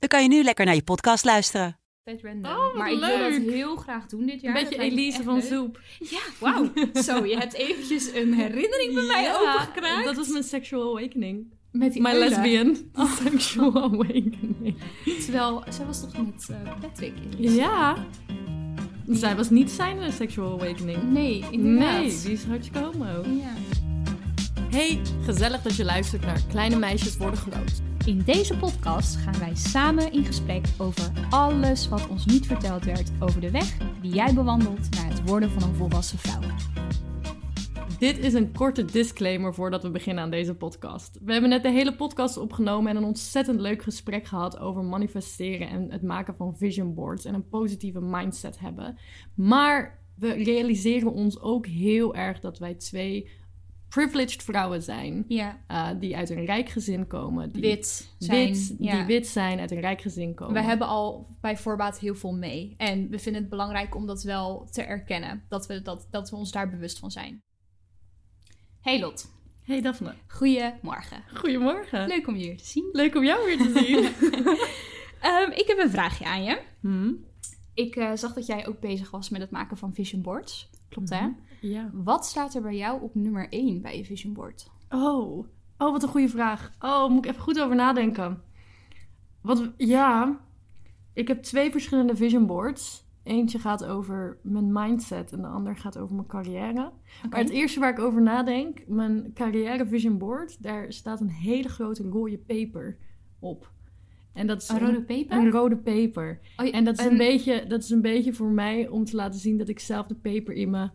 dan 0.00 0.08
kan 0.08 0.22
je 0.22 0.28
nu 0.28 0.42
lekker 0.42 0.64
naar 0.64 0.74
je 0.74 0.82
podcast 0.82 1.24
luisteren. 1.24 1.78
Vet 2.04 2.22
random. 2.22 2.52
Oh, 2.52 2.76
maar 2.76 2.92
ik 2.92 2.98
wil 2.98 3.18
dat 3.18 3.30
leuk. 3.30 3.50
heel 3.50 3.76
graag 3.76 4.06
doen 4.06 4.26
dit 4.26 4.40
jaar. 4.40 4.56
Een 4.56 4.62
beetje 4.62 4.78
Elise 4.78 5.22
van 5.22 5.34
leuk. 5.34 5.44
Zoep. 5.44 5.80
Ja, 5.98 6.20
wauw. 6.38 6.70
Zo, 7.06 7.24
je 7.26 7.36
hebt 7.36 7.52
eventjes 7.52 8.14
een 8.14 8.32
herinnering 8.34 8.94
bij 8.94 9.02
mij 9.02 9.34
opengekraakt. 9.36 10.04
Dat 10.04 10.16
was 10.16 10.28
mijn 10.28 10.44
sexual 10.44 10.98
awakening. 10.98 11.52
Met 11.72 11.92
die 11.92 12.02
My 12.02 12.12
lesbian 12.12 12.76
sexual 13.24 13.82
awakening. 13.82 14.76
Terwijl, 15.04 15.62
zij 15.68 15.86
was 15.86 16.00
toch 16.00 16.26
met 16.26 16.48
eh, 16.50 16.80
Patrick 16.80 17.14
in 17.38 17.52
Ja. 17.52 18.06
Zij 19.08 19.36
was 19.36 19.50
niet 19.50 19.70
zijn 19.70 20.12
sexual 20.12 20.52
awakening. 20.52 21.02
Nee, 21.02 21.44
inderdaad. 21.50 22.00
Nee, 22.00 22.20
die 22.22 22.32
is 22.32 22.44
hartstikke 22.44 22.78
homo. 22.78 23.24
Ja. 23.28 23.54
Hey, 24.70 25.00
gezellig 25.24 25.62
dat 25.62 25.76
je 25.76 25.84
luistert 25.84 26.22
naar 26.22 26.40
Kleine 26.48 26.76
Meisjes 26.76 27.16
Worden 27.16 27.38
Groot. 27.38 27.89
In 28.10 28.22
deze 28.24 28.56
podcast 28.56 29.16
gaan 29.16 29.38
wij 29.38 29.54
samen 29.54 30.12
in 30.12 30.24
gesprek 30.24 30.66
over 30.78 31.12
alles 31.28 31.88
wat 31.88 32.08
ons 32.08 32.26
niet 32.26 32.46
verteld 32.46 32.84
werd 32.84 33.10
over 33.20 33.40
de 33.40 33.50
weg 33.50 33.76
die 34.00 34.14
jij 34.14 34.34
bewandelt 34.34 34.90
naar 34.90 35.08
het 35.08 35.28
worden 35.28 35.50
van 35.50 35.62
een 35.62 35.74
volwassen 35.74 36.18
vrouw. 36.18 36.40
Dit 37.98 38.18
is 38.18 38.34
een 38.34 38.52
korte 38.52 38.84
disclaimer 38.84 39.54
voordat 39.54 39.82
we 39.82 39.90
beginnen 39.90 40.24
aan 40.24 40.30
deze 40.30 40.54
podcast. 40.54 41.18
We 41.24 41.32
hebben 41.32 41.50
net 41.50 41.62
de 41.62 41.70
hele 41.70 41.96
podcast 41.96 42.36
opgenomen 42.36 42.90
en 42.90 42.96
een 42.96 43.04
ontzettend 43.04 43.60
leuk 43.60 43.82
gesprek 43.82 44.26
gehad 44.26 44.58
over 44.58 44.84
manifesteren 44.84 45.68
en 45.68 45.90
het 45.90 46.02
maken 46.02 46.36
van 46.36 46.56
vision 46.56 46.94
boards 46.94 47.24
en 47.24 47.34
een 47.34 47.48
positieve 47.48 48.00
mindset 48.00 48.58
hebben. 48.58 48.98
Maar 49.34 49.98
we 50.14 50.32
realiseren 50.32 51.12
ons 51.12 51.40
ook 51.40 51.66
heel 51.66 52.14
erg 52.14 52.40
dat 52.40 52.58
wij 52.58 52.74
twee 52.74 53.30
privileged 53.90 54.42
vrouwen 54.42 54.82
zijn. 54.82 55.24
Ja, 55.28 55.60
eh, 55.66 55.88
die 55.98 56.16
uit 56.16 56.30
een 56.30 56.44
rijk 56.44 56.68
gezin 56.68 57.06
komen. 57.06 57.52
Die 57.52 57.62
wit 57.62 58.14
zijn. 58.18 58.46
wit- 58.48 58.74
ja. 58.78 58.96
die 58.96 59.04
wit 59.04 59.26
zijn, 59.26 59.60
uit 59.60 59.70
een 59.70 59.80
rijk 59.80 60.00
gezin 60.00 60.34
komen. 60.34 60.54
We 60.54 60.62
hebben 60.62 60.86
al 60.86 61.26
bij 61.40 61.56
voorbaat 61.56 61.98
heel 61.98 62.14
veel 62.14 62.34
mee. 62.34 62.74
En 62.76 63.08
we 63.08 63.18
vinden 63.18 63.40
het 63.40 63.50
belangrijk 63.50 63.94
om 63.94 64.06
dat 64.06 64.22
wel 64.22 64.68
te 64.70 64.82
erkennen. 64.82 65.44
Dat 65.48 65.66
we, 65.66 65.82
dat, 65.82 66.08
dat 66.10 66.30
we 66.30 66.36
ons 66.36 66.50
daar 66.52 66.70
bewust 66.70 66.98
van 66.98 67.10
zijn. 67.10 67.42
Hey 68.80 69.00
Lot, 69.00 69.30
Hey 69.62 69.80
Daphne, 69.80 70.14
goedemorgen. 70.26 71.22
goedemorgen. 71.34 72.08
Leuk 72.08 72.26
om 72.26 72.36
je 72.36 72.44
hier 72.44 72.56
te 72.56 72.64
zien. 72.66 72.88
Leuk 72.92 73.14
om 73.14 73.24
jou 73.24 73.44
weer 73.44 73.58
te 73.58 73.72
zien. 73.84 74.04
Ehm, 75.30 75.50
ik 75.50 75.66
heb 75.66 75.78
een 75.78 75.90
vraagje 75.90 76.24
aan 76.24 76.42
je. 76.42 76.60
Hm? 76.80 77.12
Ik 77.74 77.96
eh, 77.96 78.10
zag 78.14 78.32
dat 78.32 78.46
jij 78.46 78.66
ook 78.66 78.80
bezig 78.80 79.10
was 79.10 79.28
met 79.28 79.40
het 79.40 79.50
maken 79.50 79.76
van 79.76 79.94
vision 79.94 80.22
boards. 80.22 80.70
Klopt 80.88 81.10
hè? 81.10 81.28
Ja. 81.60 81.90
Wat 81.92 82.26
staat 82.26 82.54
er 82.54 82.62
bij 82.62 82.76
jou 82.76 83.02
op 83.02 83.14
nummer 83.14 83.46
1 83.48 83.80
bij 83.82 83.96
je 83.96 84.04
vision 84.04 84.32
board? 84.32 84.70
Oh. 84.88 85.38
oh, 85.78 85.92
wat 85.92 86.02
een 86.02 86.08
goede 86.08 86.28
vraag. 86.28 86.72
Oh, 86.80 87.08
moet 87.08 87.24
ik 87.24 87.30
even 87.30 87.42
goed 87.42 87.60
over 87.60 87.76
nadenken. 87.76 88.42
Wat, 89.40 89.70
ja, 89.76 90.40
ik 91.12 91.28
heb 91.28 91.42
twee 91.42 91.70
verschillende 91.70 92.16
vision 92.16 92.46
boards. 92.46 93.08
Eentje 93.22 93.58
gaat 93.58 93.84
over 93.84 94.38
mijn 94.42 94.72
mindset 94.72 95.32
en 95.32 95.40
de 95.40 95.46
ander 95.46 95.76
gaat 95.76 95.98
over 95.98 96.14
mijn 96.14 96.26
carrière. 96.26 96.92
Maar 97.30 97.38
het 97.40 97.50
eerste 97.50 97.80
waar 97.80 97.90
ik 97.90 97.98
over 97.98 98.22
nadenk, 98.22 98.86
mijn 98.86 99.30
carrière 99.34 99.86
vision 99.86 100.18
board, 100.18 100.62
daar 100.62 100.92
staat 100.92 101.20
een 101.20 101.28
hele 101.30 101.68
grote 101.68 102.02
rode 102.02 102.38
peper 102.38 102.96
op. 103.38 103.70
En 104.32 104.46
dat 104.46 104.62
is 104.62 104.68
Een 104.68 104.78
rode 104.78 105.02
peper? 105.02 105.36
Een 105.38 105.50
rode 105.50 105.76
peper. 105.76 106.40
Oh, 106.56 106.74
En 106.74 106.84
dat 106.84 106.98
is, 106.98 107.04
een- 107.04 107.10
een 107.10 107.16
beetje, 107.18 107.66
dat 107.66 107.82
is 107.82 107.90
een 107.90 108.00
beetje 108.02 108.32
voor 108.32 108.50
mij 108.50 108.88
om 108.88 109.04
te 109.04 109.16
laten 109.16 109.40
zien 109.40 109.58
dat 109.58 109.68
ik 109.68 109.78
zelf 109.78 110.06
de 110.06 110.14
peper 110.14 110.54
in 110.54 110.70
me 110.70 110.90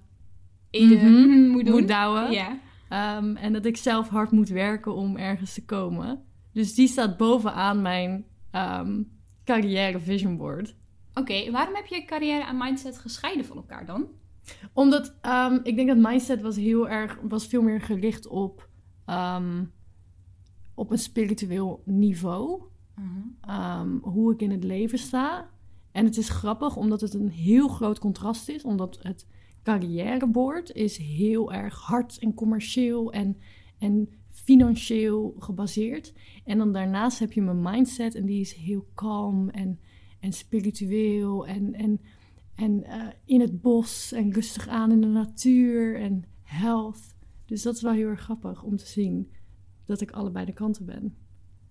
in 0.75 0.88
Mhm. 0.90 1.47
moet 1.52 1.69
moet 1.69 1.88
douwen. 1.88 2.31
Ja. 2.31 2.59
Ehm, 2.90 3.36
en 3.36 3.53
dat 3.53 3.66
ik 3.66 3.78
zelf 3.78 4.09
hard 4.09 4.31
moet 4.31 4.50
werken 4.50 4.96
om 4.96 5.18
ergens 5.18 5.53
te 5.53 5.66
komen. 5.66 6.24
Dus 6.53 6.74
die 6.74 6.88
staat 6.88 7.18
bovenaan 7.18 7.81
mijn 7.81 8.25
ehm, 8.52 9.02
carrière 9.44 10.00
vision 10.00 10.38
board. 10.38 10.75
Oké, 11.14 11.52
waarom 11.52 11.75
heb 11.75 11.85
je 11.85 12.06
carrière 12.06 12.44
en 12.46 12.58
mindset 12.58 12.97
gescheiden 12.97 13.46
van 13.46 13.58
elkaar 13.58 13.85
dan? 13.85 14.08
Omdat 14.74 15.16
ehm, 15.22 15.59
ik 15.64 15.75
denk 15.75 15.88
dat 15.88 15.97
mindset 15.97 16.41
was 16.41 16.56
heel 16.56 16.90
erg, 16.90 17.18
was 17.22 17.47
veel 17.47 17.62
meer 17.62 17.81
gericht 17.81 18.28
op, 18.28 18.69
op 20.74 20.91
een 20.91 20.97
spiritueel 20.97 21.81
niveau. 21.85 22.62
Ehm, 23.41 23.97
hoe 24.02 24.34
ik 24.34 24.41
in 24.41 24.52
het 24.52 24.64
leven 24.64 24.97
sta. 24.97 25.50
En 25.91 26.06
het 26.06 26.18
is 26.18 26.30
grappig 26.30 26.75
omdat 26.75 27.02
het 27.02 27.14
een 27.14 27.30
heel 27.30 27.68
groot 27.68 28.00
contrast 28.00 28.50
is. 28.50 28.64
Omdat 28.64 29.00
het 29.02 29.28
carrièreboord 29.66 30.72
is 30.72 30.98
heel 30.98 31.53
erg 31.53 31.80
hard 31.80 32.18
en 32.20 32.34
commercieel 32.34 33.12
en, 33.12 33.38
en 33.78 34.09
financieel 34.30 35.36
gebaseerd. 35.40 36.14
En 36.44 36.58
dan 36.58 36.74
daarnaast 36.74 37.20
heb 37.20 37.31
je 37.31 37.42
mijn 37.42 37.62
mindset 37.62 38.16
en 38.16 38.26
die 38.26 38.40
is 38.40 38.53
heel 38.53 38.88
kalm 38.94 39.50
en, 39.50 39.80
en 40.20 40.34
spiritueel 40.34 41.48
en, 41.48 41.74
en, 41.74 42.02
en 42.56 42.84
eh, 42.84 43.08
in 43.26 43.42
het 43.42 43.62
bos 43.62 44.12
en 44.12 44.34
rustig 44.34 44.68
aan 44.68 44.92
in 44.92 45.02
de 45.02 45.08
natuur 45.08 46.00
en 46.00 46.24
health. 46.42 47.16
Dus 47.46 47.62
dat 47.62 47.76
is 47.76 47.82
wel 47.82 47.94
heel 47.94 48.08
erg 48.08 48.22
grappig 48.22 48.64
om 48.64 48.78
te 48.78 48.88
zien 48.88 49.32
dat 49.86 50.02
ik 50.02 50.12
allebei 50.12 50.46
de 50.46 50.53
kanten 50.53 50.86
ben. 50.86 51.16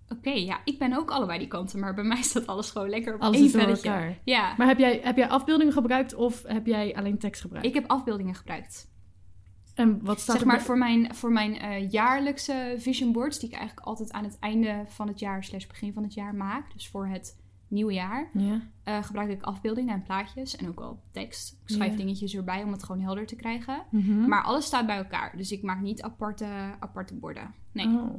Oké, 0.08 0.30
ja, 0.30 0.60
ik 0.64 0.78
ben 0.78 0.92
ook 0.92 1.10
allebei 1.10 1.38
die 1.38 1.48
kanten, 1.48 1.80
maar 1.80 1.94
bij 1.94 2.04
mij 2.04 2.22
staat 2.22 2.46
alles 2.46 2.70
gewoon 2.70 2.88
lekker 2.88 3.14
op 3.14 3.20
Alles 3.20 3.36
één 3.40 3.50
velletje. 3.50 3.88
elkaar. 3.88 4.18
Ja, 4.24 4.54
Maar 4.56 4.66
heb 4.66 4.78
jij, 4.78 5.00
heb 5.02 5.16
jij 5.16 5.28
afbeeldingen 5.28 5.72
gebruikt 5.72 6.14
of 6.14 6.42
heb 6.46 6.66
jij 6.66 6.94
alleen 6.96 7.18
tekst 7.18 7.40
gebruikt? 7.40 7.66
ik 7.66 7.74
heb 7.74 7.84
afbeeldingen 7.90 8.34
gebruikt. 8.34 8.92
En 9.74 10.04
wat 10.04 10.20
staat 10.20 10.32
zeg 10.32 10.40
er 10.40 10.46
maar 10.46 10.56
bij- 10.56 10.64
voor 10.64 10.78
mijn, 10.78 11.14
voor 11.14 11.32
mijn 11.32 11.58
eh, 11.58 11.90
jaarlijkse 11.90 12.74
vision 12.78 13.12
boards, 13.12 13.38
die 13.38 13.48
ik 13.48 13.54
eigenlijk 13.56 13.86
altijd 13.86 14.12
aan 14.12 14.24
het 14.24 14.38
einde 14.38 14.82
van 14.86 15.08
het 15.08 15.18
jaar 15.18 15.44
slash 15.44 15.66
begin 15.66 15.92
van 15.92 16.02
het 16.02 16.14
jaar 16.14 16.34
maak, 16.34 16.72
dus 16.72 16.88
voor 16.88 17.06
het 17.06 17.36
nieuwe 17.68 17.92
jaar, 17.92 18.30
Ja. 18.32 18.60
eh, 18.84 19.02
gebruik 19.02 19.30
ik 19.30 19.42
afbeeldingen 19.42 19.94
en 19.94 20.02
plaatjes 20.02 20.56
en 20.56 20.68
ook 20.68 20.78
wel 20.78 21.00
tekst. 21.10 21.52
Ik 21.52 21.68
schrijf 21.74 21.90
Ja. 21.90 21.96
dingetjes 21.96 22.34
erbij 22.34 22.62
om 22.62 22.72
het 22.72 22.84
gewoon 22.84 23.00
helder 23.02 23.26
te 23.26 23.36
krijgen. 23.36 23.82
Mhm. 23.90 24.28
Maar 24.28 24.42
alles 24.42 24.64
staat 24.64 24.86
bij 24.86 24.96
elkaar, 24.96 25.36
dus 25.36 25.52
ik 25.52 25.62
maak 25.62 25.80
niet 25.80 26.02
aparte, 26.02 26.46
aparte 26.80 27.14
borden. 27.14 27.54
Nee. 27.72 27.86
Oh. 27.86 28.14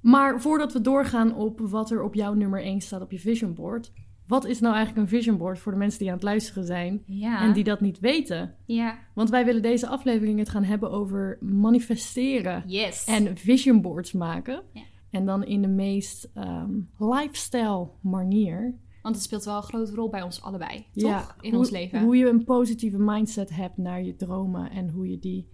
Maar 0.00 0.40
voordat 0.40 0.72
we 0.72 0.80
doorgaan 0.80 1.34
op 1.34 1.60
wat 1.60 1.90
er 1.90 2.02
op 2.02 2.14
jouw 2.14 2.34
nummer 2.34 2.62
1 2.62 2.80
staat 2.80 3.02
op 3.02 3.10
je 3.10 3.18
vision 3.18 3.54
board. 3.54 3.92
Wat 4.26 4.44
is 4.44 4.60
nou 4.60 4.74
eigenlijk 4.74 5.04
een 5.04 5.16
vision 5.18 5.36
board 5.38 5.58
voor 5.58 5.72
de 5.72 5.78
mensen 5.78 5.98
die 5.98 6.08
aan 6.08 6.14
het 6.14 6.22
luisteren 6.22 6.64
zijn 6.64 7.02
Ja. 7.06 7.40
en 7.42 7.52
die 7.52 7.64
dat 7.64 7.80
niet 7.80 7.98
weten? 7.98 8.54
Ja. 8.66 8.98
Want 9.14 9.30
wij 9.30 9.44
willen 9.44 9.62
deze 9.62 9.86
aflevering 9.86 10.38
het 10.38 10.48
gaan 10.48 10.64
hebben 10.64 10.90
over 10.90 11.38
manifesteren 11.40 12.62
Yes. 12.66 13.04
en 13.04 13.36
vision 13.36 13.80
boards 13.80 14.12
maken. 14.12 14.62
Ja. 14.72 14.82
En 15.10 15.26
dan 15.26 15.44
in 15.44 15.62
de 15.62 15.68
meest 15.68 16.30
ehm, 16.34 16.70
lifestyle 16.98 17.88
manier. 18.02 18.74
Want 19.02 19.14
het 19.14 19.24
speelt 19.24 19.44
wel 19.44 19.56
een 19.56 19.62
grote 19.62 19.94
rol 19.94 20.08
bij 20.08 20.22
ons 20.22 20.42
allebei, 20.42 20.86
toch? 20.92 21.10
Ja, 21.10 21.34
In 21.40 21.50
hoe- 21.50 21.58
ons 21.58 21.70
leven. 21.70 22.02
Hoe 22.02 22.16
je 22.16 22.28
een 22.28 22.44
positieve 22.44 22.98
mindset 22.98 23.50
hebt 23.50 23.76
naar 23.76 24.02
je 24.02 24.16
dromen 24.16 24.70
en 24.70 24.88
hoe 24.90 25.08
je 25.10 25.18
die 25.18 25.48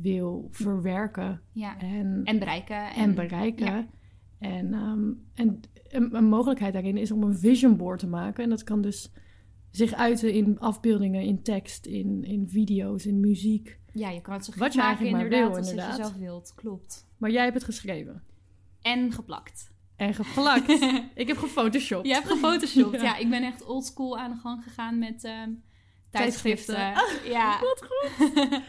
wil 0.00 0.48
verwerken 0.50 1.40
ja. 1.52 1.78
en, 1.78 2.20
En 2.24 2.38
bereiken. 2.38 2.90
en 2.94 3.14
bereiken. 3.14 3.66
ja. 3.66 3.86
En, 4.38 4.74
ehm, 4.74 5.10
en 5.34 5.60
een, 5.88 6.14
een 6.16 6.24
mogelijkheid 6.28 6.72
daarin 6.72 6.96
is 6.96 7.10
om 7.10 7.22
een 7.22 7.38
vision 7.38 7.76
board 7.76 7.98
te 7.98 8.06
maken. 8.06 8.44
En 8.44 8.50
dat 8.50 8.62
kan 8.64 8.82
dus 8.82 9.12
zich 9.70 9.92
uiten 9.94 10.32
in 10.32 10.58
afbeeldingen, 10.60 11.22
in 11.22 11.42
tekst, 11.42 11.86
in, 11.86 12.24
in 12.24 12.48
video's, 12.48 13.06
in 13.06 13.20
muziek. 13.20 13.78
Ja, 13.92 14.10
je 14.10 14.20
kan 14.20 14.34
het 14.34 14.44
zo 14.44 14.52
Wat 14.56 14.62
gek 14.62 14.72
je 14.72 14.78
maken 14.88 15.06
inderdaad, 15.06 15.48
wil, 15.48 15.56
als 15.56 15.70
inderdaad. 15.70 15.96
je 15.96 16.02
zelf 16.02 16.16
wilt. 16.16 16.52
Klopt. 16.54 17.06
Maar 17.16 17.30
jij 17.30 17.42
hebt 17.42 17.54
het 17.54 17.64
geschreven. 17.64 18.22
En 18.82 19.12
geplakt. 19.12 19.74
En 19.96 20.14
geplakt. 20.14 20.68
Ik 21.14 21.26
heb 21.28 21.36
gefotoshopt. 21.36 22.06
Je 22.06 22.12
hebt 22.12 22.26
gefotoshopt. 22.28 22.96
Ja. 22.96 23.02
ja. 23.08 23.16
ik 23.16 23.30
ben 23.30 23.42
echt 23.42 23.64
oldschool 23.64 24.18
aan 24.18 24.30
de 24.30 24.36
gang 24.36 24.62
gegaan 24.62 24.98
met 24.98 25.24
ehm, 25.24 25.50
Tijdschriften. 26.10 26.74
tijdschriften. 26.74 27.30
Ja, 27.30 27.60
Wat 27.60 27.84
goed. 27.88 28.60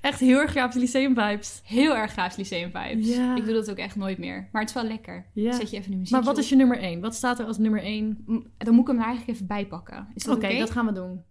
Echt 0.00 0.20
heel 0.20 0.38
erg 0.40 0.50
graaf 0.50 0.74
lyceum 0.74 1.14
vibes. 1.14 1.60
heel 1.64 1.96
erg 1.96 2.12
graafs 2.12 2.36
lyceum 2.36 2.70
vibes. 2.72 3.08
Ja. 3.16 3.36
Ik 3.36 3.44
doe 3.44 3.54
dat 3.54 3.70
ook 3.70 3.76
echt 3.76 3.96
nooit 3.96 4.18
meer. 4.18 4.48
Maar 4.52 4.60
het 4.60 4.70
is 4.70 4.76
wel 4.76 4.84
lekker. 4.86 5.26
Ja. 5.34 5.52
Zet 5.52 5.70
je 5.70 5.76
even 5.76 5.90
de 5.90 5.96
muziek 5.96 6.12
Maar 6.12 6.22
wat 6.22 6.38
is 6.38 6.48
je 6.48 6.56
nummer 6.56 6.78
1? 6.78 7.00
Wat 7.00 7.14
staat 7.14 7.38
er 7.38 7.46
als 7.46 7.58
nummer 7.58 7.82
1? 7.82 8.24
Dan 8.58 8.74
moet 8.74 8.80
ik 8.80 8.86
hem 8.86 8.98
er 8.98 9.04
eigenlijk 9.04 9.34
even 9.36 9.46
bij 9.46 9.66
pakken. 9.66 10.08
Is 10.14 10.22
dat 10.24 10.36
Oké, 10.36 10.46
oké? 10.46 10.58
dat 10.58 10.70
gaan 10.70 10.86
we 10.86 10.92
doen. 10.92 11.24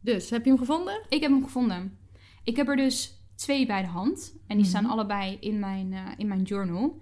Dus, 0.00 0.30
heb 0.30 0.44
je 0.44 0.50
hem 0.50 0.58
gevonden? 0.58 1.00
Ik 1.08 1.20
heb 1.22 1.30
hem 1.30 1.42
gevonden. 1.44 1.98
Ik 2.44 2.56
heb 2.56 2.68
er 2.68 2.76
dus 2.76 3.24
twee 3.36 3.66
bij 3.66 3.82
de 3.82 3.88
hand. 3.88 4.32
En 4.46 4.56
die 4.56 4.66
Mhm. 4.66 4.76
staan 4.76 4.86
allebei 4.86 5.36
in 5.40 5.58
mijn, 5.58 5.92
eh, 5.92 6.06
in 6.16 6.28
mijn 6.28 6.42
journal. 6.42 7.00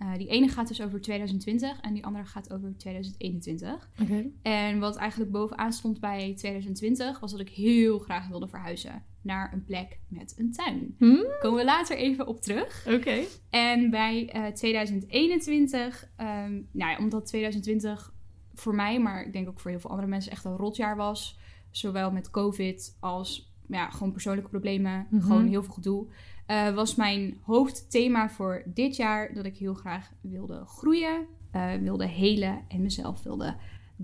Eh, 0.00 0.14
die 0.16 0.28
ene 0.28 0.48
gaat 0.48 0.68
dus 0.68 0.82
over 0.82 1.00
2020 1.00 1.80
en 1.80 1.92
die 1.94 2.04
andere 2.04 2.24
gaat 2.24 2.52
over 2.52 2.74
2021. 2.76 3.88
Oké. 4.02 4.26
En 4.42 4.78
wat 4.78 4.96
eigenlijk 4.96 5.30
bovenaan 5.30 5.72
stond 5.72 6.00
bij 6.00 6.34
2020 6.36 7.20
was 7.20 7.30
dat 7.30 7.40
ik 7.40 7.48
heel 7.48 7.98
graag 7.98 8.28
wilde 8.28 8.48
verhuizen 8.48 9.02
naar 9.22 9.52
een 9.52 9.64
plek 9.64 9.98
met 10.08 10.34
een 10.38 10.52
tuin. 10.52 10.94
Hm? 10.98 11.16
Komen 11.40 11.58
we 11.58 11.64
later 11.64 11.96
even 11.96 12.26
op 12.26 12.40
terug. 12.42 12.86
Oké. 12.88 13.20
En 13.50 13.90
bij 13.90 14.28
eh, 14.28 14.46
2021, 14.46 16.08
ehm, 16.16 16.52
nou 16.72 16.90
ja, 16.90 16.98
omdat 16.98 17.26
2020 17.26 18.12
voor 18.54 18.74
mij, 18.74 19.00
maar 19.00 19.26
ik 19.26 19.32
denk 19.32 19.48
ook 19.48 19.60
voor 19.60 19.70
heel 19.70 19.80
veel 19.80 19.90
andere 19.90 20.08
mensen 20.08 20.32
echt 20.32 20.44
een 20.44 20.56
rotjaar 20.56 20.96
was. 20.96 21.38
Zowel 21.70 22.10
met 22.12 22.30
COVID 22.30 22.96
als 23.00 23.52
ja, 23.68 23.90
gewoon 23.90 24.12
persoonlijke 24.12 24.50
problemen, 24.50 25.06
Mhm. 25.10 25.22
gewoon 25.22 25.46
heel 25.46 25.62
veel 25.62 25.74
gedoe. 25.74 26.06
Eh, 26.50 26.74
was 26.74 26.94
mijn 26.94 27.38
hoofdthema 27.42 28.30
voor 28.30 28.62
dit 28.66 28.96
jaar 28.96 29.34
dat 29.34 29.44
ik 29.44 29.56
heel 29.56 29.74
graag 29.74 30.10
wilde 30.20 30.62
groeien, 30.66 31.26
eh, 31.50 31.74
wilde 31.74 32.06
helen 32.06 32.64
en 32.68 32.82
mezelf 32.82 33.22
wilde 33.22 33.56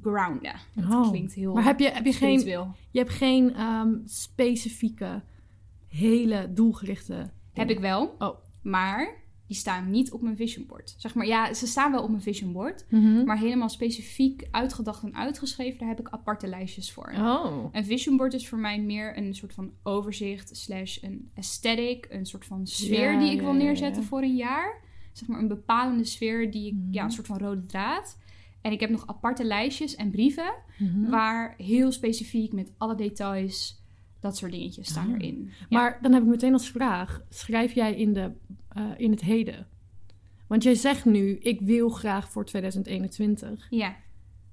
grounden. 0.03 0.55
Dat 0.75 0.93
Oh. 0.93 1.09
klinkt 1.11 1.33
heel 1.35 1.55
Maar 1.55 1.65
heb 1.65 1.79
je, 1.79 1.91
heb 1.91 2.05
je 2.05 2.13
geen, 2.13 2.41
je 2.91 2.99
hebt 2.99 3.11
geen 3.11 3.55
ehm, 3.55 3.95
specifieke, 4.05 5.23
hele 5.89 6.53
doelgerichte... 6.53 7.31
Heb 7.53 7.71
ik 7.71 7.79
wel, 7.81 8.15
Oh. 8.19 8.37
maar 8.63 9.15
die 9.47 9.57
staan 9.57 9.91
niet 9.91 10.13
op 10.13 10.23
mijn 10.23 10.37
vision 10.37 10.67
board. 10.67 10.95
Zeg 10.99 11.15
maar, 11.15 11.27
ja, 11.27 11.55
ze 11.55 11.67
staan 11.67 11.93
wel 11.93 12.03
op 12.03 12.11
mijn 12.11 12.23
vision 12.23 12.53
board, 12.53 12.85
Mhm. 12.89 13.25
maar 13.25 13.39
helemaal 13.39 13.69
specifiek 13.69 14.49
uitgedacht 14.51 15.03
en 15.03 15.15
uitgeschreven, 15.17 15.79
daar 15.79 15.89
heb 15.89 16.01
ik 16.01 16.09
aparte 16.09 16.47
lijstjes 16.47 16.93
voor. 16.93 17.13
Oh. 17.17 17.65
Een 17.73 17.85
vision 17.85 18.17
board 18.17 18.35
is 18.35 18.49
voor 18.49 18.59
mij 18.59 18.81
meer 18.81 19.19
een 19.19 19.35
soort 19.35 19.55
van 19.55 19.71
overzicht 19.83 20.57
slash 20.57 21.03
een 21.03 21.31
aesthetic, 21.37 22.07
een 22.11 22.27
soort 22.27 22.45
van 22.45 22.67
sfeer 22.67 23.13
Ja, 23.13 23.19
die 23.19 23.31
ik 23.31 23.37
ja, 23.37 23.43
wil 23.43 23.53
neerzetten 23.53 24.03
ja. 24.03 24.09
voor 24.09 24.23
een 24.23 24.37
jaar. 24.37 24.85
Zeg 25.13 25.29
maar 25.29 25.39
een 25.39 25.49
bepalende 25.49 26.05
sfeer 26.05 26.51
die 26.51 26.67
ik, 26.67 26.73
Mhm. 26.75 26.93
ja, 26.93 27.05
een 27.05 27.11
soort 27.11 27.27
van 27.27 27.39
rode 27.39 27.67
draad. 27.67 28.19
En 28.61 28.73
ik 28.73 28.81
heb 28.81 28.91
nog 28.91 29.07
aparte 29.07 29.45
lijstjes 29.45 29.95
en 29.95 30.11
brieven 30.11 30.55
Mhm. 30.79 31.11
waar 31.11 31.55
heel 31.59 31.93
specifiek 31.93 32.53
met 32.53 32.73
alle 32.79 32.95
details 32.95 33.85
dat 34.27 34.37
soort 34.37 34.53
dingetjes 34.53 34.89
staan 34.89 35.09
Ah. 35.09 35.15
erin. 35.15 35.51
Maar 35.69 35.99
dan 36.03 36.13
heb 36.13 36.23
ik 36.23 36.29
meteen 36.29 36.53
als 36.53 36.71
vraag: 36.71 37.21
schrijf 37.29 37.73
jij 37.73 37.95
in, 37.95 38.13
de, 38.13 38.33
eh, 38.69 38.85
in 38.97 39.11
het 39.11 39.21
heden? 39.21 39.67
Want 40.47 40.63
jij 40.63 40.75
zegt 40.75 41.05
nu: 41.05 41.37
ik 41.39 41.61
wil 41.61 41.89
graag 41.89 42.31
voor 42.31 42.45
2021. 42.45 43.67
ja. 43.71 43.97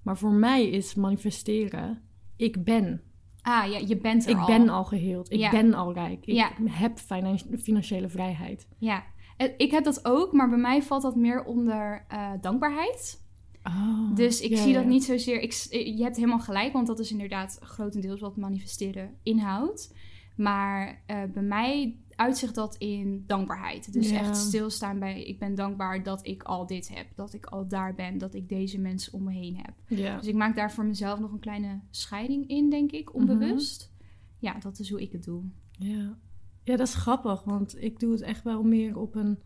Maar 0.03 0.17
voor 0.17 0.31
mij 0.33 0.69
is 0.69 0.95
manifesteren: 0.95 2.01
ik 2.35 2.63
ben. 2.63 3.01
Ah 3.41 3.71
ja, 3.71 3.77
je 3.87 3.97
bent 3.97 4.23
er 4.25 4.29
Ik 4.31 4.37
al. 4.37 4.45
ben 4.45 4.69
al 4.69 4.83
geheeld. 4.83 5.31
Ik 5.31 5.39
Ja. 5.39 5.49
ben 5.51 5.73
al 5.73 5.93
rijk. 5.93 6.25
Ik 6.25 6.33
Ja. 6.35 6.51
heb 6.69 6.97
finan- 6.97 7.39
financiële 7.59 8.09
vrijheid. 8.09 8.67
Ja, 8.77 9.03
Eh, 9.37 9.49
ik 9.57 9.71
heb 9.71 9.83
dat 9.83 10.05
ook, 10.05 10.31
maar 10.33 10.49
bij 10.49 10.57
mij 10.57 10.81
valt 10.81 11.01
dat 11.01 11.15
meer 11.15 11.43
onder 11.43 12.05
eh, 12.07 12.31
dankbaarheid. 12.41 13.22
Oh, 13.63 14.15
Dus 14.15 14.41
ik 14.41 14.51
zie 14.57 14.73
dat 14.73 14.85
niet 14.85 15.03
zozeer. 15.03 15.41
Ik, 15.41 15.53
s- 15.53 15.67
je 15.69 16.03
hebt 16.03 16.15
helemaal 16.15 16.39
gelijk, 16.39 16.73
want 16.73 16.87
dat 16.87 16.99
is 16.99 17.11
inderdaad 17.11 17.57
grotendeels 17.61 18.19
wat 18.19 18.37
manifesteren 18.37 19.13
inhoudt. 19.23 19.93
Maar 20.35 21.01
eh, 21.05 21.23
bij 21.33 21.43
mij 21.43 21.95
uitzicht 22.15 22.55
dat 22.55 22.75
in 22.75 23.23
dankbaarheid. 23.27 23.93
Dus 23.93 24.09
echt 24.17 24.37
stilstaan 24.37 24.99
bij: 24.99 25.23
ik 25.23 25.39
ben 25.39 25.55
dankbaar 25.55 26.03
dat 26.03 26.27
ik 26.27 26.43
al 26.43 26.67
dit 26.67 26.89
heb, 26.93 27.07
dat 27.15 27.33
ik 27.33 27.45
al 27.45 27.67
daar 27.67 27.95
ben, 27.95 28.17
dat 28.17 28.33
ik 28.33 28.49
deze 28.49 28.79
mensen 28.79 29.13
om 29.13 29.23
me 29.23 29.31
heen 29.31 29.55
heb. 29.57 29.73
Dus 30.17 30.27
ik 30.27 30.35
maak 30.35 30.55
daar 30.55 30.71
voor 30.71 30.85
mezelf 30.85 31.19
nog 31.19 31.31
een 31.31 31.39
kleine 31.39 31.79
scheiding 31.89 32.47
in, 32.47 32.69
denk 32.69 32.91
ik, 32.91 33.13
onbewust. 33.15 33.91
Ja, 34.39 34.53
dat 34.59 34.79
is 34.79 34.89
hoe 34.89 35.01
ik 35.01 35.11
het 35.11 35.23
doe. 35.23 35.41
Ja. 35.71 36.17
ja, 36.63 36.75
dat 36.75 36.87
is 36.87 36.93
grappig, 36.95 37.43
want 37.43 37.81
ik 37.83 37.99
doe 37.99 38.11
het 38.11 38.21
echt 38.21 38.43
wel 38.43 38.63
meer 38.63 38.97
op 38.97 39.15
een. 39.15 39.37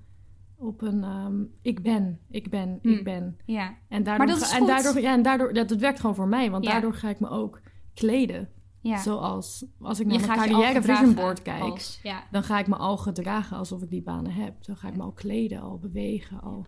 Op 0.59 0.81
een 0.81 1.03
ehm, 1.03 1.43
ik 1.61 1.81
ben, 1.83 2.19
ik 2.29 2.49
ben, 2.49 2.79
ik 2.81 2.97
Hm. 2.97 3.03
ben. 3.03 3.37
Ja, 3.45 3.75
En 3.87 4.03
daardoor, 4.03 4.25
Maar 4.27 4.39
dat 4.39 4.51
en 4.53 4.65
daardoor, 4.65 4.99
ja, 5.01 5.13
en 5.13 5.21
daardoor, 5.21 5.53
dat, 5.53 5.69
dat 5.69 5.79
werkt 5.79 5.99
gewoon 5.99 6.15
voor 6.15 6.27
mij, 6.27 6.51
want 6.51 6.63
Ja. 6.65 6.71
daardoor 6.71 6.93
ga 6.93 7.09
ik 7.09 7.19
me 7.19 7.29
ook 7.29 7.61
kleden. 7.93 8.49
ja. 8.81 8.97
Zoals 9.01 9.65
als 9.81 9.99
ik 9.99 10.05
naar 10.07 10.15
mijn 10.19 10.29
je 10.31 10.35
al 10.35 10.47
carrière 10.47 10.81
vision 10.81 11.13
board 11.15 11.41
kijk, 11.41 11.61
als- 11.61 11.99
ja. 12.03 12.23
dan 12.31 12.43
ga 12.43 12.59
ik 12.59 12.67
me 12.67 12.75
al 12.75 12.97
gedragen 12.97 13.57
alsof 13.57 13.81
ik 13.81 13.89
die 13.89 14.01
banen 14.01 14.31
heb. 14.31 14.65
Dan 14.65 14.77
ga 14.77 14.87
ik 14.87 14.95
me 14.97 15.03
al 15.03 15.11
kleden, 15.11 15.61
al 15.61 15.77
bewegen, 15.79 16.41
al 16.41 16.65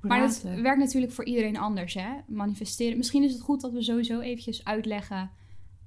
Maar 0.00 0.20
dat 0.20 0.42
werkt 0.42 0.78
natuurlijk 0.78 1.12
voor 1.12 1.24
iedereen 1.24 1.56
anders, 1.58 1.94
hè? 1.94 2.08
Manifesteren. 2.26 2.96
Misschien 2.96 3.22
is 3.22 3.32
het 3.32 3.40
goed 3.42 3.60
dat 3.60 3.72
we 3.72 3.82
sowieso 3.82 4.20
eventjes 4.20 4.64
uitleggen, 4.64 5.30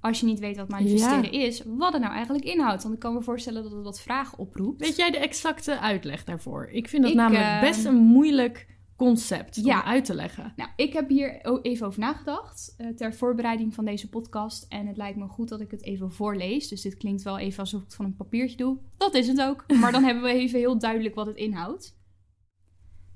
als 0.02 0.20
je 0.20 0.26
niet 0.26 0.40
weet 0.40 0.58
wat 0.58 0.70
manifesteren 0.70 1.32
is, 1.32 1.64
wat 1.66 1.94
het 1.94 2.02
nou 2.02 2.14
eigenlijk 2.14 2.46
inhoudt. 2.46 2.82
Want 2.84 2.94
ik 2.94 3.00
kan 3.00 3.14
me 3.14 3.22
voorstellen 3.22 3.64
dat 3.64 3.72
het 3.72 3.84
wat 3.84 4.02
vragen 4.02 4.38
oproept. 4.38 4.80
Weet 4.80 4.96
jij 4.96 5.12
de 5.12 5.18
exacte 5.18 5.80
uitleg 5.80 6.24
daarvoor? 6.24 6.70
Ik 6.72 6.88
vind 6.88 7.02
dat 7.02 7.12
Ik, 7.12 7.18
namelijk 7.18 7.46
eh, 7.46 7.62
best 7.62 7.86
een 7.86 7.96
moeilijk 7.96 8.68
concept 8.96 9.56
Ja. 9.56 9.80
om 9.82 9.88
uit 9.88 10.06
te 10.06 10.14
leggen. 10.14 10.54
Nou, 10.56 10.70
ik 10.76 10.94
heb 10.94 11.10
hier 11.10 11.62
even 11.62 11.88
over 11.88 12.00
nagedacht 12.00 12.74
eh, 12.78 12.88
ter 12.88 13.14
voorbereiding 13.14 13.74
van 13.74 13.86
deze 13.86 14.10
podcast. 14.10 14.66
En 14.70 14.88
het 14.88 14.98
lijkt 14.98 15.18
me 15.18 15.28
goed 15.28 15.50
dat 15.50 15.62
ik 15.62 15.72
het 15.72 15.84
even 15.84 16.12
voorlees. 16.12 16.68
Dus 16.68 16.82
dit 16.82 16.98
klinkt 16.98 17.22
wel 17.22 17.38
even 17.38 17.60
alsof 17.60 17.80
ik 17.80 17.86
het 17.86 17.96
van 17.96 18.06
een 18.06 18.16
papiertje 18.16 18.58
doe. 18.58 18.78
Dat 18.98 19.14
is 19.14 19.28
het 19.28 19.42
ook. 19.42 19.64
Maar 19.80 19.92
dan 19.92 20.04
hebben 20.08 20.24
we 20.24 20.30
even 20.30 20.60
heel 20.60 20.80
duidelijk 20.80 21.16
wat 21.16 21.26
het 21.26 21.38
inhoudt. 21.38 21.96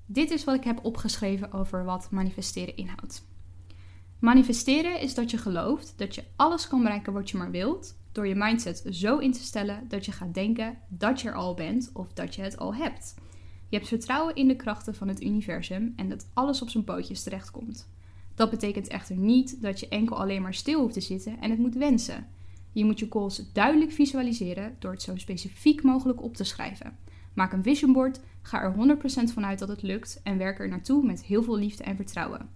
Dit 0.08 0.32
is 0.32 0.44
wat 0.44 0.56
ik 0.56 0.64
heb 0.64 0.80
opgeschreven 0.86 1.52
over 1.52 1.86
wat 1.86 2.12
manifesteren 2.12 2.76
inhoudt. 2.76 3.30
Manifesteren 4.22 5.00
is 5.00 5.14
dat 5.14 5.32
je 5.32 5.38
gelooft 5.38 5.94
dat 5.98 6.16
je 6.16 6.24
alles 6.36 6.68
kan 6.68 6.82
bereiken 6.82 7.14
wat 7.14 7.30
je 7.30 7.38
maar 7.38 7.52
wilt. 7.52 8.00
Door 8.12 8.28
je 8.28 8.36
mindset 8.36 8.84
zo 8.90 9.18
in 9.18 9.32
te 9.32 9.44
stellen 9.44 9.88
dat 9.88 10.06
je 10.06 10.12
gaat 10.12 10.34
denken 10.34 10.78
dat 10.88 11.22
je 11.22 11.28
er 11.28 11.36
al 11.36 11.54
bent 11.54 11.90
of 11.94 12.14
dat 12.14 12.36
je 12.36 12.42
het 12.42 12.58
al 12.58 12.76
hebt. 12.76 13.16
Je 13.70 13.76
hebt 13.78 13.88
vertrouwen 13.88 14.36
in 14.36 14.48
de 14.48 14.56
krachten 14.56 14.96
van 14.96 15.08
het 15.08 15.24
universum 15.24 15.94
en 15.96 16.10
dat 16.10 16.28
alles 16.34 16.62
op 16.62 16.70
zijn 16.70 16.84
pootjes 16.84 17.24
terechtkomt. 17.24 17.90
Dat 18.36 18.50
betekent 18.50 18.88
echter 18.88 19.16
niet 19.16 19.62
dat 19.62 19.80
je 19.80 19.88
enkel 19.88 20.18
alleen 20.18 20.42
maar 20.42 20.54
stil 20.54 20.80
hoeft 20.80 20.94
te 20.94 21.02
zitten 21.02 21.40
en 21.40 21.50
het 21.50 21.60
moet 21.60 21.76
wensen. 21.76 22.28
Je 22.72 22.86
moet 22.86 23.00
je 23.00 23.08
goals 23.10 23.52
duidelijk 23.54 23.92
visualiseren 23.92 24.76
door 24.80 24.92
het 24.92 25.02
zo 25.02 25.18
specifiek 25.18 25.84
mogelijk 25.84 26.24
op 26.24 26.36
te 26.36 26.44
schrijven. 26.44 26.98
Maak 27.34 27.54
een 27.54 27.64
vision 27.64 27.94
board, 27.94 28.20
ga 28.42 28.62
er 28.62 28.98
100% 29.30 29.34
van 29.34 29.46
uit 29.46 29.60
dat 29.60 29.68
het 29.68 29.82
lukt 29.82 30.20
en 30.24 30.38
werk 30.38 30.60
er 30.60 30.70
naartoe 30.70 31.06
met 31.06 31.24
heel 31.24 31.44
veel 31.44 31.58
liefde 31.58 31.84
en 31.84 31.96
vertrouwen. 31.96 32.50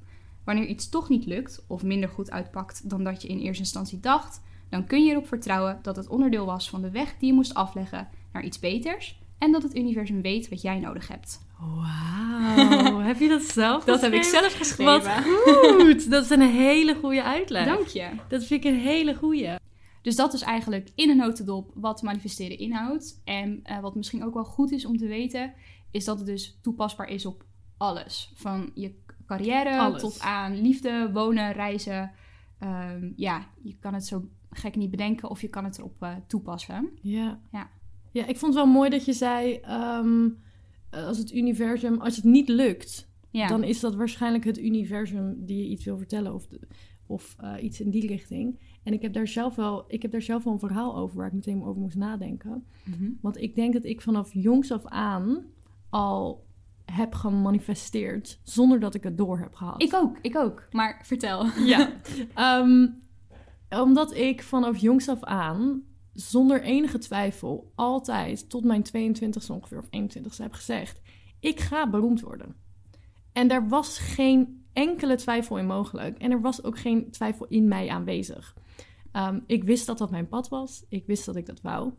Wanneer 0.45 0.65
iets 0.65 0.89
toch 0.89 1.09
niet 1.09 1.25
lukt 1.25 1.65
of 1.67 1.83
minder 1.83 2.09
goed 2.09 2.31
uitpakt 2.31 2.89
dan 2.89 3.03
dat 3.03 3.21
je 3.21 3.27
in 3.27 3.39
eerste 3.39 3.63
instantie 3.63 3.99
dacht, 3.99 4.41
dan 4.69 4.85
kun 4.85 5.05
je 5.05 5.11
erop 5.11 5.27
vertrouwen 5.27 5.79
dat 5.81 5.95
het 5.95 6.07
onderdeel 6.07 6.45
was 6.45 6.69
van 6.69 6.81
de 6.81 6.91
weg 6.91 7.15
die 7.19 7.27
je 7.27 7.33
moest 7.33 7.53
afleggen 7.53 8.07
naar 8.33 8.43
iets 8.43 8.59
beters 8.59 9.19
en 9.37 9.51
dat 9.51 9.63
het 9.63 9.75
universum 9.75 10.21
weet 10.21 10.49
wat 10.49 10.61
jij 10.61 10.79
nodig 10.79 11.07
hebt. 11.07 11.43
Wauw, 11.59 12.99
heb 12.99 13.19
je 13.19 13.27
dat 13.27 13.41
zelf 13.41 13.83
Dat 13.85 14.01
heb 14.01 14.13
ik 14.13 14.23
zelf 14.23 14.53
geschreven. 14.53 14.93
Wat 14.93 15.07
goed! 15.07 16.09
Dat 16.09 16.23
is 16.23 16.29
een 16.29 16.41
hele 16.41 16.95
goede 16.95 17.23
uitleg. 17.23 17.65
Dank 17.65 17.87
je. 17.87 18.09
Dat 18.27 18.43
vind 18.43 18.65
ik 18.65 18.71
een 18.71 18.79
hele 18.79 19.15
goede. 19.15 19.59
Dus 20.01 20.15
dat 20.15 20.33
is 20.33 20.41
eigenlijk 20.41 20.89
in 20.95 21.09
een 21.09 21.17
notendop 21.17 21.71
wat 21.73 22.01
manifesteren 22.01 22.57
inhoudt. 22.57 23.21
En 23.23 23.59
eh, 23.63 23.79
wat 23.79 23.95
misschien 23.95 24.25
ook 24.25 24.33
wel 24.33 24.43
goed 24.43 24.71
is 24.71 24.85
om 24.85 24.97
te 24.97 25.07
weten, 25.07 25.53
is 25.91 26.05
dat 26.05 26.17
het 26.17 26.27
dus 26.27 26.57
toepasbaar 26.61 27.07
is 27.07 27.25
op 27.25 27.45
alles. 27.77 28.31
Van 28.35 28.71
je 28.73 28.95
carrière 29.25 29.79
Alles. 29.79 30.01
tot 30.01 30.19
aan 30.19 30.61
liefde, 30.61 31.09
wonen, 31.13 31.51
reizen. 31.51 32.11
Ehm, 32.59 33.11
ja, 33.15 33.45
je 33.61 33.75
kan 33.79 33.93
het 33.93 34.05
zo 34.05 34.29
gek 34.49 34.75
niet 34.75 34.89
bedenken 34.91 35.29
of 35.29 35.41
je 35.41 35.47
kan 35.49 35.63
het 35.63 35.77
erop 35.77 36.01
eh, 36.01 36.15
toepassen. 36.27 36.89
Ja. 37.01 37.39
Ja. 37.51 37.69
Ja, 38.11 38.25
ik 38.25 38.37
vond 38.37 38.53
het 38.53 38.63
wel 38.63 38.73
mooi 38.73 38.89
dat 38.89 39.05
je 39.05 39.13
zei, 39.13 39.53
ehm, 39.55 40.29
als 40.89 41.17
het 41.17 41.33
universum, 41.33 42.01
als 42.01 42.15
het 42.15 42.25
niet 42.25 42.49
lukt, 42.49 43.09
Ja, 43.29 43.47
dan 43.47 43.63
is 43.63 43.79
dat 43.79 43.95
waarschijnlijk 43.95 44.43
het 44.43 44.57
universum 44.59 45.45
die 45.45 45.57
je 45.57 45.69
iets 45.69 45.85
wil 45.85 45.97
vertellen 45.97 46.33
of, 46.33 46.47
de- 46.47 46.67
of 47.07 47.35
eh, 47.39 47.53
iets 47.63 47.81
in 47.81 47.89
die 47.89 48.07
richting. 48.07 48.59
En 48.83 48.93
ik 48.93 49.01
heb 49.01 49.13
daar 49.13 49.27
zelf 49.27 49.55
wel, 49.55 49.83
ik 49.87 50.01
heb 50.01 50.11
daar 50.11 50.21
zelf 50.21 50.43
wel 50.43 50.53
een 50.53 50.59
verhaal 50.59 50.97
over 50.97 51.17
waar 51.17 51.27
ik 51.27 51.33
meteen 51.33 51.63
over 51.63 51.81
moest 51.81 51.97
nadenken. 51.97 52.65
Mhm. 52.83 53.09
Want 53.21 53.37
ik 53.41 53.55
denk 53.55 53.73
dat 53.73 53.85
ik 53.85 54.01
vanaf 54.01 54.33
jongs 54.33 54.71
af 54.71 54.85
aan 54.85 55.43
al 55.89 56.44
heb 56.85 57.13
gemanifesteerd 57.13 58.39
zonder 58.43 58.79
dat 58.79 58.95
ik 58.95 59.03
het 59.03 59.17
door 59.17 59.39
heb 59.39 59.55
gehad. 59.55 59.81
ik 59.81 59.93
ook, 59.93 60.17
ik 60.21 60.37
ook. 60.37 60.67
Maar 60.71 61.01
vertel. 61.03 61.45
Ja. 61.45 61.91
Ehm, 62.33 62.87
omdat 63.69 64.15
ik 64.15 64.43
vanaf 64.43 64.77
jongs 64.77 65.09
af 65.09 65.23
aan, 65.23 65.83
zonder 66.13 66.61
enige 66.61 66.97
twijfel, 66.97 67.71
altijd 67.75 68.49
tot 68.49 68.63
mijn 68.63 68.83
22e 68.83 69.47
ongeveer 69.47 69.79
of 69.79 69.85
21ste 69.85 70.41
heb 70.43 70.53
gezegd: 70.53 71.01
ik 71.39 71.59
ga 71.59 71.89
beroemd 71.89 72.21
worden. 72.21 72.55
En 73.33 73.47
daar 73.47 73.67
was 73.67 73.99
geen 73.99 74.65
enkele 74.73 75.15
twijfel 75.15 75.57
in 75.57 75.65
mogelijk. 75.65 76.17
En 76.17 76.31
er 76.31 76.41
was 76.41 76.63
ook 76.63 76.79
geen 76.79 77.11
twijfel 77.11 77.45
in 77.45 77.67
mij 77.67 77.89
aanwezig. 77.89 78.55
Ehm, 79.11 79.39
ik 79.45 79.63
wist 79.63 79.85
dat 79.85 79.97
dat 79.97 80.11
mijn 80.11 80.27
pad 80.27 80.49
was. 80.49 80.85
Ik 80.89 81.05
wist 81.05 81.25
dat 81.25 81.35
ik 81.35 81.45
dat 81.45 81.61
wou. 81.61 81.91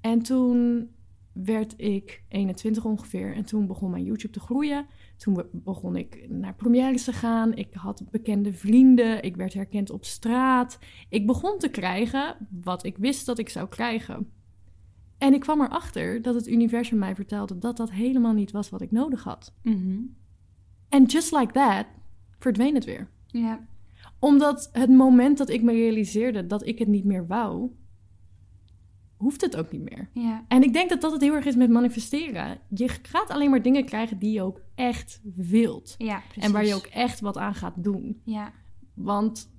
En 0.00 0.22
toen 0.22 0.88
werd 1.34 1.74
ik 1.76 2.22
21 2.28 2.84
ongeveer. 2.84 3.34
En 3.34 3.44
toen 3.44 3.66
begon 3.66 3.90
mijn 3.90 4.04
YouTube 4.04 4.32
te 4.32 4.40
groeien. 4.40 4.86
Toen 5.16 5.34
be- 5.34 5.48
begon 5.52 5.96
ik 5.96 6.26
naar 6.28 6.54
premières 6.54 7.04
te 7.04 7.12
gaan. 7.12 7.54
Ik 7.54 7.74
had 7.74 8.04
bekende 8.10 8.52
vrienden. 8.52 9.22
Ik 9.22 9.36
werd 9.36 9.54
herkend 9.54 9.90
op 9.90 10.04
straat. 10.04 10.78
Ik 11.08 11.26
begon 11.26 11.58
te 11.58 11.68
krijgen 11.68 12.36
wat 12.62 12.84
ik 12.84 12.98
wist 12.98 13.26
dat 13.26 13.38
ik 13.38 13.48
zou 13.48 13.68
krijgen. 13.68 14.30
En 15.18 15.34
ik 15.34 15.40
kwam 15.40 15.60
erachter 15.60 16.22
dat 16.22 16.34
het 16.34 16.48
universum 16.48 16.98
mij 16.98 17.14
vertelde 17.14 17.58
dat 17.58 17.76
dat 17.76 17.90
helemaal 17.90 18.32
niet 18.32 18.50
was 18.50 18.70
wat 18.70 18.80
ik 18.80 18.90
nodig 18.90 19.24
had. 19.24 19.54
Mhm. 19.62 20.00
En 20.88 21.04
just 21.04 21.32
like 21.32 21.52
that, 21.52 21.86
verdween 22.38 22.74
het 22.74 22.84
weer. 22.84 23.08
Ja. 23.26 23.66
Omdat 24.18 24.68
het 24.72 24.90
moment 24.90 25.38
dat 25.38 25.48
ik 25.48 25.62
me 25.62 25.72
realiseerde 25.72 26.46
dat 26.46 26.66
ik 26.66 26.78
het 26.78 26.88
niet 26.88 27.04
meer 27.04 27.26
wou, 27.26 27.70
hoeft 29.24 29.40
het 29.40 29.56
ook 29.56 29.72
niet 29.72 29.90
meer. 29.90 30.08
Ja. 30.12 30.44
En 30.48 30.62
ik 30.62 30.72
denk 30.72 30.88
dat 30.88 31.00
dat 31.00 31.12
het 31.12 31.20
heel 31.20 31.34
erg 31.34 31.44
is 31.44 31.56
met 31.56 31.70
manifesteren. 31.70 32.58
Je 32.68 32.88
gaat 32.88 33.30
alleen 33.30 33.50
maar 33.50 33.62
dingen 33.62 33.84
krijgen 33.84 34.18
die 34.18 34.32
je 34.32 34.42
ook 34.42 34.60
echt 34.74 35.20
wilt. 35.34 35.94
Ja, 35.98 36.22
precies. 36.28 36.42
En 36.42 36.52
waar 36.52 36.64
je 36.64 36.74
ook 36.74 36.86
echt 36.86 37.20
wat 37.20 37.36
aan 37.36 37.54
gaat 37.54 37.74
doen. 37.76 38.20
Ja. 38.24 38.52
Want 38.94 39.50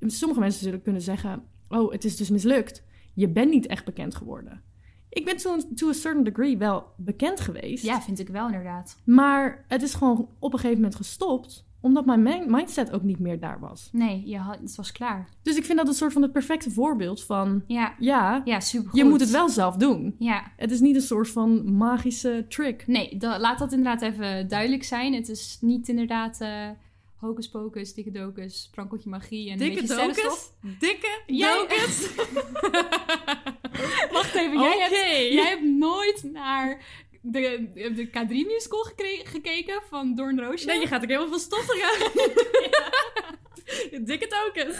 sommige 0.00 0.40
mensen 0.40 0.62
zullen 0.62 0.82
kunnen 0.82 1.02
zeggen: 1.02 1.42
Oh, 1.68 1.92
het 1.92 2.04
is 2.04 2.16
dus 2.16 2.30
mislukt. 2.30 2.84
Je 3.14 3.28
bent 3.28 3.50
niet 3.50 3.66
echt 3.66 3.84
bekend 3.84 4.14
geworden. 4.14 4.62
Ik 5.08 5.24
ben 5.24 5.36
to, 5.36 5.58
to 5.74 5.88
a 5.88 5.92
certain 5.92 6.24
degree 6.24 6.58
wel 6.58 6.86
bekend 6.96 7.40
geweest. 7.40 7.84
ja, 7.84 8.02
vind 8.02 8.18
ik 8.18 8.28
wel 8.28 8.46
inderdaad. 8.46 9.00
Maar 9.04 9.64
het 9.68 9.82
is 9.82 9.94
gewoon 9.94 10.28
op 10.38 10.52
een 10.52 10.58
gegeven 10.58 10.80
moment 10.82 10.96
gestopt. 10.96 11.66
Omdat 11.82 12.06
mijn 12.06 12.22
min- 12.22 12.50
mindset 12.50 12.92
ook 12.92 13.02
niet 13.02 13.18
meer 13.18 13.40
daar 13.40 13.60
was. 13.60 13.88
Nee, 13.92 14.22
je 14.26 14.38
had, 14.38 14.58
het 14.60 14.74
was 14.74 14.92
klaar. 14.92 15.28
Dus 15.42 15.56
ik 15.56 15.64
vind 15.64 15.78
dat 15.78 15.88
een 15.88 15.94
soort 15.94 16.12
van 16.12 16.22
het 16.22 16.32
perfecte 16.32 16.70
voorbeeld 16.70 17.24
van... 17.24 17.62
Ja, 17.66 17.94
Ja, 17.98 18.42
ja 18.44 18.60
supergoed. 18.60 18.98
je 18.98 19.04
moet 19.04 19.20
het 19.20 19.30
wel 19.30 19.48
zelf 19.48 19.76
doen. 19.76 20.14
Ja, 20.18 20.52
Het 20.56 20.70
is 20.70 20.80
niet 20.80 20.94
een 20.94 21.00
soort 21.02 21.28
van 21.28 21.72
magische 21.76 22.44
trick. 22.48 22.86
nee, 22.86 23.16
da- 23.18 23.38
laat 23.38 23.58
dat 23.58 23.72
inderdaad 23.72 24.02
even 24.02 24.48
duidelijk 24.48 24.84
zijn. 24.84 25.14
Het 25.14 25.28
is 25.28 25.58
niet 25.60 25.88
inderdaad 25.88 26.40
eh 26.40 26.68
hocus 27.16 27.48
pocus, 27.48 27.94
dikke 27.94 28.10
docus, 28.10 28.62
sprankeltje 28.62 29.10
magie 29.10 29.46
en 29.46 29.52
een 29.52 29.58
Dikke 29.58 29.80
beetje 29.80 29.96
dokers? 29.96 30.16
sterrenstof. 30.16 30.54
Dikke 30.78 31.20
dokers? 31.26 32.14
Wacht 34.12 34.34
even, 34.34 34.58
jij, 34.60 34.78
hebt, 34.80 35.32
jij 35.32 35.48
hebt 35.48 35.64
nooit 35.64 36.22
naar 36.32 36.84
de, 37.22 37.68
de 37.74 38.06
K3-musical 38.08 38.82
gekeken 39.24 39.82
van 39.88 40.14
Doorn 40.14 40.40
Roosje? 40.40 40.66
Nee, 40.66 40.80
je 40.80 40.86
gaat 40.86 41.02
ook 41.02 41.08
helemaal 41.08 41.28
van 41.30 41.38
stotteren. 41.40 41.90
dikke 44.04 44.26
dokers. 44.28 44.76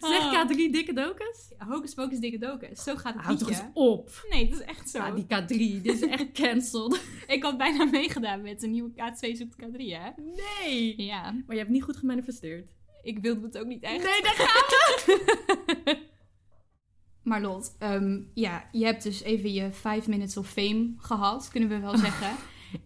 Zeg 0.00 0.18
Ah. 0.20 0.44
K3 0.50 0.54
dikke 0.56 0.92
dokers? 0.92 1.38
Hocus 1.58 1.94
pocus, 1.94 2.18
dikke 2.18 2.38
docus. 2.38 2.82
Zo 2.82 2.96
gaat 2.96 3.14
het 3.14 3.22
Houd 3.24 3.38
toch 3.38 3.48
eens 3.48 3.62
op. 3.74 4.10
Nee, 4.30 4.48
dat 4.48 4.60
is 4.60 4.64
echt 4.66 4.90
zo. 4.90 4.98
Ja, 4.98 5.10
die 5.10 5.24
K3, 5.24 5.82
dit 5.82 5.86
is 5.86 6.00
echt 6.02 6.32
cancelled. 6.32 7.00
Ik 7.26 7.42
had 7.42 7.58
bijna 7.58 7.84
meegedaan 7.84 8.42
met 8.42 8.62
een 8.62 8.70
nieuwe 8.70 8.90
K2 8.90 9.32
zoekt 9.36 9.56
K3, 9.62 9.76
hè? 9.76 10.10
Nee. 10.62 11.02
Ja, 11.02 11.22
Maar 11.32 11.54
je 11.56 11.58
hebt 11.62 11.70
niet 11.70 11.82
goed 11.82 11.96
gemanifesteerd. 11.96 12.66
ik 13.02 13.18
wilde 13.18 13.40
het 13.42 13.58
ook 13.58 13.66
niet 13.66 13.82
echt. 13.82 14.04
Nee, 14.04 14.22
daar 14.22 14.34
gaan 14.46 15.04
we. 15.84 16.06
Maar 17.28 17.40
Lot, 17.40 17.76
ehm, 17.78 18.18
ja, 18.34 18.64
je 18.72 18.84
hebt 18.84 19.02
dus 19.02 19.22
even 19.22 19.52
je 19.52 19.72
5 19.72 20.06
minutes 20.06 20.36
of 20.36 20.48
fame 20.48 20.94
gehad, 20.98 21.48
kunnen 21.48 21.68
we 21.68 21.78
wel 21.78 21.96
zeggen. 22.06 22.30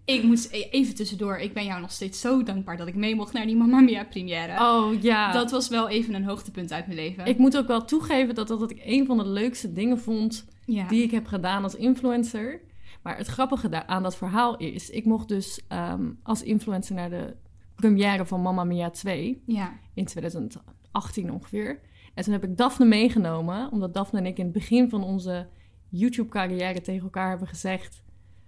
ik 0.04 0.22
moet 0.22 0.48
e- 0.50 0.68
even 0.70 0.94
tussendoor, 0.94 1.36
ik 1.36 1.54
ben 1.54 1.64
jou 1.64 1.80
nog 1.80 1.90
steeds 1.90 2.20
zo 2.20 2.42
dankbaar 2.42 2.76
dat 2.76 2.86
ik 2.86 2.94
mee 2.94 3.14
mocht 3.14 3.32
naar 3.32 3.46
die 3.46 3.56
Mamma 3.56 3.80
Mia 3.80 4.04
première. 4.04 4.60
Oh 4.60 5.02
ja. 5.02 5.32
Dat 5.32 5.50
was 5.50 5.68
wel 5.68 5.88
even 5.88 6.14
een 6.14 6.24
hoogtepunt 6.24 6.72
uit 6.72 6.86
mijn 6.86 6.98
leven. 6.98 7.26
Ik 7.26 7.38
moet 7.38 7.56
ook 7.56 7.66
wel 7.66 7.84
toegeven 7.84 8.34
dat 8.34 8.48
dat 8.48 8.70
ik 8.70 8.82
een 8.84 9.06
van 9.06 9.16
de 9.16 9.26
leukste 9.26 9.72
dingen 9.72 9.98
vond 9.98 10.44
ja. 10.66 10.88
die 10.88 11.02
ik 11.02 11.10
heb 11.10 11.26
gedaan 11.26 11.62
als 11.62 11.74
influencer. 11.74 12.60
Maar 13.02 13.16
het 13.16 13.26
grappige 13.26 13.86
aan 13.86 14.02
dat 14.02 14.16
verhaal 14.16 14.56
is, 14.56 14.90
ik 14.90 15.04
mocht 15.04 15.28
dus 15.28 15.60
ehm, 15.68 16.10
als 16.22 16.42
influencer 16.42 16.94
naar 16.94 17.10
de 17.10 17.36
première 17.74 18.26
van 18.26 18.40
Mamma 18.40 18.64
Mia 18.64 18.90
2 18.90 19.42
ja. 19.46 19.72
in 19.94 20.04
2018 20.04 21.32
ongeveer. 21.32 21.80
En 22.14 22.24
toen 22.24 22.32
heb 22.32 22.44
ik 22.44 22.56
Daphne 22.56 22.84
meegenomen, 22.86 23.72
omdat 23.72 23.94
Daphne 23.94 24.18
en 24.18 24.26
ik 24.26 24.38
in 24.38 24.44
het 24.44 24.52
begin 24.52 24.88
van 24.88 25.04
onze 25.04 25.46
YouTube-carrière 25.88 26.80
tegen 26.80 27.02
elkaar 27.02 27.28
hebben 27.28 27.48
gezegd: 27.48 28.02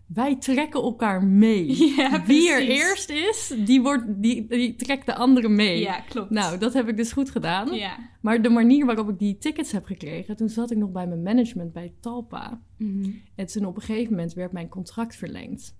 wij 0.06 0.36
trekken 0.38 0.82
elkaar 0.82 1.24
mee. 1.24 1.76
Ja, 1.96 2.24
Wie 2.26 2.50
er 2.50 2.62
eerst 2.68 3.10
is, 3.10 3.54
die, 3.64 3.82
wordt, 3.82 4.04
die, 4.22 4.46
die 4.46 4.76
trekt 4.76 5.06
de 5.06 5.14
andere 5.14 5.48
mee. 5.48 5.80
Ja, 5.80 6.00
klopt. 6.00 6.30
Nou, 6.30 6.58
dat 6.58 6.72
heb 6.72 6.88
ik 6.88 6.96
dus 6.96 7.12
goed 7.12 7.30
gedaan. 7.30 7.74
ja. 7.74 8.12
Maar 8.20 8.42
de 8.42 8.48
manier 8.48 8.86
waarop 8.86 9.08
ik 9.08 9.18
die 9.18 9.38
tickets 9.38 9.72
heb 9.72 9.84
gekregen, 9.84 10.36
toen 10.36 10.48
zat 10.48 10.70
ik 10.70 10.76
nog 10.76 10.90
bij 10.90 11.06
mijn 11.06 11.22
management 11.22 11.72
bij 11.72 11.92
Talpa. 12.00 12.60
Mhm. 12.78 13.10
En 13.34 13.46
toen 13.46 13.64
op 13.64 13.76
een 13.76 13.82
gegeven 13.82 14.10
moment 14.10 14.32
werd 14.32 14.52
mijn 14.52 14.68
contract 14.68 15.16
verlengd. 15.16 15.76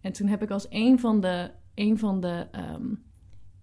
En 0.00 0.12
toen 0.12 0.26
heb 0.26 0.42
ik 0.42 0.50
als 0.50 0.66
een 0.68 0.98
van 0.98 1.20
de, 1.20 1.50
een 1.74 1.98
van 1.98 2.20
de, 2.20 2.46
ehm, 2.52 2.94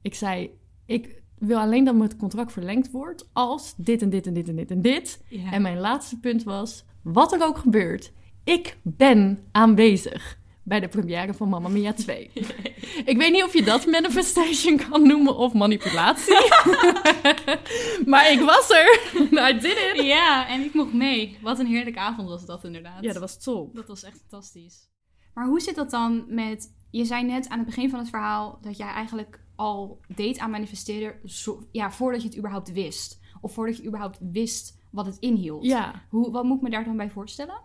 ik 0.02 0.14
zei, 0.14 0.50
ik 0.86 1.23
wil 1.46 1.60
alleen 1.60 1.84
dat 1.84 1.96
mijn 1.96 2.18
contract 2.18 2.52
verlengd 2.52 2.92
wordt 2.92 3.30
als 3.34 3.74
dit 3.78 4.02
en 4.02 4.10
dit 4.10 4.28
en 4.28 4.34
dit 4.34 4.48
en 4.48 4.56
dit 4.56 4.72
en 4.72 4.82
dit. 4.82 5.24
Ja. 5.30 5.52
En 5.52 5.62
mijn 5.62 5.80
laatste 5.80 6.20
punt 6.20 6.44
was, 6.44 6.86
wat 7.02 7.34
er 7.34 7.44
ook 7.44 7.58
gebeurt, 7.58 8.12
ik 8.44 8.78
ben 8.82 9.44
aanwezig 9.52 10.38
bij 10.64 10.80
de 10.80 10.88
première 10.88 11.34
van 11.34 11.50
Mamma 11.50 11.70
Mia 11.70 11.94
2. 11.94 12.32
ik 13.12 13.18
weet 13.18 13.32
niet 13.32 13.44
of 13.44 13.54
je 13.54 13.64
dat 13.64 13.86
manifestation 13.86 14.78
kan 14.90 15.08
noemen 15.08 15.36
of 15.36 15.54
manipulatie. 15.54 16.34
maar 18.12 18.32
ik 18.32 18.40
was 18.40 18.70
er. 18.70 19.02
I 19.50 19.60
did 19.60 19.94
it. 19.94 20.06
ja, 20.06 20.48
en 20.48 20.62
ik 20.62 20.74
mocht 20.74 20.94
mee. 20.94 21.38
Wat 21.42 21.60
een 21.60 21.66
heerlijke 21.66 22.00
avond 22.00 22.28
was 22.30 22.46
dat 22.46 22.64
inderdaad. 22.64 23.04
Ja, 23.04 23.12
dat 23.12 23.22
was 23.22 23.44
top. 23.44 23.76
Dat 23.76 23.88
was 23.88 24.04
echt 24.04 24.18
fantastisch. 24.18 24.90
Maar 25.34 25.48
hoe 25.48 25.60
zit 25.62 25.76
dat 25.76 25.90
dan 25.90 26.24
met... 26.28 26.74
Je 26.92 27.06
zei 27.06 27.24
net 27.24 27.50
aan 27.50 27.58
het 27.58 27.68
begin 27.68 27.90
van 27.90 28.00
het 28.00 28.10
verhaal 28.10 28.58
dat 28.62 28.78
jij 28.78 28.88
eigenlijk 28.88 29.40
al 29.64 30.00
deed 30.16 30.40
aan 30.40 30.52
manifesteren... 30.52 31.30
Zo, 31.30 31.68
ja, 31.72 31.92
voordat 31.92 32.22
je 32.22 32.28
het 32.28 32.38
überhaupt 32.38 32.72
wist. 32.72 33.20
Of 33.42 33.54
voordat 33.54 33.78
je 33.78 33.86
überhaupt 33.86 34.20
wist 34.32 34.82
wat 34.92 35.06
het 35.06 35.18
inhield. 35.18 35.66
Ja. 35.66 36.06
Hoe, 36.10 36.32
wat 36.32 36.44
moet 36.44 36.58
ik 36.58 36.64
me 36.64 36.70
daar 36.70 36.84
dan 36.84 36.98
bij 36.98 37.10
voorstellen? 37.10 37.62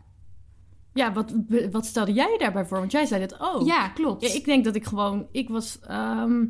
Ja, 0.93 1.13
wat, 1.13 1.35
wat 1.71 1.87
stelde 1.87 2.13
jij 2.13 2.39
daarbij 2.39 2.67
voor? 2.67 2.79
Want 2.79 2.93
jij 2.93 3.07
zei 3.07 3.21
het 3.21 3.41
ook. 3.41 3.67
Ja, 3.67 3.89
klopt. 3.89 4.23
Ja, 4.23 4.35
ik 4.35 4.45
denk 4.45 4.65
dat 4.65 4.75
ik 4.75 4.85
gewoon... 4.85 5.27
Ik 5.31 5.49
was... 5.49 5.81
ehm, 5.81 6.47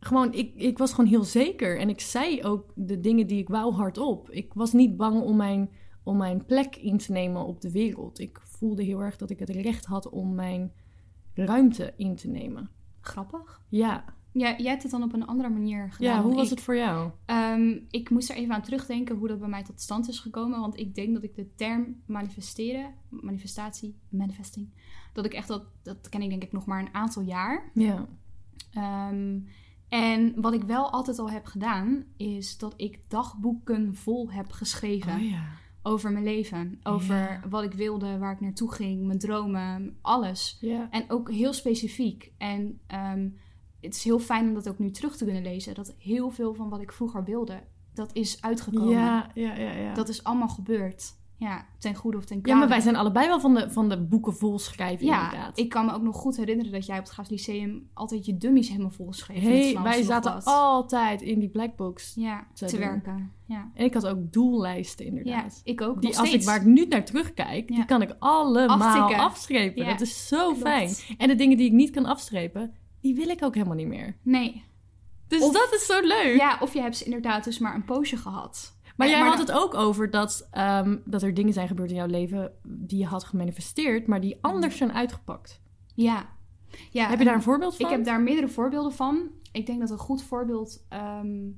gewoon, 0.00 0.32
ik, 0.32 0.54
ik 0.54 0.78
was 0.78 0.92
gewoon 0.92 1.10
heel 1.10 1.24
zeker. 1.24 1.78
En 1.78 1.88
ik 1.88 2.00
zei 2.00 2.42
ook 2.42 2.72
de 2.74 3.00
dingen 3.00 3.26
die 3.26 3.38
ik 3.38 3.48
wou 3.48 3.74
hardop. 3.74 4.30
Ik 4.30 4.54
was 4.54 4.72
niet 4.72 4.96
bang 4.96 5.22
om 5.22 5.36
mijn, 5.36 5.70
om 6.02 6.16
mijn 6.16 6.44
plek 6.44 6.76
in 6.76 6.98
te 6.98 7.12
nemen 7.12 7.46
op 7.46 7.60
de 7.60 7.70
wereld. 7.70 8.18
Ik 8.18 8.40
voelde 8.44 8.82
heel 8.82 9.00
erg 9.00 9.16
dat 9.16 9.30
ik 9.30 9.38
het 9.38 9.50
recht 9.50 9.84
had 9.84 10.08
om 10.08 10.34
mijn 10.34 10.72
ruimte 11.34 11.92
in 11.96 12.16
te 12.16 12.28
nemen. 12.28 12.70
Grappig. 13.02 13.60
Ja, 13.68 14.04
Ja, 14.32 14.56
jij 14.58 14.70
hebt 14.70 14.82
het 14.82 14.92
dan 14.92 15.02
op 15.02 15.12
een 15.12 15.26
andere 15.26 15.48
manier 15.48 15.92
gedaan 15.92 16.16
ja 16.16 16.22
hoe 16.22 16.34
was 16.34 16.44
ik. 16.44 16.50
het 16.50 16.60
voor 16.60 16.76
jou? 16.76 17.10
Ehm, 17.26 17.78
ik 17.90 18.10
moest 18.10 18.30
er 18.30 18.36
even 18.36 18.54
aan 18.54 18.62
terugdenken 18.62 19.16
hoe 19.16 19.28
dat 19.28 19.38
bij 19.38 19.48
mij 19.48 19.62
tot 19.62 19.80
stand 19.80 20.08
is 20.08 20.18
gekomen. 20.18 20.60
Want 20.60 20.78
ik 20.78 20.94
denk 20.94 21.14
dat 21.14 21.22
ik 21.22 21.34
de 21.34 21.54
term 21.54 22.02
manifesteren, 22.06 22.94
manifestatie, 23.08 23.98
manifesting, 24.08 24.68
dat 25.12 25.24
ik 25.24 25.32
echt 25.34 25.48
dat, 25.48 25.64
dat 25.82 26.08
ken 26.08 26.22
ik 26.22 26.28
denk 26.30 26.42
ik 26.42 26.52
nog 26.52 26.66
maar 26.66 26.80
een 26.80 26.94
aantal 26.94 27.22
jaar. 27.22 27.70
Ja. 27.74 28.06
Ehm, 28.72 29.38
en 29.88 30.40
wat 30.40 30.52
ik 30.52 30.62
wel 30.62 30.90
altijd 30.90 31.18
al 31.18 31.30
heb 31.30 31.46
gedaan, 31.46 32.04
is 32.16 32.58
dat 32.58 32.74
ik 32.76 33.00
dagboeken 33.08 33.94
vol 33.94 34.30
heb 34.30 34.50
geschreven 34.52 35.14
Oh 35.14 35.30
ja. 35.30 35.44
Over 35.82 36.12
mijn 36.12 36.24
leven. 36.24 36.80
Over 36.82 37.16
Ja. 37.16 37.40
wat 37.48 37.62
ik 37.62 37.72
wilde, 37.72 38.18
waar 38.18 38.32
ik 38.32 38.40
naartoe 38.40 38.72
ging, 38.72 39.06
mijn 39.06 39.18
dromen, 39.18 39.98
alles. 40.00 40.56
Ja. 40.60 40.90
En 40.90 41.04
ook 41.10 41.30
heel 41.30 41.52
specifiek. 41.52 42.32
En 42.38 42.80
ehm, 42.86 43.28
het 43.80 43.94
is 43.94 44.04
heel 44.04 44.18
fijn 44.18 44.48
om 44.48 44.54
dat 44.54 44.68
ook 44.68 44.78
nu 44.78 44.90
terug 44.90 45.16
te 45.16 45.24
kunnen 45.24 45.42
lezen. 45.42 45.74
Dat 45.74 45.94
heel 45.98 46.30
veel 46.30 46.54
van 46.54 46.68
wat 46.68 46.80
ik 46.80 46.92
vroeger 46.92 47.24
wilde, 47.24 47.62
dat 47.94 48.10
is 48.12 48.42
uitgekomen. 48.42 48.90
Ja, 48.90 49.30
ja, 49.34 49.56
ja, 49.56 49.72
ja. 49.72 49.94
Dat 49.94 50.08
is 50.08 50.24
allemaal 50.24 50.48
gebeurd. 50.48 51.20
Ja, 51.42 51.66
ten 51.78 51.94
goede 51.94 52.16
of 52.16 52.24
ten 52.24 52.36
kwade. 52.36 52.48
ja, 52.50 52.56
maar 52.58 52.68
wij 52.68 52.80
zijn 52.80 52.96
allebei 52.96 53.26
wel 53.28 53.40
van 53.40 53.54
de, 53.54 53.70
van 53.70 53.88
de 53.88 54.00
boeken 54.00 54.34
vol 54.34 54.58
schrijven, 54.58 55.06
Ja, 55.06 55.24
inderdaad. 55.24 55.58
ik 55.58 55.68
kan 55.68 55.84
me 55.86 55.92
ook 55.92 56.02
nog 56.02 56.16
goed 56.16 56.36
herinneren 56.36 56.72
dat 56.72 56.86
jij 56.86 56.98
op 56.98 57.04
het 57.04 57.12
Gaas 57.12 57.28
Lyceum 57.28 57.88
altijd 57.94 58.26
je 58.26 58.36
dummies 58.36 58.68
helemaal 58.68 58.90
vol 58.90 59.12
schreef. 59.12 59.42
in 59.42 59.50
het 59.50 59.62
Hey, 59.74 59.82
wij 59.82 60.02
zaten 60.02 60.32
wat. 60.32 60.44
altijd 60.44 61.22
in 61.22 61.38
die 61.38 61.48
blackbox. 61.48 62.12
ja, 62.14 62.46
te 62.54 62.78
werken. 62.78 63.32
Ja. 63.46 63.70
En 63.74 63.84
ik 63.84 63.94
had 63.94 64.06
ook 64.06 64.32
doellijsten, 64.32 65.04
ja, 65.04 65.10
inderdaad. 65.10 65.60
ik 65.64 65.80
ook. 65.80 66.00
Die, 66.02 66.18
als 66.18 66.32
ik, 66.32 66.42
waar 66.42 66.56
ik 66.56 66.64
nu 66.66 66.86
naar 66.86 67.04
terugkijk, 67.04 67.68
Ja. 67.70 67.74
die 67.76 67.84
kan 67.84 68.02
ik 68.02 68.16
allemaal 68.18 68.82
Aftikken. 68.82 69.24
afstrepen. 69.24 69.84
Ja, 69.84 69.90
Dat 69.90 70.00
is 70.00 70.28
zo 70.28 70.44
klopt. 70.46 70.60
fijn. 70.60 70.94
En 71.18 71.28
de 71.28 71.34
dingen 71.34 71.56
die 71.56 71.66
ik 71.66 71.72
niet 71.72 71.90
kan 71.90 72.04
afstrepen, 72.06 72.74
die 73.00 73.14
wil 73.14 73.28
ik 73.28 73.44
ook 73.44 73.54
helemaal 73.54 73.76
niet 73.76 73.86
meer. 73.88 74.16
Nee. 74.22 74.64
Dus 75.28 75.42
Of- 75.42 75.52
dat 75.52 75.68
is 75.74 75.86
zo 75.86 76.00
leuk. 76.00 76.36
Ja, 76.36 76.58
of 76.60 76.72
je 76.72 76.80
hebt 76.80 76.96
ze 76.96 77.04
inderdaad 77.04 77.44
dus 77.44 77.58
maar 77.58 77.74
een 77.74 77.84
poosje 77.84 78.16
gehad. 78.16 78.76
Maar 78.96 79.08
jij 79.08 79.20
maar 79.20 79.28
had 79.28 79.38
het 79.38 79.52
ook 79.52 79.74
over 79.74 80.10
dat, 80.10 80.48
ehm, 80.50 80.96
dat 81.04 81.22
er 81.22 81.34
dingen 81.34 81.52
zijn 81.52 81.68
gebeurd 81.68 81.90
in 81.90 81.96
jouw 81.96 82.06
leven 82.06 82.52
die 82.62 82.98
je 82.98 83.06
had 83.06 83.24
gemanifesteerd, 83.24 84.06
maar 84.06 84.20
die 84.20 84.38
anders 84.40 84.76
zijn 84.76 84.92
uitgepakt. 84.92 85.60
Ja. 85.94 86.28
ja 86.90 87.08
Heb 87.08 87.18
je 87.18 87.24
daar 87.24 87.34
een 87.34 87.42
voorbeeld 87.42 87.76
van? 87.76 87.86
Ik 87.86 87.92
heb 87.92 88.04
daar 88.04 88.20
meerdere 88.20 88.48
voorbeelden 88.48 88.92
van. 88.92 89.30
Ik 89.52 89.66
denk 89.66 89.80
dat 89.80 89.90
een 89.90 89.98
goed 89.98 90.22
voorbeeld... 90.22 90.84
ehm, 90.88 91.48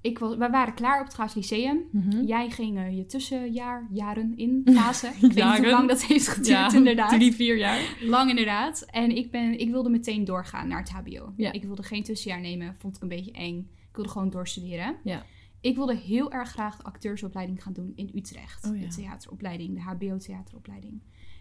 ik 0.00 0.18
was, 0.18 0.36
wij 0.36 0.50
waren 0.50 0.74
klaar 0.74 1.00
op 1.00 1.06
het 1.06 1.14
Gaas 1.14 1.34
Lyceum. 1.34 1.80
Mhm. 1.92 2.24
Jij 2.24 2.50
ging 2.50 2.78
eh, 2.78 2.96
je 2.96 3.06
tussenjaar, 3.06 3.86
jaren 3.92 4.32
in 4.36 4.62
fase. 4.76 5.06
Ik 5.06 5.32
weet 5.32 5.44
niet 5.44 5.56
hoe 5.56 5.70
lang 5.70 5.88
dat 5.88 6.02
heeft 6.04 6.28
geduurd, 6.28 6.46
Ja, 6.72 6.72
inderdaad. 6.74 7.10
drie, 7.10 7.32
vier 7.32 7.56
jaar. 7.56 7.96
Lang 8.00 8.30
inderdaad. 8.30 8.86
En 8.90 9.16
ik, 9.16 9.30
ben, 9.30 9.58
ik 9.58 9.70
wilde 9.70 9.88
meteen 9.90 10.24
doorgaan 10.24 10.68
naar 10.68 10.78
het 10.78 10.90
hbo. 10.90 11.32
Ja. 11.36 11.52
Ik 11.52 11.64
wilde 11.64 11.82
geen 11.82 12.02
tussenjaar 12.02 12.40
nemen, 12.40 12.74
vond 12.78 12.96
ik 12.96 13.02
een 13.02 13.08
beetje 13.08 13.32
eng. 13.32 13.58
Ik 13.88 13.96
wilde 13.96 14.10
gewoon 14.10 14.30
doorstuderen. 14.30 14.96
Ja. 15.04 15.24
Ik 15.60 15.76
wilde 15.76 15.96
heel 15.96 16.32
erg 16.32 16.50
graag 16.50 16.76
de 16.76 16.82
acteursopleiding 16.84 17.62
gaan 17.62 17.72
doen 17.72 17.92
in 17.94 18.10
Utrecht. 18.14 18.66
Oh 18.68 18.76
ja. 18.76 18.82
De 18.82 18.94
theateropleiding, 18.94 19.74
de 19.74 19.80
hbo-theateropleiding. 19.82 21.00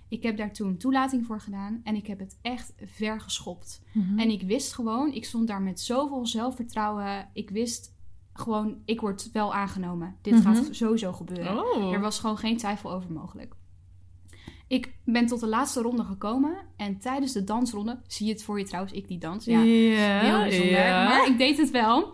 Ik 0.09 0.23
heb 0.23 0.37
daar 0.37 0.51
toen 0.53 0.77
toelating 0.77 1.25
voor 1.25 1.39
gedaan 1.41 1.81
en 1.83 1.95
ik 1.95 2.07
heb 2.07 2.19
het 2.19 2.37
echt 2.41 2.73
ver 2.85 3.21
geschopt. 3.21 3.81
Mhm. 3.93 4.19
En 4.19 4.29
ik 4.29 4.41
wist 4.41 4.73
gewoon, 4.73 5.11
ik 5.13 5.25
stond 5.25 5.47
daar 5.47 5.61
met 5.61 5.79
zoveel 5.79 6.25
zelfvertrouwen. 6.25 7.29
Ik 7.33 7.49
wist 7.49 7.93
gewoon, 8.33 8.77
ik 8.85 9.01
word 9.01 9.31
wel 9.31 9.53
aangenomen. 9.53 10.15
Dit 10.21 10.33
Mhm. 10.33 10.43
gaat 10.43 10.67
sowieso 10.71 11.13
gebeuren. 11.13 11.57
Oh. 11.59 11.93
Er 11.93 11.99
was 11.99 12.19
gewoon 12.19 12.37
geen 12.37 12.57
twijfel 12.57 12.91
over 12.91 13.11
mogelijk. 13.11 13.55
Ik 14.67 14.93
ben 15.03 15.25
tot 15.25 15.39
de 15.39 15.47
laatste 15.47 15.81
ronde 15.81 16.03
gekomen 16.03 16.57
en 16.77 16.97
tijdens 16.97 17.31
de 17.31 17.43
dansronde, 17.43 17.99
zie 18.07 18.25
je 18.25 18.31
het 18.31 18.43
voor 18.43 18.59
je 18.59 18.65
trouwens, 18.65 18.93
ik 18.93 19.07
die 19.07 19.17
dans. 19.17 19.45
Ja, 19.45 19.59
heel 19.61 20.39
bijzonder. 20.39 20.79
Maar 20.79 21.27
ik 21.27 21.37
deed 21.37 21.57
het 21.57 21.71
wel. 21.71 22.13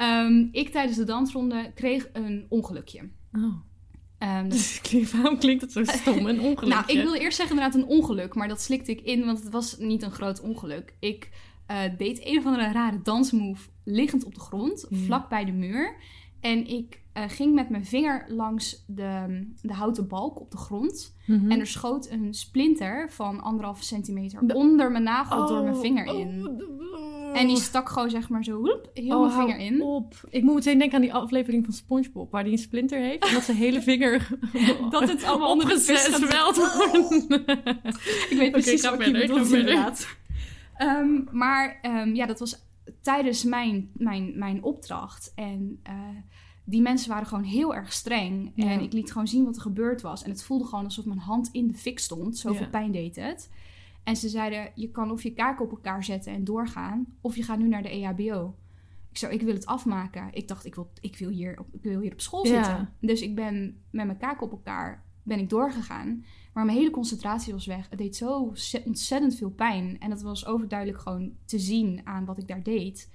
Ehm, 0.00 0.46
ik 0.52 0.68
tijdens 0.68 0.96
de 0.96 1.04
dansronde 1.04 1.70
kreeg 1.74 2.08
een 2.12 2.46
ongelukje. 2.48 3.08
Oh. 3.32 3.54
Dus 4.48 4.80
klinkt- 4.80 5.12
waarom 5.12 5.38
klinkt 5.38 5.62
het 5.62 5.72
zo 5.72 5.84
stom? 5.84 6.26
Een 6.26 6.40
ongeluk. 6.50 6.74
nou, 6.74 6.84
ik 6.86 7.02
wilde 7.02 7.18
eerst 7.18 7.36
zeggen 7.36 7.56
inderdaad 7.56 7.80
een 7.82 7.88
ongeluk, 7.88 8.34
maar 8.34 8.48
dat 8.48 8.60
slikte 8.60 8.90
ik 8.90 9.00
in, 9.00 9.24
want 9.24 9.38
het 9.42 9.52
was 9.52 9.78
niet 9.78 10.02
een 10.02 10.10
groot 10.10 10.40
ongeluk. 10.40 10.94
Ik 11.00 11.30
eh, 11.66 11.78
deed 11.98 12.26
een 12.26 12.38
of 12.38 12.44
andere 12.46 12.72
rare 12.72 13.00
dansmove 13.02 13.68
liggend 13.84 14.24
op 14.24 14.34
de 14.34 14.40
grond, 14.40 14.86
vlak 14.90 15.28
bij 15.28 15.44
de 15.44 15.52
muur. 15.52 15.94
En 16.40 16.66
ik 16.66 17.00
eh, 17.12 17.24
ging 17.28 17.54
met 17.54 17.68
mijn 17.68 17.84
vinger 17.84 18.24
langs 18.28 18.84
de, 18.86 19.42
de 19.62 19.72
houten 19.72 20.08
balk 20.08 20.40
op 20.40 20.50
de 20.50 20.56
grond. 20.56 21.16
Mhm. 21.26 21.50
En 21.50 21.60
er 21.60 21.66
schoot 21.66 22.10
een 22.10 22.34
splinter 22.34 23.10
van 23.10 23.40
anderhalve 23.40 23.84
centimeter 23.84 24.46
De- 24.46 24.54
onder 24.54 24.90
mijn 24.90 25.04
nagel 25.04 25.46
door 25.46 25.62
mijn 25.62 25.74
Oh, 25.74 25.80
vinger 25.80 26.06
in. 26.06 26.46
oh. 26.46 27.09
En 27.32 27.46
die 27.46 27.56
stak 27.56 27.88
gewoon 27.88 28.10
zeg 28.10 28.28
maar 28.28 28.44
zo 28.44 28.56
hoep, 28.56 28.90
heel 28.94 29.20
Oh, 29.20 29.36
mijn 29.36 29.48
vinger 29.48 29.66
in. 29.66 29.82
Op. 29.82 30.14
Ik 30.30 30.42
moet 30.42 30.54
meteen 30.54 30.78
denken 30.78 30.96
aan 30.96 31.02
die 31.02 31.14
aflevering 31.14 31.64
van 31.64 31.74
SpongeBob, 31.74 32.30
waar 32.30 32.42
hij 32.42 32.52
een 32.52 32.58
splinter 32.58 32.98
heeft. 32.98 33.26
En 33.26 33.34
dat 33.34 33.42
zijn 33.42 33.56
hele 33.56 33.82
vinger 33.82 34.28
Dat 34.90 35.08
het 35.08 35.24
allemaal 35.24 35.50
onder 35.50 35.66
opgezweld 35.66 36.56
wordt. 36.56 37.12
Ik 38.30 38.36
weet 38.38 38.50
precies 38.50 38.82
wat 38.90 39.04
je 39.04 39.10
bedoelt 39.12 39.52
inderdaad. 39.52 40.08
Ehm, 40.76 41.08
maar 41.30 41.78
ehm, 41.82 42.14
ja, 42.14 42.26
dat 42.26 42.38
was 42.38 42.64
tijdens 43.02 43.44
mijn, 43.44 43.90
mijn, 43.92 44.32
mijn 44.38 44.62
opdracht. 44.62 45.32
En 45.34 45.80
eh, 45.82 45.94
die 46.64 46.80
mensen 46.82 47.10
waren 47.10 47.26
gewoon 47.26 47.44
heel 47.44 47.74
erg 47.74 47.92
streng. 47.92 48.52
Ja. 48.54 48.66
En 48.70 48.80
ik 48.80 48.92
liet 48.92 49.12
gewoon 49.12 49.28
zien 49.28 49.44
wat 49.44 49.56
er 49.56 49.62
gebeurd 49.62 50.02
was. 50.02 50.22
En 50.22 50.30
het 50.30 50.42
voelde 50.42 50.64
gewoon 50.64 50.84
alsof 50.84 51.04
mijn 51.04 51.18
hand 51.18 51.48
in 51.52 51.66
de 51.66 51.74
fik 51.74 51.98
stond. 51.98 52.38
Zoveel 52.38 52.62
Ja. 52.62 52.68
pijn 52.68 52.92
deed 52.92 53.16
het. 53.16 53.50
En 54.04 54.16
ze 54.16 54.28
zeiden, 54.28 54.72
je 54.74 54.90
kan 54.90 55.10
of 55.10 55.22
je 55.22 55.32
kaken 55.32 55.64
op 55.64 55.70
elkaar 55.70 56.04
zetten 56.04 56.32
en 56.32 56.44
doorgaan... 56.44 57.06
of 57.20 57.36
je 57.36 57.42
gaat 57.42 57.58
nu 57.58 57.68
naar 57.68 57.82
de 57.82 57.90
EHBO. 57.90 58.54
Ik 59.10 59.18
zei, 59.18 59.32
ik 59.34 59.42
wil 59.42 59.54
het 59.54 59.66
afmaken. 59.66 60.28
Ik 60.32 60.48
dacht, 60.48 60.64
ik 60.64 60.74
wil, 60.74 60.90
ik 61.00 61.16
wil, 61.16 61.28
hier, 61.28 61.58
op, 61.58 61.66
ik 61.72 61.82
wil 61.82 62.00
hier 62.00 62.12
op 62.12 62.20
school 62.20 62.46
Ja. 62.46 62.64
zitten. 62.64 62.88
Dus 63.00 63.20
ik 63.20 63.34
ben 63.34 63.80
met 63.90 64.06
mijn 64.06 64.18
kaken 64.18 64.46
op 64.46 64.50
elkaar 64.52 65.04
ben 65.22 65.38
ik 65.38 65.48
doorgegaan. 65.48 66.24
Maar 66.52 66.64
mijn 66.64 66.76
hele 66.78 66.90
concentratie 66.90 67.52
was 67.52 67.66
weg. 67.66 67.86
Het 67.90 67.98
deed 67.98 68.16
zo 68.16 68.50
ze- 68.54 68.82
ontzettend 68.86 69.34
veel 69.36 69.50
pijn. 69.50 69.96
En 70.00 70.10
dat 70.10 70.22
was 70.22 70.46
overduidelijk 70.46 71.00
gewoon 71.00 71.32
te 71.44 71.58
zien 71.58 72.00
aan 72.04 72.24
wat 72.24 72.38
ik 72.38 72.46
daar 72.48 72.62
deed. 72.62 73.10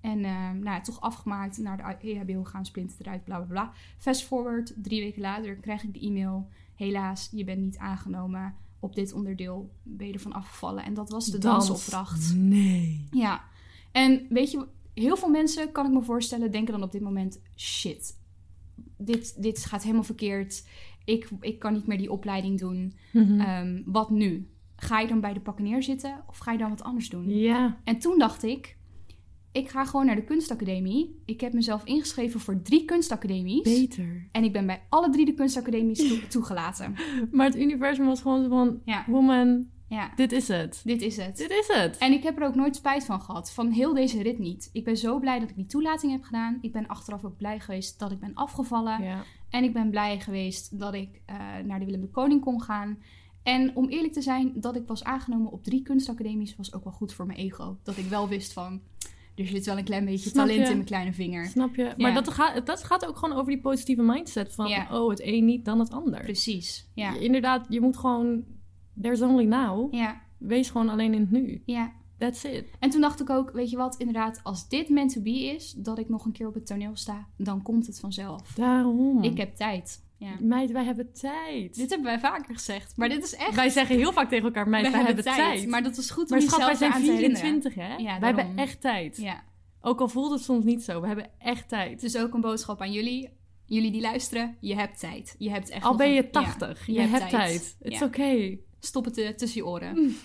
En 0.00 0.24
eh, 0.24 0.50
nou 0.50 0.64
ja, 0.64 0.80
toch 0.80 1.00
afgemaakt, 1.00 1.58
naar 1.58 1.76
de 2.00 2.08
EHBO 2.08 2.44
gaan, 2.44 2.66
splinter 2.66 2.96
eruit, 3.00 3.24
bla 3.24 3.36
bla 3.36 3.46
bla. 3.46 3.72
Fast 3.96 4.24
forward, 4.24 4.74
drie 4.76 5.00
weken 5.00 5.20
later 5.20 5.56
krijg 5.56 5.82
ik 5.82 5.92
de 5.92 6.00
e-mail. 6.00 6.48
Helaas, 6.74 7.28
je 7.32 7.44
bent 7.44 7.60
niet 7.60 7.78
aangenomen. 7.78 8.54
Op 8.80 8.94
dit 8.94 9.12
onderdeel 9.12 9.70
ben 9.82 10.06
je 10.06 10.12
ervan 10.12 10.32
afgevallen. 10.32 10.84
En 10.84 10.94
dat 10.94 11.10
was 11.10 11.26
de 11.26 11.38
Dans. 11.38 11.66
dansopdracht. 11.66 12.34
Nee. 12.34 13.08
Ja, 13.10 13.44
en 13.92 14.26
weet 14.28 14.50
je, 14.50 14.66
heel 14.94 15.16
veel 15.16 15.28
mensen, 15.28 15.72
kan 15.72 15.86
ik 15.86 15.92
me 15.92 16.02
voorstellen, 16.02 16.50
denken 16.50 16.72
dan 16.72 16.82
op 16.82 16.92
dit 16.92 17.00
moment: 17.00 17.40
shit, 17.56 18.16
dit, 18.96 19.42
dit 19.42 19.64
gaat 19.64 19.82
helemaal 19.82 20.02
verkeerd. 20.04 20.66
Ik, 21.04 21.28
ik 21.40 21.58
kan 21.58 21.72
niet 21.72 21.86
meer 21.86 21.98
die 21.98 22.12
opleiding 22.12 22.58
doen. 22.58 22.94
Mhm. 23.12 23.40
Ehm, 23.40 23.82
wat 23.84 24.10
nu? 24.10 24.48
Ga 24.76 25.00
je 25.00 25.08
dan 25.08 25.20
bij 25.20 25.32
de 25.32 25.40
pakken 25.40 25.64
neerzitten 25.64 26.22
of 26.26 26.38
ga 26.38 26.52
je 26.52 26.58
dan 26.58 26.70
wat 26.70 26.82
anders 26.82 27.08
doen? 27.08 27.28
Ja. 27.30 27.80
En 27.84 27.98
toen 27.98 28.18
dacht 28.18 28.42
ik: 28.42 28.76
ik 29.58 29.68
ga 29.68 29.84
gewoon 29.84 30.06
naar 30.06 30.16
de 30.16 30.24
kunstacademie. 30.24 31.20
Ik 31.24 31.40
heb 31.40 31.52
mezelf 31.52 31.84
ingeschreven 31.84 32.40
voor 32.40 32.62
drie 32.62 32.84
kunstacademies. 32.84 33.62
Beter. 33.62 34.28
En 34.32 34.44
ik 34.44 34.52
ben 34.52 34.66
bij 34.66 34.82
alle 34.88 35.10
drie 35.10 35.24
de 35.24 35.34
kunstacademies 35.34 36.08
toe- 36.08 36.26
toegelaten. 36.36 36.94
Maar 37.30 37.46
het 37.46 37.56
universum 37.56 38.06
was 38.06 38.20
gewoon 38.22 38.42
zo 38.42 38.48
van... 38.48 38.80
Ja, 38.84 39.04
Woman, 39.06 39.66
ja, 39.88 40.12
dit 40.16 40.32
is 40.32 40.48
het. 40.48 40.80
dit 40.84 41.02
is 41.02 41.16
het. 41.16 41.36
Dit 41.36 41.50
is 41.50 41.66
het. 41.72 41.96
En 41.98 42.12
ik 42.12 42.22
heb 42.22 42.36
er 42.40 42.46
ook 42.46 42.54
nooit 42.54 42.76
spijt 42.76 43.04
van 43.04 43.20
gehad. 43.20 43.50
Van 43.52 43.70
heel 43.70 43.94
deze 43.94 44.22
rit 44.22 44.38
niet. 44.38 44.70
Ik 44.72 44.84
ben 44.84 44.96
zo 44.96 45.18
blij 45.18 45.38
dat 45.38 45.50
ik 45.50 45.56
die 45.56 45.66
toelating 45.66 46.12
heb 46.12 46.22
gedaan. 46.22 46.58
Ik 46.60 46.72
ben 46.72 46.86
achteraf 46.86 47.24
ook 47.24 47.36
blij 47.36 47.60
geweest 47.60 47.98
dat 47.98 48.10
ik 48.12 48.20
ben 48.20 48.34
afgevallen. 48.34 49.02
Ja. 49.02 49.22
En 49.50 49.64
ik 49.64 49.72
ben 49.72 49.90
blij 49.90 50.20
geweest 50.20 50.78
dat 50.78 50.94
ik 50.94 51.20
eh, 51.26 51.36
naar 51.64 51.78
de 51.78 51.84
Willem 51.84 52.00
de 52.00 52.06
Koning 52.10 52.40
kon 52.40 52.62
gaan. 52.62 52.98
En 53.42 53.76
om 53.76 53.88
eerlijk 53.88 54.12
te 54.12 54.22
zijn, 54.22 54.52
dat 54.54 54.76
ik 54.76 54.86
was 54.86 55.04
aangenomen 55.04 55.52
op 55.52 55.64
drie 55.64 55.82
kunstacademies 55.82 56.56
was 56.56 56.74
ook 56.74 56.84
wel 56.84 56.92
goed 56.92 57.12
voor 57.14 57.26
mijn 57.26 57.38
ego. 57.38 57.76
Dat 57.82 57.96
ik 57.96 58.04
wel 58.06 58.28
wist 58.28 58.52
van, 58.52 58.80
er 59.38 59.46
zit 59.46 59.66
wel 59.66 59.78
een 59.78 59.84
klein 59.84 60.04
beetje 60.04 60.28
Snap 60.30 60.46
talent 60.46 60.60
je? 60.64 60.70
in 60.70 60.72
mijn 60.76 60.84
kleine 60.88 61.12
vinger. 61.12 61.46
Snap 61.46 61.74
je? 61.74 61.94
Maar 61.96 62.14
dat, 62.14 62.28
gaat, 62.28 62.66
dat 62.66 62.84
gaat 62.84 63.06
ook 63.06 63.16
gewoon 63.16 63.36
over 63.38 63.52
die 63.52 63.60
positieve 63.60 64.02
mindset 64.02 64.54
van... 64.54 64.68
Ja. 64.68 64.88
Oh, 64.92 65.10
het 65.10 65.20
een 65.22 65.44
niet, 65.44 65.64
dan 65.64 65.78
het 65.78 65.92
ander. 65.92 66.20
Precies, 66.20 66.90
ja. 66.94 67.12
Je- 67.12 67.20
Inderdaad, 67.20 67.66
je 67.68 67.80
moet 67.80 67.96
gewoon... 67.96 68.44
There's 69.02 69.20
only 69.20 69.44
now. 69.44 69.94
Ja, 69.94 70.20
Wees 70.38 70.70
gewoon 70.70 70.88
alleen 70.88 71.14
in 71.14 71.20
het 71.20 71.30
nu. 71.30 71.62
ja. 71.66 71.92
That's 72.18 72.44
it. 72.44 72.64
En 72.78 72.90
toen 72.90 73.00
dacht 73.00 73.20
ik 73.20 73.30
ook, 73.30 73.50
weet 73.50 73.70
je 73.70 73.76
wat, 73.76 73.96
inderdaad, 73.96 74.40
als 74.42 74.68
dit 74.68 74.88
meant 74.88 75.12
to 75.12 75.20
be 75.20 75.44
is, 75.44 75.72
dat 75.72 75.98
ik 75.98 76.08
nog 76.08 76.24
een 76.24 76.32
keer 76.32 76.46
op 76.46 76.54
het 76.54 76.66
toneel 76.66 76.96
sta, 76.96 77.26
dan 77.36 77.62
komt 77.62 77.86
het 77.86 78.00
vanzelf. 78.00 78.52
Daarom. 78.54 79.22
Ik 79.22 79.36
heb 79.38 79.54
tijd. 79.56 80.06
Ja. 80.18 80.36
Meid, 80.40 80.70
wij 80.70 80.84
hebben 80.84 81.12
tijd. 81.12 81.74
Dit 81.74 81.90
hebben 81.90 82.06
wij 82.06 82.18
vaker 82.18 82.54
gezegd, 82.54 82.96
maar 82.96 83.08
dit 83.08 83.24
is 83.24 83.34
echt... 83.34 83.54
Wij 83.54 83.68
zeggen 83.68 83.96
heel 83.96 84.12
vaak 84.12 84.28
tegen 84.28 84.44
elkaar, 84.44 84.68
meid, 84.68 84.82
wij 84.82 84.92
wij, 84.92 85.02
hebben 85.02 85.24
tijd. 85.24 85.66
Maar 85.66 85.82
dat 85.82 85.96
is 85.96 86.10
goed 86.10 86.30
om 86.30 86.30
Maar 86.30 86.40
schat, 86.40 86.58
wij 86.58 86.68
jezelf 86.68 86.78
zijn 86.78 86.90
eraan 86.90 87.04
te 87.04 87.12
herinneren. 87.12 87.60
24, 87.60 87.74
hè? 87.74 87.96
Ja, 87.96 88.18
wij 88.20 88.28
hebben 88.34 88.56
echt 88.56 88.80
tijd. 88.80 89.16
Ja. 89.16 89.44
Ook 89.80 90.00
al 90.00 90.08
voelt 90.08 90.30
het 90.30 90.42
soms 90.42 90.64
niet 90.64 90.82
zo, 90.82 91.00
we 91.00 91.06
hebben 91.06 91.30
echt 91.38 91.68
tijd. 91.68 91.90
Het 91.90 92.02
is 92.02 92.16
ook 92.16 92.34
een 92.34 92.40
boodschap 92.40 92.80
aan 92.80 92.92
jullie. 92.92 93.36
Jullie 93.64 93.90
die 93.90 94.00
luisteren, 94.00 94.56
je 94.60 94.74
hebt 94.74 94.98
tijd. 94.98 95.34
Je 95.38 95.50
hebt 95.50 95.70
echt 95.70 95.84
al 95.84 95.96
ben 95.96 96.08
je 96.08 96.22
ja, 96.22 96.28
80, 96.30 96.86
je, 96.86 97.00
hebt 97.00 97.30
tijd. 97.30 97.76
It's 97.80 97.98
Ja. 97.98 98.06
okay. 98.06 98.60
Stop 98.80 99.04
het 99.04 99.18
eh, 99.18 99.28
tussen 99.28 99.60
je 99.60 99.66
oren. 99.66 100.16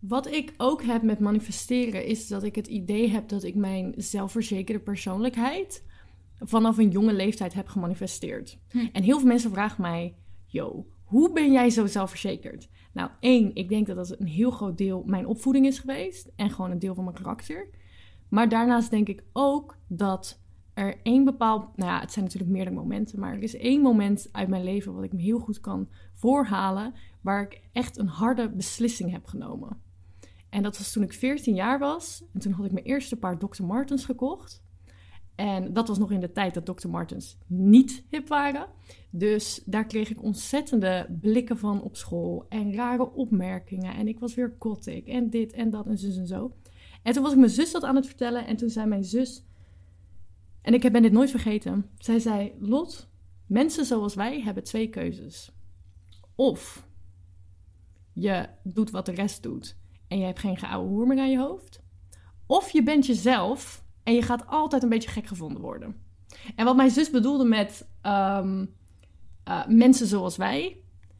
Wat 0.00 0.32
ik 0.32 0.54
ook 0.56 0.82
heb 0.82 1.02
met 1.02 1.18
manifesteren 1.18 2.04
is 2.04 2.28
dat 2.28 2.42
ik 2.42 2.54
het 2.54 2.66
idee 2.66 3.08
heb 3.08 3.28
dat 3.28 3.42
ik 3.42 3.54
mijn 3.54 3.92
zelfverzekerde 3.96 4.80
persoonlijkheid 4.80 5.84
vanaf 6.40 6.78
een 6.78 6.90
jonge 6.90 7.12
leeftijd 7.12 7.54
heb 7.54 7.68
gemanifesteerd. 7.68 8.58
Hm. 8.70 8.86
En 8.92 9.02
heel 9.02 9.18
veel 9.18 9.28
mensen 9.28 9.50
vragen 9.50 9.82
mij, 9.82 10.14
yo, 10.46 10.86
hoe 11.04 11.32
ben 11.32 11.52
jij 11.52 11.70
zo 11.70 11.86
zelfverzekerd? 11.86 12.68
Nou, 12.92 13.10
één, 13.20 13.54
ik 13.54 13.68
denk 13.68 13.86
dat 13.86 13.96
dat 13.96 14.20
een 14.20 14.26
heel 14.26 14.50
groot 14.50 14.78
deel 14.78 15.02
mijn 15.06 15.26
opvoeding 15.26 15.66
is 15.66 15.78
geweest 15.78 16.30
en 16.36 16.50
gewoon 16.50 16.70
een 16.70 16.78
deel 16.78 16.94
van 16.94 17.04
mijn 17.04 17.16
karakter. 17.16 17.68
Maar 18.28 18.48
daarnaast 18.48 18.90
denk 18.90 19.08
ik 19.08 19.22
ook 19.32 19.76
dat 19.86 20.40
er 20.74 21.00
één 21.02 21.24
bepaald, 21.24 21.76
nou 21.76 21.90
ja, 21.90 22.00
het 22.00 22.12
zijn 22.12 22.24
natuurlijk 22.24 22.52
meerdere 22.52 22.76
momenten, 22.76 23.20
maar 23.20 23.34
er 23.34 23.42
is 23.42 23.56
één 23.56 23.80
moment 23.80 24.28
uit 24.32 24.48
mijn 24.48 24.64
leven 24.64 24.94
wat 24.94 25.04
ik 25.04 25.12
me 25.12 25.20
heel 25.20 25.38
goed 25.38 25.60
kan 25.60 25.88
voorhalen, 26.14 26.94
waar 27.20 27.42
ik 27.42 27.62
echt 27.72 27.98
een 27.98 28.08
harde 28.08 28.50
beslissing 28.50 29.10
heb 29.10 29.26
genomen. 29.26 29.80
En 30.50 30.62
dat 30.62 30.78
was 30.78 30.92
toen 30.92 31.02
ik 31.02 31.12
14 31.12 31.54
jaar 31.54 31.78
was. 31.78 32.24
En 32.32 32.40
toen 32.40 32.52
had 32.52 32.66
ik 32.66 32.72
mijn 32.72 32.84
eerste 32.84 33.16
paar 33.16 33.38
Dr. 33.38 33.64
Martens 33.64 34.04
gekocht. 34.04 34.62
En 35.40 35.72
dat 35.72 35.88
was 35.88 35.98
nog 35.98 36.10
in 36.10 36.20
de 36.20 36.32
tijd 36.32 36.54
dat 36.54 36.66
Dr. 36.66 36.88
Martens 36.88 37.36
niet 37.46 38.04
hip 38.08 38.28
waren. 38.28 38.66
Dus 39.10 39.62
daar 39.64 39.86
kreeg 39.86 40.10
ik 40.10 40.22
ontzettende 40.22 41.18
blikken 41.20 41.58
van 41.58 41.82
op 41.82 41.96
school. 41.96 42.46
En 42.48 42.74
rare 42.74 43.12
opmerkingen. 43.12 43.94
En 43.94 44.08
ik 44.08 44.18
was 44.18 44.34
weer 44.34 44.54
gothic. 44.58 45.06
En 45.06 45.30
dit 45.30 45.52
en 45.52 45.70
dat 45.70 45.86
en 45.86 45.98
zus 45.98 46.16
en 46.16 46.26
zo. 46.26 46.52
En 47.02 47.12
toen 47.12 47.22
was 47.22 47.32
ik 47.32 47.38
mijn 47.38 47.50
zus 47.50 47.70
dat 47.70 47.84
aan 47.84 47.96
het 47.96 48.06
vertellen. 48.06 48.46
En 48.46 48.56
toen 48.56 48.70
zei 48.70 48.86
mijn 48.86 49.04
zus... 49.04 49.44
En 50.62 50.74
ik 50.74 50.92
ben 50.92 51.02
dit 51.02 51.12
nooit 51.12 51.30
vergeten. 51.30 51.90
Zij 51.98 52.18
zei... 52.18 52.52
Lot, 52.58 53.08
mensen 53.46 53.84
zoals 53.84 54.14
wij 54.14 54.40
hebben 54.40 54.64
twee 54.64 54.88
keuzes. 54.88 55.52
Of 56.34 56.86
je 58.12 58.48
doet 58.62 58.90
wat 58.90 59.06
de 59.06 59.12
rest 59.12 59.42
doet 59.42 59.76
en 60.08 60.18
je 60.18 60.24
hebt 60.24 60.38
geen 60.38 60.56
geouwe 60.56 60.88
hoer 60.88 61.06
meer 61.06 61.18
aan 61.18 61.30
je 61.30 61.38
hoofd. 61.38 61.82
Of 62.46 62.70
je 62.70 62.82
bent 62.82 63.06
jezelf 63.06 63.84
en 64.10 64.16
je 64.16 64.22
gaat 64.22 64.46
altijd 64.46 64.82
een 64.82 64.88
beetje 64.88 65.10
gek 65.10 65.26
gevonden 65.26 65.62
worden. 65.62 65.94
En 66.56 66.64
wat 66.64 66.76
mijn 66.76 66.90
zus 66.90 67.10
bedoelde 67.10 67.44
met 67.44 67.88
ehm, 68.02 68.64
eh, 69.44 69.66
mensen 69.66 70.06
zoals 70.06 70.36
wij. 70.36 70.76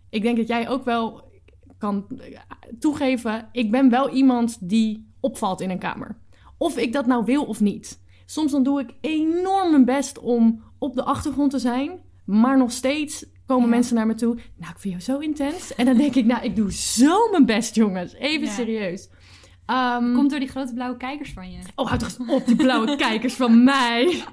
Ik 0.09 0.23
denk 0.23 0.37
dat 0.37 0.49
jij 0.49 0.69
ook 0.69 0.85
wel 0.85 1.31
kan 1.79 2.07
eh, 2.19 2.39
toegeven. 2.79 3.49
Ik 3.53 3.71
ben 3.71 3.91
wel 3.91 4.11
iemand 4.11 4.69
die 4.69 5.13
opvalt 5.21 5.61
in 5.61 5.71
een 5.71 5.79
kamer. 5.79 6.17
Of 6.59 6.77
ik 6.77 6.93
dat 6.93 7.07
nou 7.07 7.25
wil 7.25 7.45
of 7.45 7.61
niet. 7.61 8.01
Soms 8.27 8.53
dan 8.53 8.63
doe 8.63 8.81
ik 8.81 8.95
enorm 9.01 9.71
mijn 9.71 9.85
best 9.85 10.19
om 10.19 10.63
op 10.79 10.95
de 10.95 11.05
achtergrond 11.05 11.51
te 11.51 11.59
zijn. 11.59 12.01
Maar 12.25 12.59
nog 12.59 12.73
steeds 12.73 13.27
komen 13.47 13.65
Ja. 13.69 13.75
mensen 13.75 13.95
naar 13.95 14.07
me 14.07 14.15
toe. 14.15 14.35
Nou, 14.35 14.73
ik 14.73 14.79
vind 14.79 14.95
jou 15.05 15.19
zo 15.19 15.19
intens. 15.19 15.75
En 15.75 15.85
dan 15.87 15.97
denk 15.97 16.15
ik, 16.15 16.25
nou, 16.25 16.45
ik 16.45 16.57
doe 16.57 16.73
zo 16.73 17.31
mijn 17.31 17.47
best, 17.47 17.75
jongens. 17.75 18.13
Even 18.13 18.47
Ja. 18.47 18.53
serieus. 18.53 19.09
Ehm, 19.71 20.15
Komt 20.15 20.31
door 20.31 20.39
die 20.39 20.49
grote 20.49 20.75
blauwe 20.75 20.97
kijkers 20.97 21.33
van 21.33 21.51
je. 21.51 21.59
Oh, 21.75 21.87
houd 21.87 22.01
toch 22.01 22.19
eens 22.19 22.31
op, 22.31 22.47
die 22.47 22.57
blauwe 22.57 22.97
kijkers 23.07 23.35
van 23.35 23.65
mij. 23.65 24.25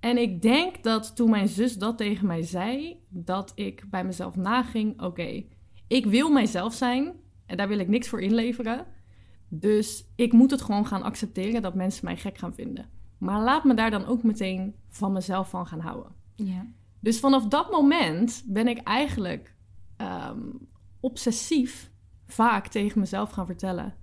En 0.00 0.18
ik 0.18 0.42
denk 0.42 0.82
dat 0.82 1.16
toen 1.16 1.30
mijn 1.30 1.48
zus 1.48 1.74
dat 1.74 1.98
tegen 1.98 2.26
mij 2.26 2.42
zei, 2.42 3.00
dat 3.08 3.52
ik 3.54 3.84
bij 3.90 4.04
mezelf 4.04 4.36
naging: 4.36 5.02
oké, 5.02 5.44
ik 5.86 6.06
wil 6.06 6.30
mijzelf 6.30 6.74
zijn 6.74 7.12
en 7.46 7.56
daar 7.56 7.68
wil 7.68 7.78
ik 7.78 7.88
niks 7.88 8.08
voor 8.08 8.20
inleveren. 8.20 8.86
Dus 9.48 10.04
ik 10.16 10.32
moet 10.32 10.50
het 10.50 10.62
gewoon 10.62 10.86
gaan 10.86 11.02
accepteren 11.02 11.62
dat 11.62 11.74
mensen 11.74 12.04
mij 12.04 12.16
gek 12.16 12.38
gaan 12.38 12.54
vinden. 12.54 12.90
Maar 13.18 13.40
laat 13.40 13.64
me 13.64 13.74
daar 13.74 13.90
dan 13.90 14.06
ook 14.06 14.22
meteen 14.22 14.74
van 14.88 15.12
mezelf 15.12 15.50
van 15.50 15.66
gaan 15.66 15.80
houden. 15.80 16.12
Ja. 16.34 16.66
Dus 17.00 17.20
vanaf 17.20 17.46
dat 17.46 17.70
moment 17.70 18.42
ben 18.46 18.68
ik 18.68 18.78
eigenlijk 18.78 19.54
ehm, 19.96 20.40
obsessief 21.00 21.89
vaak 22.32 22.66
tegen 22.66 23.00
mezelf 23.00 23.30
gaan 23.30 23.46
vertellen: 23.46 23.94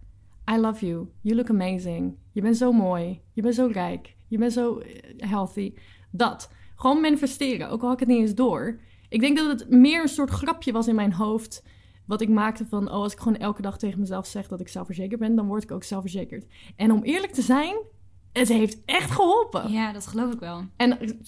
I 0.52 0.58
love 0.58 0.86
you. 0.86 1.08
You 1.22 1.36
look 1.36 1.50
amazing. 1.50 2.18
Je 2.32 2.42
bent 2.42 2.58
zo 2.58 2.72
mooi. 2.72 3.22
Je 3.34 3.42
bent 3.42 3.56
zo 3.56 3.68
rijk. 3.72 4.16
Je 4.28 4.38
bent 4.38 4.54
zo 4.54 4.78
eh, 4.78 5.30
healthy. 5.30 5.74
Dat. 6.12 6.52
Gewoon 6.76 7.02
manifesteren, 7.02 7.70
ook 7.70 7.82
al 7.82 7.88
had 7.88 8.02
ik 8.02 8.08
het 8.08 8.16
niet 8.16 8.28
eens 8.28 8.36
door. 8.36 8.80
Ik 9.10 9.20
denk 9.20 9.38
dat 9.38 9.60
het 9.60 9.70
meer 9.70 10.02
een 10.02 10.08
soort 10.08 10.30
grapje 10.30 10.72
was 10.72 10.88
in 10.88 10.96
mijn 10.96 11.14
hoofd. 11.14 11.64
Wat 12.06 12.22
ik 12.22 12.30
maakte 12.30 12.66
van, 12.66 12.88
oh, 12.88 12.94
als 12.94 13.14
ik 13.14 13.20
gewoon 13.20 13.38
elke 13.38 13.62
dag 13.62 13.78
tegen 13.78 14.00
mezelf 14.00 14.28
zeg 14.28 14.48
dat 14.48 14.60
ik 14.60 14.68
zelfverzekerd 14.68 15.20
ben, 15.20 15.36
dan 15.36 15.48
word 15.48 15.64
ik 15.64 15.72
ook 15.72 15.84
zelfverzekerd. 15.84 16.46
En 16.76 16.92
om 16.92 17.04
eerlijk 17.04 17.34
te 17.34 17.42
zijn, 17.42 17.76
het 18.32 18.48
heeft 18.48 18.82
echt 18.86 19.12
geholpen. 19.12 19.72
ja, 19.72 19.92
dat 19.92 20.08
geloof 20.08 20.34
ik 20.34 20.40
wel. 20.40 20.66
En 20.76 21.20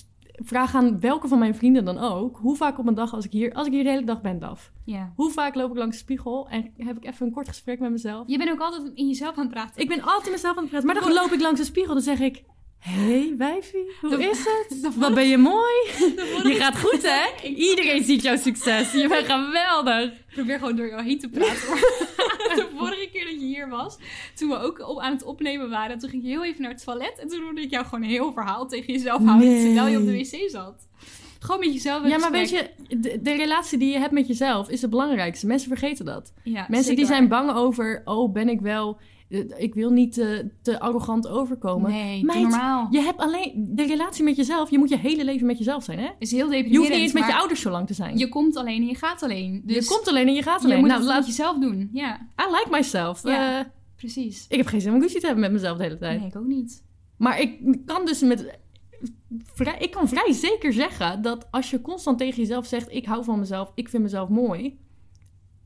vraag 0.44 0.76
aan 0.76 1.00
welke 1.00 1.28
van 1.28 1.40
mijn 1.40 1.56
vrienden 1.56 1.86
dan 1.86 1.98
ook, 1.98 2.38
hoe 2.42 2.56
vaak 2.56 2.78
op 2.80 2.88
een 2.88 2.94
dag 2.94 3.14
als 3.14 3.26
ik 3.26 3.32
hier, 3.32 3.54
als 3.54 3.68
ik 3.68 3.74
hier 3.74 3.84
de 3.84 3.90
hele 3.90 4.04
dag 4.06 4.22
ben, 4.22 4.40
Daf. 4.40 4.72
Ja. 4.86 5.14
Hoe 5.16 5.32
vaak 5.32 5.56
loop 5.56 5.72
ik 5.72 5.78
langs 5.78 5.96
de 5.96 6.02
spiegel 6.04 6.48
en 6.50 6.74
heb 6.78 6.98
ik 6.98 7.06
even 7.06 7.26
een 7.26 7.32
kort 7.34 7.48
gesprek 7.48 7.80
met 7.80 7.92
mezelf. 7.92 8.24
Je 8.28 8.38
bent 8.38 8.50
ook 8.52 8.60
altijd 8.60 8.92
in 8.96 9.08
jezelf 9.08 9.36
aan 9.38 9.44
het 9.44 9.54
praten. 9.54 9.82
Ik 9.82 9.88
ben 9.88 10.02
altijd 10.02 10.32
mezelf 10.32 10.56
aan 10.56 10.62
het 10.62 10.72
praten. 10.72 10.88
Maar 10.88 11.00
dan 11.02 11.14
loop 11.14 11.32
ik 11.32 11.42
langs 11.42 11.60
de 11.60 11.66
spiegel 11.66 11.94
dan 11.94 12.04
zeg 12.04 12.20
ik... 12.20 12.44
hey, 12.80 13.34
wijfie, 13.38 13.92
hoe 14.02 14.10
De- 14.10 14.24
is 14.30 14.40
het? 14.46 14.96
Wat 14.96 15.14
ben 15.14 15.28
je 15.28 15.38
mooi? 15.38 15.74
Je 16.54 16.56
gaat 16.60 16.80
goed, 16.80 17.02
hè? 17.04 17.48
Iedereen 17.48 18.04
ziet 18.04 18.22
jouw 18.22 18.36
succes. 18.38 18.92
Je 18.92 19.08
bent 19.08 19.26
geweldig. 19.32 20.04
Ik 20.12 20.36
probeer 20.36 20.60
gewoon 20.60 20.76
door 20.76 20.88
jou 20.88 21.04
heen 21.04 21.20
te 21.20 21.30
praten. 21.30 21.70
Maar 21.70 22.56
de 22.56 22.68
vorige 22.76 23.10
keer 23.12 23.26
dat 23.26 23.34
je 23.39 23.39
hier 23.50 23.70
was, 23.70 23.98
toen 24.36 24.50
we 24.50 24.58
ook 24.58 24.88
op, 24.90 25.00
aan 25.00 25.12
het 25.14 25.24
opnemen 25.24 25.70
waren, 25.70 26.00
toen 26.00 26.10
ging 26.10 26.24
je 26.24 26.30
heel 26.30 26.46
even 26.46 26.62
naar 26.62 26.72
het 26.72 26.84
toilet. 26.84 27.18
En 27.22 27.28
toen 27.28 27.42
hoorde 27.44 27.62
ik 27.62 27.70
jou 27.70 27.86
gewoon 27.86 28.04
een 28.04 28.10
heel 28.10 28.34
verhaal 28.34 28.68
tegen 28.68 28.94
jezelf 28.94 29.24
houden, 29.24 29.48
Nee. 29.48 29.64
terwijl 29.66 29.88
je 29.88 29.98
op 29.98 30.06
de 30.06 30.12
wc 30.18 30.50
zat. 30.50 30.88
Gewoon 31.40 31.60
met 31.60 31.74
jezelf 31.74 32.08
Ja, 32.08 32.18
maar 32.18 32.32
weet 32.32 32.50
je, 32.50 32.70
de, 32.98 33.20
de 33.22 33.36
relatie 33.36 33.78
die 33.78 33.92
je 33.92 34.00
hebt 34.00 34.12
met 34.12 34.28
jezelf 34.28 34.70
is 34.70 34.82
het 34.82 34.90
belangrijkste. 34.90 35.48
Mensen 35.48 35.68
vergeten 35.68 36.06
dat. 36.06 36.34
Ja, 36.44 36.66
Mensen 36.70 36.96
die 36.96 37.06
zijn 37.06 37.28
bang 37.28 37.52
over... 37.52 38.02
oh, 38.06 38.34
ben 38.34 38.50
ik 38.50 38.62
wel... 38.62 38.98
eh, 39.30 39.40
Ik 39.58 39.74
wil 39.74 39.90
niet 39.90 40.14
te, 40.14 40.52
te 40.62 40.80
arrogant 40.80 41.28
overkomen. 41.28 41.92
Nee, 41.92 42.24
Meid, 42.26 42.42
normaal. 42.42 42.88
Je 42.92 43.00
hebt 43.02 43.20
alleen 43.20 43.68
de 43.76 43.86
relatie 43.86 44.24
met 44.24 44.36
jezelf. 44.36 44.70
Je 44.70 44.78
moet 44.78 44.90
je 44.90 44.98
hele 44.98 45.24
leven 45.24 45.48
met 45.48 45.58
jezelf 45.58 45.84
zijn, 45.84 46.00
hè? 46.00 46.10
is 46.20 46.32
heel 46.32 46.46
Je 46.46 46.52
deprimerend. 46.52 46.78
hoeft 46.78 46.90
niet 46.90 47.00
eens 47.02 47.14
met 47.14 47.26
je 47.26 47.36
ouders 47.36 47.62
zo 47.62 47.70
lang 47.70 47.88
te 47.88 47.94
zijn. 47.94 48.18
Je 48.18 48.30
komt 48.30 48.56
alleen 48.56 48.82
en 48.82 48.88
je 48.88 48.96
gaat 48.96 49.24
alleen. 49.24 49.62
Dus 49.66 49.88
je 49.88 49.96
komt 49.96 50.08
alleen 50.08 50.28
en 50.28 50.34
je 50.34 50.44
gaat 50.44 50.62
je 50.62 50.66
alleen. 50.68 50.80
moet 50.80 50.88
nou, 50.88 51.00
het 51.00 51.10
laat, 51.10 51.26
jezelf 51.26 51.58
doen. 51.58 51.90
Ja, 51.94 52.16
I 52.16 52.52
like 52.52 52.68
myself. 52.72 53.24
Ja. 53.24 53.60
Eh, 53.60 53.66
precies. 53.96 54.46
ik 54.50 54.58
heb 54.58 54.68
geen 54.68 54.82
zin 54.82 54.94
om 54.94 55.02
ruzie 55.02 55.20
te 55.20 55.26
hebben 55.26 55.44
met 55.44 55.52
mezelf 55.52 55.78
de 55.78 55.84
hele 55.84 55.98
tijd. 55.98 56.20
Nee, 56.20 56.30
ik 56.30 56.36
ook 56.36 56.46
niet. 56.48 56.84
Maar 57.18 57.42
ik 57.42 57.60
kan 57.86 58.06
dus 58.06 58.22
met... 58.22 58.58
Vrij, 59.44 59.78
ik 59.80 59.92
kan 59.92 60.08
vrij 60.10 60.34
zeker 60.34 60.74
zeggen 60.74 61.22
dat 61.22 61.48
als 61.52 61.70
je 61.70 61.82
constant 61.82 62.18
tegen 62.18 62.40
jezelf 62.40 62.66
zegt... 62.66 62.92
ik 62.92 63.06
hou 63.06 63.24
van 63.24 63.40
mezelf, 63.40 63.72
ik 63.76 63.90
vind 63.90 64.04
mezelf 64.04 64.30
mooi... 64.30 64.80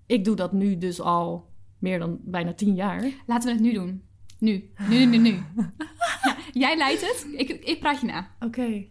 Ik 0.05 0.25
doe 0.25 0.35
dat 0.35 0.51
nu 0.51 0.77
dus 0.77 1.01
al 1.01 1.45
meer 1.83 1.99
dan 1.99 2.19
bijna 2.21 2.53
tien 2.53 2.75
jaar. 2.75 3.09
Laten 3.25 3.47
we 3.47 3.53
het 3.53 3.63
nu 3.63 3.73
doen. 3.73 4.03
Nu. 4.39 4.69
Nu, 4.89 5.05
nu, 5.05 5.05
nu, 5.05 5.17
nu. 5.17 5.39
Ja, 6.23 6.37
jij 6.53 6.77
leidt 6.77 7.01
het. 7.01 7.27
Ik, 7.31 7.49
ik 7.49 7.79
praat 7.79 8.01
je 8.01 8.05
na. 8.05 8.35
Oké. 8.39 8.85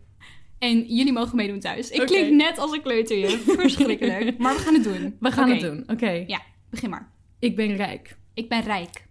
En 0.58 0.94
jullie 0.94 1.12
mogen 1.12 1.36
meedoen 1.36 1.60
thuis. 1.60 1.90
Ik 1.90 2.06
klink 2.06 2.34
net 2.34 2.58
als 2.58 2.72
een 2.72 2.82
kleuterjuf. 2.82 3.44
Verschrikkelijk. 3.44 4.38
Maar 4.38 4.54
we 4.54 4.60
gaan 4.60 4.74
het 4.74 4.84
doen. 4.84 5.16
We 5.20 5.30
gaan 5.30 5.50
het 5.50 5.60
doen. 5.60 5.84
Oké. 5.86 6.24
Ja, 6.26 6.42
begin 6.70 6.90
maar. 6.90 7.12
Ik 7.38 7.56
ben 7.56 7.76
rijk. 7.76 8.16
Ik 8.34 8.48
ben 8.48 8.62
rijk. 8.62 9.06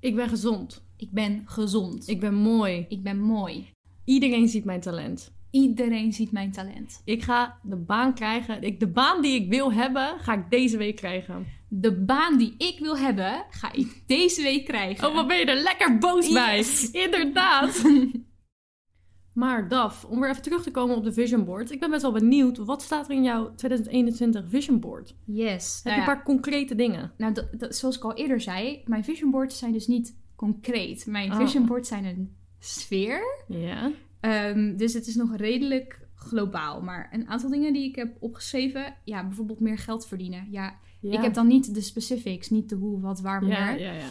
Ik 0.00 0.14
ben 0.14 0.28
gezond. 0.28 0.84
Ik 0.96 1.10
ben 1.10 1.42
gezond. 1.44 2.08
Ik 2.08 2.20
ben 2.20 2.34
mooi. 2.34 2.86
Ik 2.88 3.02
ben 3.02 3.20
mooi. 3.20 3.70
Iedereen 4.04 4.48
ziet 4.48 4.64
mijn 4.64 4.80
talent. 4.80 5.32
Iedereen 5.50 6.12
ziet 6.12 6.32
mijn 6.32 6.52
talent. 6.52 7.02
Ik 7.04 7.22
ga 7.22 7.58
de 7.62 7.76
baan 7.76 8.14
krijgen. 8.14 8.62
Ik, 8.62 8.80
de 8.80 8.88
baan 8.88 9.22
die 9.22 9.40
ik 9.40 9.48
wil 9.48 9.72
hebben, 9.72 10.18
ga 10.18 10.34
ik 10.34 10.50
deze 10.50 10.76
week 10.76 10.96
krijgen. 10.96 11.46
De 11.74 11.92
baan 12.04 12.38
die 12.38 12.54
ik 12.58 12.78
wil 12.78 12.98
hebben, 12.98 13.44
ga 13.50 13.72
ik 13.72 14.02
deze 14.06 14.42
week 14.42 14.64
krijgen. 14.64 15.08
Oh, 15.08 15.14
wat 15.14 15.26
ben 15.26 15.36
je 15.38 15.44
er 15.44 15.62
lekker 15.62 15.98
boos 15.98 16.28
Yes. 16.28 16.90
bij. 16.90 17.02
Inderdaad. 17.02 17.82
maar 19.34 19.68
Daf, 19.68 20.04
om 20.04 20.20
weer 20.20 20.30
even 20.30 20.42
terug 20.42 20.62
te 20.62 20.70
komen 20.70 20.96
op 20.96 21.04
de 21.04 21.12
vision 21.12 21.44
board. 21.44 21.70
Ik 21.70 21.80
ben 21.80 21.90
best 21.90 22.02
wel 22.02 22.12
benieuwd, 22.12 22.56
wat 22.58 22.82
staat 22.82 23.08
er 23.08 23.14
in 23.14 23.22
jouw 23.22 23.54
2021 23.54 24.44
vision 24.48 24.80
board? 24.80 25.14
Yes. 25.26 25.74
Heb 25.74 25.84
Nou, 25.84 25.96
je 25.96 26.02
ja, 26.02 26.08
een 26.10 26.14
paar 26.16 26.24
concrete 26.24 26.74
dingen? 26.74 27.12
nou 27.16 27.32
dat, 27.34 27.48
dat- 27.58 27.76
zoals 27.76 27.96
ik 27.96 28.02
al 28.04 28.14
eerder 28.14 28.40
zei, 28.40 28.82
mijn 28.86 29.04
vision 29.04 29.30
boards 29.30 29.58
zijn 29.58 29.72
dus 29.72 29.86
niet 29.86 30.16
concreet. 30.36 31.06
Mijn 31.06 31.32
Oh. 31.32 31.36
vision 31.38 31.66
boards 31.66 31.88
zijn 31.88 32.04
een 32.04 32.36
sfeer. 32.58 33.44
Ja. 33.48 33.90
Ehm, 34.20 34.76
dus 34.76 34.92
het 34.94 35.06
is 35.06 35.14
nog 35.14 35.36
redelijk 35.36 36.00
globaal. 36.14 36.82
Maar 36.82 37.08
een 37.12 37.28
aantal 37.28 37.50
dingen 37.50 37.72
die 37.72 37.88
ik 37.88 37.96
heb 37.96 38.16
opgeschreven, 38.20 38.96
ja, 39.04 39.26
bijvoorbeeld 39.26 39.60
meer 39.60 39.78
geld 39.78 40.06
verdienen. 40.06 40.46
Ja, 40.50 40.74
ja. 41.02 41.12
ik 41.18 41.22
heb 41.22 41.34
dan 41.34 41.46
niet 41.46 41.74
de 41.74 41.80
specifics, 41.80 42.50
niet 42.50 42.68
de 42.68 42.74
hoe, 42.74 43.00
wat, 43.00 43.20
waar, 43.20 43.46
Ja, 43.46 43.66
wanneer. 43.66 43.86
ja, 43.86 43.92
ja. 43.92 44.10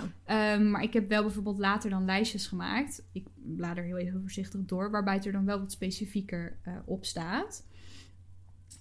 Ehm, 0.56 0.70
maar 0.72 0.84
ik 0.84 0.94
heb 0.94 1.10
wel 1.10 1.24
bijvoorbeeld 1.24 1.58
later 1.58 1.90
dan 1.90 2.06
lijstjes 2.06 2.48
gemaakt. 2.48 3.04
Ik 3.12 3.26
blader 3.56 3.84
heel 3.84 3.98
even 3.98 4.22
voorzichtig 4.22 4.60
door, 4.66 4.92
waarbij 4.92 5.14
het 5.16 5.26
er 5.26 5.32
dan 5.32 5.46
wel 5.46 5.60
wat 5.60 5.72
specifieker 5.72 6.58
eh, 6.64 6.74
op 6.86 7.06
staat. 7.06 7.64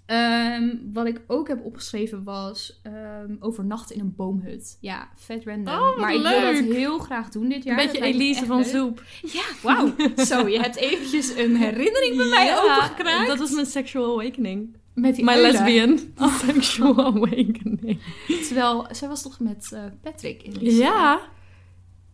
Ehm, 0.06 0.76
wat 0.92 1.06
ik 1.06 1.20
ook 1.26 1.48
heb 1.48 1.64
opgeschreven 1.64 2.24
was 2.24 2.80
ehm, 2.82 3.36
overnachten 3.40 3.94
in 3.96 4.00
een 4.00 4.14
boomhut. 4.16 4.76
Ja, 4.80 5.08
vet 5.16 5.44
random. 5.44 5.74
Oh, 5.74 5.80
wat 5.80 5.96
maar 5.96 6.14
ik 6.14 6.22
wil 6.22 6.40
dat 6.40 6.52
leuk. 6.60 6.72
heel 6.72 6.98
graag 6.98 7.28
doen 7.28 7.48
dit 7.48 7.64
jaar. 7.64 7.78
Een 7.80 7.86
beetje 7.86 8.02
Elise 8.04 8.46
van 8.46 8.56
leuk. 8.56 8.66
Zoep. 8.66 9.02
Ja, 9.22 9.44
wauw. 9.62 9.94
Zo, 10.30 10.48
je 10.48 10.60
hebt 10.60 10.76
eventjes 10.76 11.36
een 11.36 11.56
herinnering 11.56 12.16
bij 12.16 12.26
mij 12.28 12.44
Ja, 12.44 12.58
opengekraakt. 12.62 13.26
Dat 13.28 13.38
was 13.38 13.50
mijn 13.50 13.66
sexual 13.66 14.20
awakening. 14.20 14.76
Met 14.94 15.14
die 15.14 15.24
My 15.24 15.30
uilen. 15.32 15.52
lesbian 15.52 15.98
sexual 16.46 16.98
awakening. 17.14 17.98
Terwijl, 18.46 18.86
zij 18.90 19.08
was 19.08 19.22
toch 19.22 19.40
met 19.40 19.70
eh, 19.72 19.84
Patrick 20.02 20.42
in 20.42 20.52
die 20.52 20.74
Ja. 20.74 21.20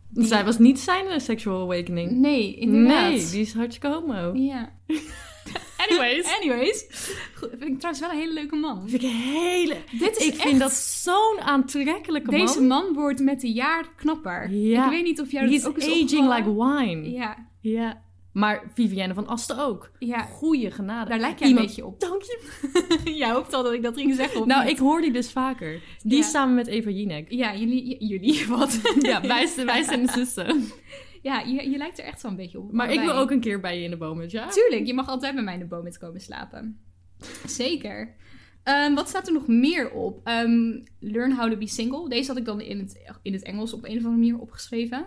Die- 0.08 0.24
Zij 0.26 0.44
was 0.44 0.58
niet 0.58 0.78
zijn 0.80 1.06
eh, 1.06 1.18
sexual 1.18 1.60
awakening. 1.62 2.10
Nee, 2.10 2.54
inderdaad. 2.54 3.10
Nee, 3.10 3.30
die 3.30 3.40
is 3.40 3.54
hartstikke 3.54 3.88
homo. 3.96 4.32
Ja. 4.34 4.72
Anyways. 5.88 6.36
Anyways. 6.40 6.86
Goed, 7.34 7.48
vind 7.50 7.62
ik 7.62 7.76
trouwens 7.78 8.00
wel 8.00 8.10
een 8.10 8.18
hele 8.18 8.32
leuke 8.32 8.56
man. 8.56 8.88
Vind 8.88 9.02
ik 9.02 9.08
een 9.10 9.16
hele... 9.16 9.76
Dit 9.98 10.16
is 10.16 10.26
Ik 10.26 10.34
vind 10.34 10.60
dat 10.60 10.72
zo'n 10.72 11.40
aantrekkelijke 11.40 12.30
man. 12.30 12.40
Deze 12.46 12.60
man 12.60 12.92
wordt 12.94 13.20
met 13.20 13.40
de 13.40 13.52
jaar 13.52 13.84
knapper. 13.96 14.50
Ja. 14.50 14.84
Ik 14.84 14.90
weet 14.90 15.04
niet 15.04 15.20
of 15.20 15.32
jij 15.32 15.46
dat 15.50 15.66
ook 15.66 15.76
is 15.78 15.84
aging 15.84 16.34
like 16.34 16.54
wine. 16.64 17.10
Ja. 17.10 17.46
Ja, 17.60 18.02
Maar 18.36 18.70
Vivienne 18.74 19.14
van 19.14 19.26
Asten 19.26 19.58
ook. 19.58 19.90
ja. 19.98 20.18
Goeie 20.22 20.70
genade. 20.70 21.10
Daar 21.10 21.18
lijkt 21.18 21.38
jij 21.38 21.48
Iemand- 21.48 21.68
een 21.68 21.74
beetje 21.74 21.86
op. 21.86 22.00
Dank 22.00 22.22
je. 22.22 22.38
jij 23.22 23.30
hoopt 23.30 23.52
al 23.52 23.62
dat 23.62 23.72
ik 23.72 23.82
dat 23.82 23.96
ging 23.96 24.14
zeggen. 24.14 24.40
of 24.40 24.46
Nou, 24.46 24.62
niet? 24.64 24.72
ik 24.72 24.78
hoor 24.78 25.00
die 25.00 25.12
dus 25.12 25.30
vaker. 25.30 25.80
Die 26.02 26.16
Ja. 26.18 26.22
samen 26.24 26.54
met 26.54 26.66
Eva 26.66 26.90
Jinek. 26.90 27.30
Ja, 27.32 27.54
jullie... 27.56 28.06
Jullie, 28.06 28.46
wat? 28.56 28.80
Ja, 29.00 29.20
wij, 29.20 29.46
zijn- 29.46 29.66
wij 29.66 29.82
zijn 29.82 30.06
de 30.06 30.12
zussen. 30.12 30.64
Ja, 31.22 31.40
je, 31.40 31.70
je 31.70 31.76
lijkt 31.76 31.98
er 31.98 32.04
echt 32.04 32.22
een 32.22 32.36
beetje 32.36 32.58
op. 32.58 32.72
Maar 32.72 32.92
ik 32.92 33.00
wil 33.00 33.12
ook 33.12 33.30
een 33.30 33.40
keer 33.40 33.60
bij 33.60 33.78
je 33.78 33.84
in 33.84 33.90
de 33.90 33.96
boom, 33.96 34.22
ja? 34.22 34.48
Tuurlijk, 34.48 34.86
je 34.86 34.94
mag 34.94 35.08
altijd 35.08 35.34
bij 35.34 35.44
mij 35.44 35.54
in 35.54 35.60
de 35.60 35.66
boom 35.66 35.82
met 35.84 35.98
komen 35.98 36.20
slapen. 36.20 36.78
Zeker. 37.46 38.14
Ehm, 38.62 38.94
wat 38.94 39.08
staat 39.08 39.26
er 39.26 39.32
nog 39.32 39.46
meer 39.46 39.90
op? 39.90 40.20
Ehm, 40.24 40.80
learn 41.00 41.32
how 41.32 41.50
to 41.50 41.56
be 41.58 41.66
single. 41.68 42.08
Deze 42.08 42.28
had 42.28 42.36
ik 42.36 42.44
dan 42.44 42.60
in 42.60 42.78
het, 42.78 43.02
in 43.22 43.32
het 43.32 43.42
Engels 43.42 43.72
op 43.72 43.84
een 43.84 43.90
of 43.90 44.04
andere 44.04 44.14
manier 44.14 44.38
opgeschreven. 44.38 45.06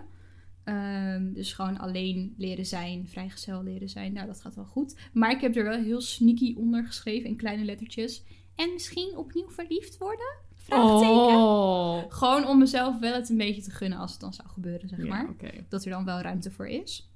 Ehm, 0.64 1.32
dus 1.32 1.52
gewoon 1.52 1.78
alleen 1.78 2.34
leren 2.36 2.66
zijn, 2.66 3.08
vrijgezel 3.08 3.62
leren 3.62 3.88
zijn. 3.88 4.12
Nou, 4.12 4.26
dat 4.26 4.40
gaat 4.40 4.54
wel 4.54 4.64
goed. 4.64 4.96
Maar 5.12 5.30
ik 5.30 5.40
heb 5.40 5.56
er 5.56 5.64
wel 5.64 5.82
heel 5.82 6.00
sneaky 6.00 6.54
onder 6.56 6.86
geschreven 6.86 7.28
in 7.28 7.36
kleine 7.36 7.64
lettertjes. 7.64 8.24
En 8.54 8.72
misschien 8.72 9.16
opnieuw 9.16 9.50
verliefd 9.50 9.98
worden? 9.98 10.36
Vraagteken. 10.54 11.16
Oh. 11.16 12.04
Gewoon 12.08 12.46
om 12.46 12.58
mezelf 12.58 12.98
wel 12.98 13.14
het 13.14 13.28
een 13.28 13.36
beetje 13.36 13.62
te 13.62 13.70
gunnen 13.70 13.98
als 13.98 14.10
het 14.10 14.20
dan 14.20 14.34
zou 14.34 14.48
gebeuren, 14.48 14.88
zeg 14.88 15.06
maar 15.06 15.34
dat 15.68 15.84
er 15.84 15.90
dan 15.90 16.04
wel 16.04 16.20
ruimte 16.20 16.50
voor 16.50 16.68
is. 16.68 17.10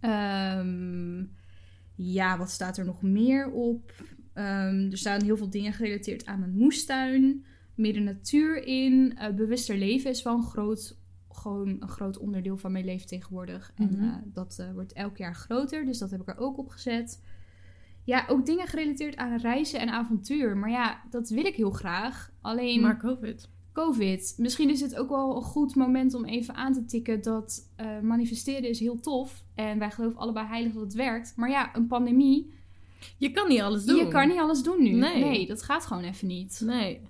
Ehm, 0.00 1.24
ja, 1.94 2.38
wat 2.38 2.50
staat 2.50 2.78
er 2.78 2.84
nog 2.84 3.02
meer 3.02 3.50
op? 3.50 3.92
Ehm, 4.32 4.90
er 4.90 4.98
staan 4.98 5.22
heel 5.22 5.36
veel 5.36 5.50
dingen 5.50 5.72
gerelateerd 5.72 6.26
aan 6.26 6.38
mijn 6.38 6.56
moestuin. 6.56 7.44
Meer 7.74 7.92
de 7.92 8.00
natuur 8.00 8.64
in. 8.64 9.16
Eh, 9.16 9.34
bewuster 9.34 9.76
leven 9.76 10.10
is 10.10 10.22
wel 10.22 10.36
een 10.36 10.42
groot, 10.42 10.98
gewoon 11.36 11.68
een 11.80 11.88
groot 11.88 12.18
onderdeel 12.18 12.56
van 12.56 12.72
mijn 12.72 12.84
leven 12.84 13.06
tegenwoordig. 13.06 13.72
En 13.74 13.90
Mhm. 13.92 14.02
eh, 14.04 14.14
dat 14.24 14.56
eh, 14.58 14.72
wordt 14.72 14.92
elk 14.92 15.16
jaar 15.16 15.34
groter, 15.34 15.84
dus 15.84 15.98
dat 15.98 16.10
heb 16.10 16.20
ik 16.20 16.28
er 16.28 16.38
ook 16.38 16.58
op 16.58 16.68
gezet. 16.68 17.22
Ja, 18.04 18.24
ook 18.28 18.46
dingen 18.46 18.66
gerelateerd 18.66 19.16
aan 19.16 19.36
reizen 19.38 19.80
en 19.80 19.88
avontuur. 19.88 20.56
Maar 20.56 20.70
ja, 20.70 21.02
dat 21.10 21.28
wil 21.28 21.44
ik 21.44 21.54
heel 21.54 21.70
graag. 21.70 22.30
Alleen 22.40 22.80
Maar 22.80 22.98
COVID. 22.98 23.48
COVID. 23.72 24.34
Misschien 24.38 24.70
is 24.70 24.80
het 24.80 24.96
ook 24.96 25.08
wel 25.08 25.36
een 25.36 25.42
goed 25.42 25.74
moment 25.74 26.14
om 26.14 26.24
even 26.24 26.54
aan 26.54 26.72
te 26.72 26.84
tikken 26.84 27.22
dat 27.22 27.70
eh, 27.76 28.00
manifesteren 28.00 28.68
is 28.68 28.78
heel 28.80 29.00
tof. 29.00 29.44
En 29.54 29.78
wij 29.78 29.90
geloven 29.90 30.18
allebei 30.18 30.46
heilig 30.46 30.72
dat 30.72 30.82
het 30.82 30.94
werkt. 30.94 31.32
Maar 31.36 31.50
ja, 31.50 31.76
een 31.76 31.86
pandemie, 31.86 32.54
Je 33.18 33.30
kan 33.30 33.48
niet 33.48 33.60
alles 33.60 33.84
doen. 33.84 33.96
je 33.96 34.08
kan 34.08 34.28
niet 34.28 34.38
alles 34.38 34.62
doen 34.62 34.82
nu. 34.82 34.90
Nee. 34.90 35.46
dat 35.46 35.62
gaat 35.62 35.86
gewoon 35.86 36.02
even 36.02 36.26
niet. 36.28 36.60
Nee. 36.64 37.00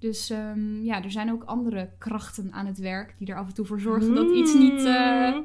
Dus 0.00 0.30
ehm, 0.30 0.82
ja, 0.82 1.02
er 1.04 1.10
zijn 1.10 1.32
ook 1.32 1.42
andere 1.44 1.90
krachten 1.98 2.52
aan 2.52 2.66
het 2.66 2.78
werk 2.78 3.14
die 3.18 3.28
er 3.28 3.36
af 3.36 3.48
en 3.48 3.54
toe 3.54 3.64
voor 3.66 3.80
zorgen 3.80 4.14
dat 4.14 4.30
iets 4.30 4.54
niet, 4.54 4.84
eh, 4.84 5.36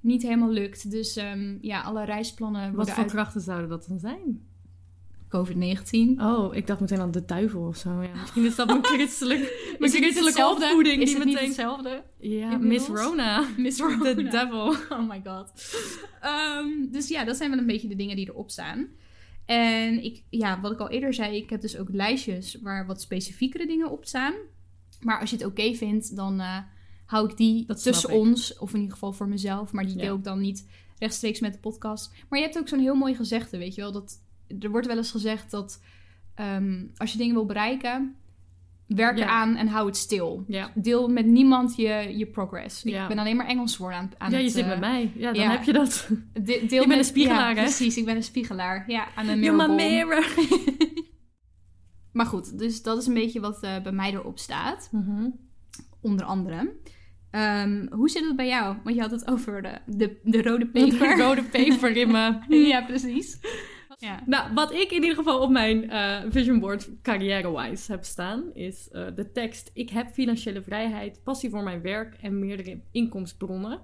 niet 0.00 0.22
helemaal 0.22 0.50
lukt. 0.50 0.90
Dus 0.90 1.16
ehm, 1.16 1.56
ja, 1.60 1.80
alle 1.80 2.04
reisplannen 2.04 2.74
Wat 2.74 2.90
voor 2.90 3.02
uit 3.02 3.12
krachten 3.12 3.40
zouden 3.40 3.68
dat 3.68 3.86
dan 3.88 3.98
zijn? 3.98 4.40
COVID-19. 5.28 6.20
Oh, 6.20 6.54
ik 6.54 6.66
dacht 6.66 6.80
meteen 6.80 7.00
aan 7.00 7.10
de 7.10 7.24
duivel 7.24 7.66
of 7.66 7.76
zo. 7.76 8.02
Ja. 8.02 8.20
Misschien 8.20 8.44
is 8.44 8.54
dat 8.56 8.66
mijn 8.72 8.84
christelijk, 8.84 9.74
mijn 9.78 9.92
christelijke 9.92 10.46
opvoeding 10.46 11.02
Is 11.02 11.08
die 11.08 11.18
het 11.18 11.24
niet 11.24 11.40
hetzelfde? 11.40 12.02
Ja, 12.18 12.52
inmiddels? 12.52 12.88
Miss 12.88 13.02
Rona. 13.02 13.44
Miss 13.56 13.76
The 13.78 13.84
Rona. 14.14 14.30
devil. 14.30 14.74
Oh 14.88 15.08
my 15.08 15.22
god. 15.24 15.52
Ehm, 16.20 16.68
dus 16.90 17.08
ja, 17.08 17.24
dat 17.24 17.36
zijn 17.36 17.50
wel 17.50 17.58
een 17.58 17.66
beetje 17.66 17.88
de 17.88 17.96
dingen 17.96 18.16
die 18.16 18.28
erop 18.28 18.50
staan. 18.50 18.86
En 19.46 20.04
ik, 20.04 20.22
ja, 20.30 20.60
wat 20.60 20.72
ik 20.72 20.78
al 20.78 20.88
eerder 20.90 21.14
zei, 21.14 21.36
ik 21.36 21.50
heb 21.50 21.60
dus 21.60 21.76
ook 21.78 21.88
lijstjes 21.92 22.54
waar 22.62 22.86
wat 22.86 23.00
specifiekere 23.00 23.66
dingen 23.66 23.90
op 23.90 24.04
staan. 24.06 24.34
Maar 25.00 25.20
als 25.20 25.30
je 25.30 25.36
het 25.36 25.44
oké 25.44 25.74
vindt, 25.74 26.16
dan 26.16 26.40
eh, 26.40 26.58
hou 27.06 27.30
ik 27.30 27.36
die 27.36 27.66
Dat 27.66 27.82
tussen 27.82 28.10
ik. 28.10 28.16
ons. 28.16 28.58
Of 28.58 28.70
in 28.72 28.76
ieder 28.78 28.92
geval 28.92 29.12
voor 29.12 29.28
mezelf. 29.28 29.72
Maar 29.72 29.84
die 29.86 29.96
Ja. 29.96 30.00
deel 30.02 30.16
ik 30.16 30.24
dan 30.24 30.40
niet 30.40 30.68
rechtstreeks 30.98 31.40
met 31.40 31.52
de 31.52 31.58
podcast. 31.58 32.12
Maar 32.28 32.38
je 32.38 32.44
hebt 32.44 32.58
ook 32.58 32.68
zo'n 32.68 32.78
heel 32.80 32.94
mooi 32.94 33.14
gezegde, 33.14 33.58
weet 33.58 33.74
je 33.74 33.80
wel. 33.80 33.92
Dat, 33.92 34.22
er 34.60 34.70
wordt 34.70 34.86
wel 34.86 34.96
eens 34.96 35.10
gezegd 35.10 35.50
dat 35.50 35.82
ehm, 36.34 36.84
als 36.96 37.12
je 37.12 37.18
dingen 37.18 37.34
wil 37.34 37.46
bereiken, 37.46 38.16
werk 38.86 39.18
Ja. 39.18 39.24
eraan 39.24 39.56
en 39.56 39.68
hou 39.68 39.86
het 39.86 39.96
stil. 39.96 40.44
Ja. 40.48 40.70
Deel 40.74 41.08
met 41.08 41.26
niemand 41.26 41.76
je, 41.76 42.14
je 42.16 42.26
progress. 42.26 42.84
Ik 42.84 42.92
Ja. 42.92 43.06
ben 43.06 43.18
alleen 43.18 43.36
maar 43.36 43.46
Engels 43.46 43.76
woorden 43.76 43.98
aan, 43.98 44.10
aan 44.18 44.30
ja, 44.30 44.38
je 44.38 44.44
het... 44.44 44.52
zit 44.52 44.62
eh, 44.62 44.68
met 44.68 44.80
mij. 44.80 45.12
Ja, 45.16 45.32
dan 45.32 45.42
ja. 45.42 45.50
heb 45.50 45.62
je 45.62 45.72
dat. 45.72 46.08
De- 46.32 46.42
deel 46.42 46.54
Je 46.62 46.68
bent 46.68 46.86
met- 46.86 46.98
een 46.98 47.04
spiegelaar, 47.04 47.50
ja, 47.50 47.56
hè? 47.56 47.62
Precies, 47.62 47.96
ik 47.96 48.04
ben 48.04 48.16
een 48.16 48.22
spiegelaar. 48.22 48.84
Ja, 48.86 49.06
aan 49.14 49.28
een 49.28 49.38
mirrorball. 49.40 49.74
mirror. 49.76 50.24
Maar 52.12 52.26
goed, 52.26 52.58
dus 52.58 52.82
dat 52.82 52.98
is 52.98 53.06
een 53.06 53.14
beetje 53.14 53.40
wat 53.40 53.62
eh, 53.62 53.82
bij 53.82 53.92
mij 53.92 54.12
erop 54.12 54.38
staat. 54.38 54.88
Mhm. 54.92 55.28
Onder 56.00 56.24
andere. 56.26 56.72
Ehm, 57.30 57.86
hoe 57.90 58.08
zit 58.08 58.24
het 58.24 58.36
bij 58.36 58.46
jou? 58.46 58.76
Want 58.84 58.96
je 58.96 59.02
had 59.02 59.10
het 59.10 59.28
over 59.30 59.62
de, 59.62 59.78
de, 59.86 60.20
de 60.24 60.42
rode 60.42 60.66
peper. 60.76 61.16
De 61.16 61.22
rode 61.22 61.42
peper 61.42 61.96
in 61.96 62.10
me. 62.10 62.38
ja, 62.48 62.82
precies. 62.84 63.38
Ja. 63.98 64.22
Nou, 64.26 64.54
wat 64.54 64.72
ik 64.72 64.90
in 64.90 65.02
ieder 65.02 65.16
geval 65.16 65.40
op 65.40 65.50
mijn 65.50 65.90
eh, 65.90 66.22
vision 66.28 66.60
board 66.60 66.88
carrière-wise 67.02 67.92
heb 67.92 68.04
staan, 68.04 68.54
is 68.54 68.88
eh, 68.90 69.06
de 69.14 69.32
tekst: 69.32 69.70
Ik 69.74 69.90
heb 69.90 70.12
financiële 70.12 70.62
vrijheid, 70.62 71.20
passie 71.24 71.50
voor 71.50 71.62
mijn 71.62 71.80
werk 71.82 72.16
en 72.20 72.38
meerdere 72.38 72.80
inkomstenbronnen. 72.90 73.80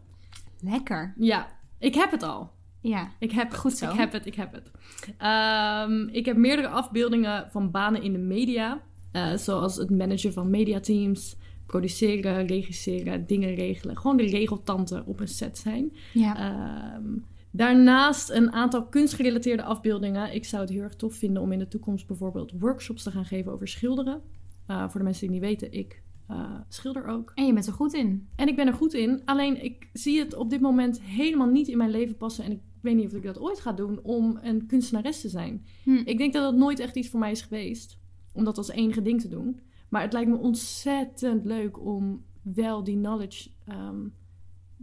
Lekker. 0.61 1.15
Ja, 1.19 1.49
ik 1.79 1.95
heb 1.95 2.11
het 2.11 2.23
al. 2.23 2.51
Ja. 2.81 3.11
Ik 3.19 3.33
heb 3.33 3.51
het. 3.51 3.59
Goed 3.59 3.73
zo. 3.77 3.91
Ik 3.91 3.97
heb 3.97 4.13
het, 4.13 4.27
ik 4.27 4.35
heb 4.35 4.53
het. 4.53 4.71
Ehm, 5.19 6.09
ik 6.09 6.25
heb 6.27 6.37
meerdere 6.37 6.69
afbeeldingen 6.69 7.49
van 7.51 7.71
banen 7.71 8.03
in 8.03 8.13
de 8.13 8.19
media. 8.19 8.81
eh, 9.13 9.37
zoals 9.37 9.77
het 9.77 9.91
managen 9.91 10.33
van 10.33 10.51
mediateams, 10.51 11.37
produceren, 11.67 12.47
regisseren, 12.47 13.27
dingen 13.27 13.55
regelen. 13.55 13.97
Gewoon 13.97 14.17
de 14.17 14.27
regeltante 14.27 15.03
op 15.07 15.21
een 15.21 15.29
set 15.29 15.59
zijn. 15.59 15.97
Ja. 16.13 16.37
Ehm, 16.37 17.05
daarnaast 17.53 18.31
een 18.31 18.53
aantal 18.53 18.87
kunstgerelateerde 18.87 19.63
afbeeldingen. 19.63 20.35
Ik 20.35 20.45
zou 20.45 20.63
het 20.63 20.71
heel 20.71 20.83
erg 20.83 20.97
tof 20.97 21.15
vinden 21.15 21.43
om 21.43 21.53
in 21.53 21.59
de 21.59 21.69
toekomst 21.69 22.07
bijvoorbeeld 22.07 22.53
workshops 22.59 23.03
te 23.03 23.11
gaan 23.11 23.25
geven 23.25 23.53
over 23.53 23.69
schilderen. 23.69 24.23
Eh, 24.67 24.89
voor 24.89 25.01
de 25.01 25.07
mensen 25.07 25.29
die 25.29 25.41
het 25.41 25.49
niet 25.49 25.61
weten, 25.61 25.79
ik 25.79 26.03
eh, 26.29 26.61
schilder 26.69 27.07
ook. 27.07 27.33
En 27.35 27.47
je 27.47 27.53
bent 27.53 27.67
er 27.67 27.73
goed 27.73 27.93
in. 27.93 28.29
En 28.37 28.49
ik 28.49 28.57
ben 28.57 28.67
er 28.67 28.73
goed 28.73 28.95
in. 28.95 29.23
Alleen 29.25 29.65
ik 29.65 29.89
zie 29.93 30.19
het 30.19 30.35
op 30.35 30.51
dit 30.51 30.61
moment 30.61 31.01
helemaal 31.01 31.47
niet 31.47 31.69
in 31.69 31.77
mijn 31.77 31.91
leven 31.91 32.17
passen. 32.17 32.45
En 32.45 32.53
ik 32.53 32.61
weet 32.81 32.97
niet 32.97 33.07
of 33.07 33.13
ik 33.13 33.23
dat 33.23 33.41
ooit 33.41 33.61
ga 33.61 33.73
doen 33.73 34.01
om 34.03 34.39
een 34.43 34.67
kunstenares 34.67 35.21
te 35.21 35.29
zijn. 35.29 35.65
Hm. 35.83 36.03
Ik 36.05 36.19
denk 36.19 36.33
dat 36.33 36.43
dat 36.43 36.55
nooit 36.55 36.79
echt 36.79 36.97
iets 36.97 37.09
voor 37.09 37.21
mij 37.21 37.31
is 37.31 37.43
geweest. 37.43 37.99
Om 38.33 38.45
dat 38.45 38.57
als 38.57 38.71
enige 38.71 39.03
ding 39.03 39.21
te 39.21 39.29
doen. 39.29 39.61
Maar 39.89 40.03
het 40.03 40.13
lijkt 40.13 40.31
me 40.31 40.37
ontzettend 40.37 41.45
leuk 41.45 41.85
om 41.85 42.25
wel 42.43 42.85
die 42.85 42.97
knowledge 42.97 43.51
ehm, 43.67 44.09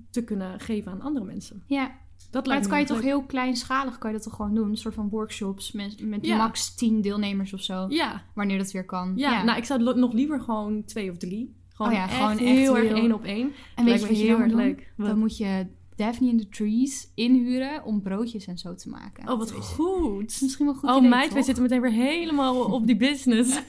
te 0.10 0.24
kunnen 0.24 0.60
geven 0.60 0.92
aan 0.92 1.02
andere 1.02 1.26
mensen. 1.26 1.64
Ja, 1.66 1.98
Dat 2.32 2.46
maar 2.46 2.58
dat 2.60 2.68
kan 2.68 2.80
je 2.80 2.86
toch 2.86 3.02
heel 3.02 3.24
kleinschalig 3.24 3.98
kan 3.98 4.10
je 4.12 4.16
dat 4.16 4.26
toch 4.26 4.36
gewoon 4.36 4.54
doen? 4.56 4.70
Een 4.70 4.78
soort 4.78 4.94
van 4.94 5.10
workshops 5.10 5.72
met, 5.72 6.02
met 6.08 6.26
Ja. 6.26 6.38
max 6.38 6.76
10 6.76 7.02
deelnemers 7.02 7.54
of 7.54 7.62
zo. 7.62 7.86
Ja, 7.90 8.24
Wanneer 8.34 8.58
dat 8.58 8.72
weer 8.72 8.86
kan. 8.86 9.14
ja, 9.16 9.44
nou 9.44 9.58
ik 9.58 9.66
zou 9.66 9.96
nog 10.00 10.14
liever 10.14 10.42
gewoon 10.42 10.84
twee 10.86 11.12
of 11.12 11.18
drie. 11.18 11.56
Gewoon, 11.74 11.92
Oh 11.92 11.98
ja, 11.98 12.04
echt 12.04 12.14
gewoon 12.16 12.32
echt 12.32 12.40
heel 12.40 12.78
erg 12.78 12.92
één 12.92 13.14
op 13.14 13.24
één. 13.24 13.52
en 13.76 13.86
weet 13.86 14.02
je 14.02 14.08
wat 14.08 14.20
je 14.20 14.26
heel 14.26 14.40
erg 14.40 14.54
leuk. 14.54 14.94
Dan 14.98 15.20
moet 15.20 15.38
je 15.38 15.68
Daphne 16.00 16.30
in 16.30 16.38
the 16.38 16.50
Trees 16.50 17.12
inhuren 17.16 17.84
om 17.84 18.02
broodjes 18.02 18.48
en 18.48 18.58
zo 18.58 18.76
te 18.76 18.90
maken. 18.90 19.30
Oh, 19.30 19.38
wat 19.38 19.50
Dat 19.50 19.58
is 19.58 19.66
goed. 19.66 20.42
misschien 20.42 20.66
wel 20.66 20.76
goed 20.76 20.90
Oh 20.90 20.98
idee, 20.98 21.10
meid, 21.10 21.34
wij 21.34 21.42
zitten 21.42 21.64
meteen 21.64 21.82
weer 21.82 21.92
helemaal 21.92 22.66
op 22.66 22.88
die 22.88 22.96
business. 22.96 23.62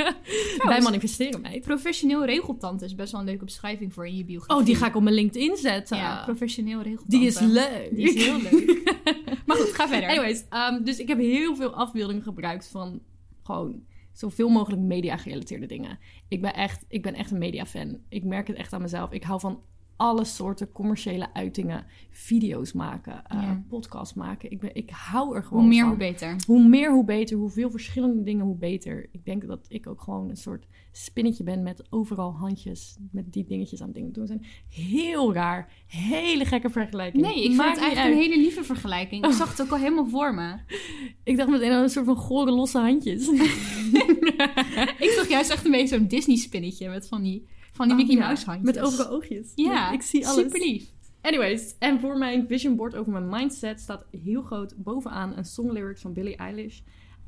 Wij 0.68 0.80
manifesteren 0.80 1.40
meid. 1.40 1.62
Professioneel 1.62 2.24
regeltante 2.24 2.84
is 2.84 2.94
best 2.94 3.12
wel 3.12 3.20
een 3.20 3.26
leuke 3.26 3.44
beschrijving 3.44 3.92
voor 3.92 4.06
in 4.06 4.16
je 4.16 4.24
biografie. 4.24 4.56
Oh, 4.56 4.66
die 4.66 4.76
ga 4.76 4.86
ik 4.86 4.96
op 4.96 5.02
mijn 5.02 5.14
LinkedIn 5.14 5.56
zetten. 5.56 5.96
Ja, 5.96 6.22
professioneel 6.24 6.82
regeltante. 6.82 7.16
die 7.16 7.26
is 7.26 7.38
leuk. 7.40 7.90
Die 7.92 8.14
is 8.14 8.24
heel 8.24 8.40
leuk. 8.40 8.94
maar 9.46 9.56
goed, 9.56 9.72
ga 9.72 9.88
verder. 9.88 10.08
Anyways, 10.08 10.44
ehm, 10.48 10.82
dus 10.82 10.98
ik 10.98 11.08
heb 11.08 11.18
heel 11.18 11.56
veel 11.56 11.74
afbeeldingen 11.74 12.22
gebruikt 12.22 12.68
van 12.68 13.00
gewoon 13.42 13.82
zoveel 14.12 14.48
mogelijk 14.48 14.82
media 14.82 15.16
gerelateerde 15.16 15.66
dingen. 15.66 15.98
Ik 16.28 16.40
ben 16.40 16.54
echt, 16.54 16.84
ik 16.88 17.02
ben 17.02 17.14
echt 17.14 17.30
een 17.30 17.38
media 17.38 17.66
fan. 17.66 17.98
Ik 18.08 18.24
merk 18.24 18.46
het 18.46 18.56
echt 18.56 18.72
aan 18.72 18.82
mezelf. 18.82 19.12
Ik 19.12 19.22
hou 19.24 19.40
van 19.40 19.60
alle 19.96 20.24
soorten 20.24 20.72
commerciële 20.72 21.26
uitingen, 21.34 21.84
video's 22.10 22.72
maken, 22.72 23.22
uh, 23.34 23.42
Ja. 23.42 23.64
podcasts 23.68 24.14
maken. 24.14 24.50
Ik, 24.50 24.60
ben, 24.60 24.74
ik 24.74 24.90
hou 24.90 25.36
er 25.36 25.42
gewoon 25.42 25.58
Hoe 25.62 25.68
meer, 25.68 25.80
van. 25.80 25.88
hoe 25.88 25.98
beter. 25.98 26.36
Hoe 26.46 26.68
meer, 26.68 26.90
hoe 26.92 27.04
beter. 27.04 27.36
Hoeveel 27.36 27.70
verschillende 27.70 28.22
dingen, 28.22 28.44
hoe 28.44 28.56
beter. 28.56 29.08
Ik 29.12 29.24
denk 29.24 29.46
dat 29.46 29.64
ik 29.68 29.86
ook 29.86 30.00
gewoon 30.02 30.28
een 30.28 30.36
soort 30.36 30.66
spinnetje 30.92 31.44
ben 31.44 31.62
met 31.62 31.84
overal 31.90 32.32
handjes, 32.32 32.96
met 33.10 33.32
die 33.32 33.44
dingetjes 33.44 33.82
aan 33.82 33.92
dingen 33.92 34.12
doen 34.12 34.26
zijn. 34.26 34.44
Heel 34.68 35.34
raar. 35.34 35.72
Hele 35.86 36.44
gekke 36.44 36.70
vergelijking. 36.70 37.22
Nee, 37.22 37.36
ik 37.36 37.42
vind 37.42 37.56
Maakt 37.56 37.70
het 37.70 37.78
eigenlijk 37.84 38.14
uit. 38.14 38.24
een 38.24 38.30
hele 38.30 38.42
lieve 38.42 38.64
vergelijking. 38.64 39.24
Ik 39.26 39.32
zag 39.32 39.50
het 39.50 39.62
ook 39.62 39.70
al 39.70 39.78
helemaal 39.78 40.06
voor 40.08 40.34
me. 40.34 40.56
Ik 41.24 41.36
dacht 41.36 41.50
meteen 41.50 41.72
aan 41.72 41.82
een 41.82 41.88
soort 41.88 42.06
van 42.06 42.16
gore 42.16 42.50
losse 42.50 42.78
handjes. 42.78 43.28
Ik 44.98 45.12
zag 45.16 45.28
juist 45.28 45.50
echt 45.50 45.64
een 45.64 45.70
beetje 45.70 45.96
zo'n 45.96 46.06
Disney-spinnetje 46.06 46.88
met 46.88 47.08
van 47.08 47.22
die, 47.22 47.46
van 47.76 47.88
die 47.88 47.96
Oh, 47.96 48.02
Mickey 48.02 48.16
ja, 48.20 48.26
Mouse 48.26 48.44
handjes. 48.46 48.74
Met 48.74 48.84
overal 48.84 49.08
oogjes. 49.08 49.52
Ja, 49.54 49.90
ik 49.92 50.02
zie 50.02 50.26
alles. 50.26 50.42
super 50.44 50.60
lief. 50.60 50.84
Anyways, 51.22 51.74
en 51.78 52.00
voor 52.00 52.18
mijn 52.18 52.46
vision 52.48 52.76
board 52.76 52.94
over 52.94 53.12
mijn 53.12 53.28
mindset 53.28 53.80
staat 53.80 54.04
heel 54.22 54.42
groot 54.42 54.74
bovenaan 54.76 55.36
een 55.36 55.44
songlyrics 55.44 56.00
van 56.00 56.12
Billie 56.12 56.36
Eilish. 56.36 56.78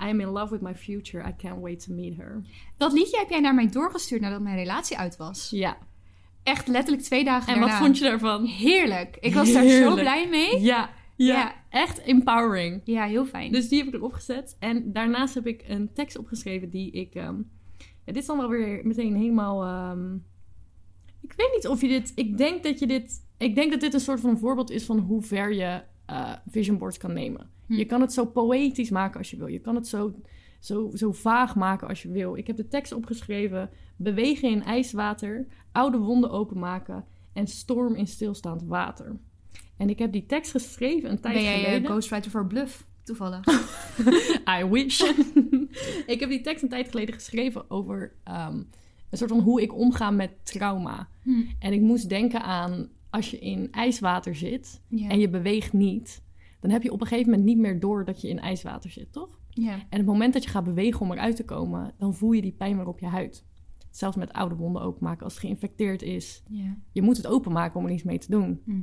I 0.03 0.05
am 0.09 0.21
in 0.21 0.29
love 0.29 0.53
with 0.53 0.61
my 0.61 0.75
future. 0.75 1.29
I 1.29 1.35
can't 1.37 1.61
wait 1.61 1.85
to 1.87 1.95
meet 1.95 2.17
her. 2.17 2.41
Dat 2.77 2.93
liedje 2.93 3.19
heb 3.19 3.29
jij 3.29 3.41
naar 3.41 3.55
mij 3.55 3.69
doorgestuurd 3.69 4.21
nadat 4.21 4.41
mijn 4.41 4.57
relatie 4.57 4.99
uit 4.99 5.17
was. 5.17 5.51
Ja. 5.51 5.77
Echt 6.43 6.69
letterlijk 6.69 7.05
twee 7.05 7.25
dagen 7.25 7.55
En 7.55 7.61
wat 7.61 7.71
vond 7.71 7.99
je 7.99 8.05
daarvan? 8.05 8.45
Heerlijk. 8.45 9.17
Ik 9.21 9.35
was 9.35 9.53
daar 9.53 9.69
zo 9.69 9.95
blij 9.95 10.29
mee. 10.29 10.61
Ja, 10.61 10.91
ja, 11.17 11.35
Ja. 11.35 11.55
echt 11.69 11.99
empowering. 11.99 12.81
Ja, 12.85 13.05
heel 13.05 13.27
fijn. 13.27 13.53
Dus 13.53 13.69
die 13.69 13.79
heb 13.79 13.89
ik 13.89 13.95
erop 13.95 14.13
gezet. 14.13 14.57
En 14.59 14.93
daarnaast 14.93 15.35
heb 15.35 15.47
ik 15.47 15.65
een 15.69 15.93
tekst 15.93 16.19
opgeschreven 16.19 16.71
die 16.71 16.91
ik... 16.91 17.15
ehm, 17.15 17.37
ja, 17.79 18.13
dit 18.13 18.17
is 18.17 18.27
dan 18.27 18.39
wel 18.39 18.49
weer 18.49 18.81
meteen 18.87 19.17
helemaal... 19.17 19.63
ehm, 19.65 20.17
ik 21.20 21.33
weet 21.37 21.50
niet 21.54 21.68
of 21.68 21.81
je 21.81 21.88
dit... 21.88 22.12
Ik 22.14 22.37
denk 22.37 22.62
dat 22.62 22.78
je 22.78 22.87
dit... 22.87 23.26
Ik 23.38 23.54
denk 23.54 23.70
dat 23.70 23.81
dit 23.81 23.94
een 23.94 24.00
soort 24.00 24.20
van 24.20 24.38
voorbeeld 24.38 24.70
is 24.70 24.85
van 24.85 24.98
hoe 24.98 25.22
ver 25.22 25.52
je 25.52 25.83
eh, 26.07 26.33
vision 26.46 26.78
boards 26.78 26.98
kan 26.98 27.12
nemen. 27.12 27.50
Hm. 27.66 27.74
Je 27.74 27.85
kan 27.85 28.00
het 28.00 28.12
zo 28.12 28.26
poëtisch 28.26 28.90
maken 28.90 29.18
als 29.18 29.31
je 29.31 29.37
wil. 29.37 29.46
Je 29.46 29.59
kan 29.59 29.74
het 29.74 29.88
zo, 29.88 30.14
zo, 30.61 30.90
zo 30.94 31.12
vaag 31.12 31.57
maken 31.57 31.88
als 31.88 32.02
je 32.02 32.11
wil. 32.11 32.37
Ik 32.37 32.46
heb 32.46 32.57
de 32.57 32.68
tekst 32.68 32.92
opgeschreven. 32.92 33.70
Bewegen 33.96 34.50
in 34.50 34.62
ijswater. 34.62 35.46
Oude 35.72 35.98
wonden 35.98 36.31
openmaken. 36.31 37.04
En 37.33 37.46
storm 37.46 37.94
in 37.94 38.07
stilstaand 38.07 38.62
water. 38.62 39.16
En 39.76 39.88
ik 39.90 39.98
heb 39.98 40.12
die 40.12 40.26
tekst 40.26 40.50
geschreven 40.50 41.11
een 41.11 41.20
tijd 41.20 41.35
ben 41.35 41.42
jij 41.42 41.59
geleden. 41.59 41.85
eh, 41.85 41.90
ghostwriter 41.90 42.31
voor 42.31 42.46
Bluff, 42.46 42.87
toevallig? 43.02 43.46
I 44.61 44.64
wish. 44.64 45.00
ik 46.07 46.20
heb 46.20 46.28
die 46.28 46.40
tekst 46.40 46.62
een 46.62 46.68
tijd 46.68 46.88
geleden 46.88 47.14
geschreven 47.14 47.70
over 47.70 48.12
ehm, 48.24 48.62
een 49.11 49.18
soort 49.18 49.31
van 49.31 49.40
hoe 49.40 49.62
ik 49.62 49.75
omga 49.75 50.11
met 50.11 50.31
trauma. 50.42 51.09
Hm. 51.23 51.31
En 51.59 51.73
ik 51.73 51.81
moest 51.81 52.09
denken 52.09 52.42
aan 52.42 52.88
als 53.11 53.31
je 53.31 53.38
in 53.38 53.73
ijswater 53.73 54.35
zit 54.35 54.83
Ja. 54.88 55.09
en 55.09 55.18
je 55.18 55.29
beweegt 55.29 55.73
niet, 55.73 56.23
dan 56.61 56.71
heb 56.71 56.83
je 56.83 56.92
op 56.92 57.01
een 57.01 57.07
gegeven 57.07 57.31
moment 57.31 57.49
niet 57.49 57.59
meer 57.59 57.81
door 57.81 58.05
dat 58.05 58.21
je 58.21 58.29
in 58.29 58.38
ijswater 58.40 58.90
zit, 58.90 59.12
toch? 59.12 59.40
ja. 59.51 59.73
En 59.88 59.99
het 59.99 60.07
moment 60.07 60.33
dat 60.33 60.44
je 60.44 60.51
gaat 60.51 60.64
bewegen 60.64 61.01
om 61.01 61.12
eruit 61.12 61.37
te 61.37 61.44
komen, 61.44 61.92
dan 61.99 62.14
voel 62.14 62.33
je 62.33 62.42
die 62.42 62.53
pijn 62.53 62.77
weer 62.77 62.87
op 62.87 62.99
je 62.99 63.07
huid. 63.07 63.44
Zelfs 63.90 64.16
met 64.16 64.33
oude 64.33 64.55
wonden 64.55 64.83
openmaken 64.83 65.25
als 65.25 65.33
het 65.33 65.42
geïnfecteerd 65.42 66.03
is. 66.03 66.42
ja. 66.51 66.77
Je 66.92 67.03
moet 67.03 67.16
het 67.16 67.27
openmaken 67.27 67.81
om 67.81 67.87
er 67.87 67.92
iets 67.92 68.03
mee 68.03 68.18
te 68.18 68.31
doen. 68.31 68.61
Hm. 68.64 68.81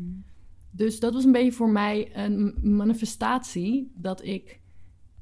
Dus 0.72 1.00
dat 1.00 1.14
was 1.14 1.24
een 1.24 1.32
beetje 1.32 1.52
voor 1.52 1.70
mij 1.70 2.16
een 2.18 2.56
manifestatie 2.62 3.92
dat 3.96 4.24
ik... 4.24 4.62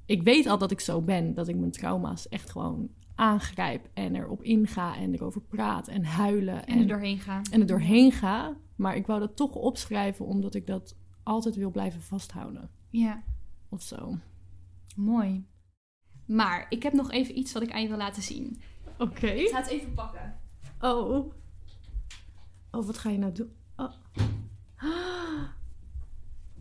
Ik 0.05 0.23
weet 0.23 0.45
al 0.47 0.57
dat 0.57 0.71
ik 0.71 0.79
zo 0.79 1.01
ben, 1.01 1.33
dat 1.33 1.47
ik 1.47 1.55
mijn 1.55 1.71
trauma's 1.71 2.29
echt 2.29 2.49
gewoon 2.49 2.89
aangrijp 3.15 3.89
en 3.93 4.15
erop 4.15 4.43
inga 4.43 4.95
en 4.97 5.13
erover 5.13 5.41
praat 5.41 5.87
en 5.87 6.03
huilen 6.05 6.65
En 6.65 6.79
er 6.79 6.87
doorheen 6.87 7.19
gaan. 7.19 7.41
en 7.51 7.59
er 7.61 7.67
doorheen 7.67 8.11
ga. 8.11 8.55
Maar 8.75 8.95
ik 8.95 9.05
wou 9.07 9.19
dat 9.19 9.35
toch 9.35 9.55
opschrijven 9.55 10.25
omdat 10.25 10.55
ik 10.55 10.67
dat 10.67 10.95
altijd 11.23 11.55
wil 11.55 11.71
blijven 11.71 12.01
vasthouden. 12.01 12.69
Ja, 12.89 13.23
Of 13.69 13.81
zo. 13.81 14.17
mooi. 14.95 15.45
Maar 16.25 16.65
ik 16.69 16.83
heb 16.83 16.93
nog 16.93 17.11
even 17.11 17.37
iets 17.37 17.53
wat 17.53 17.61
ik 17.63 17.71
aan 17.71 17.81
je 17.81 17.87
wil 17.87 17.97
laten 17.97 18.23
zien. 18.23 18.61
Oké. 18.97 19.27
Ik 19.27 19.49
ga 19.49 19.57
het 19.57 19.67
even 19.67 19.93
pakken. 19.93 20.39
Oh. 20.79 21.33
Oh, 22.71 22.85
wat 22.85 22.97
ga 22.97 23.09
je 23.09 23.17
nou 23.17 23.31
doen? 23.33 23.51
Oh. 23.75 23.91
Ah. 24.75 25.41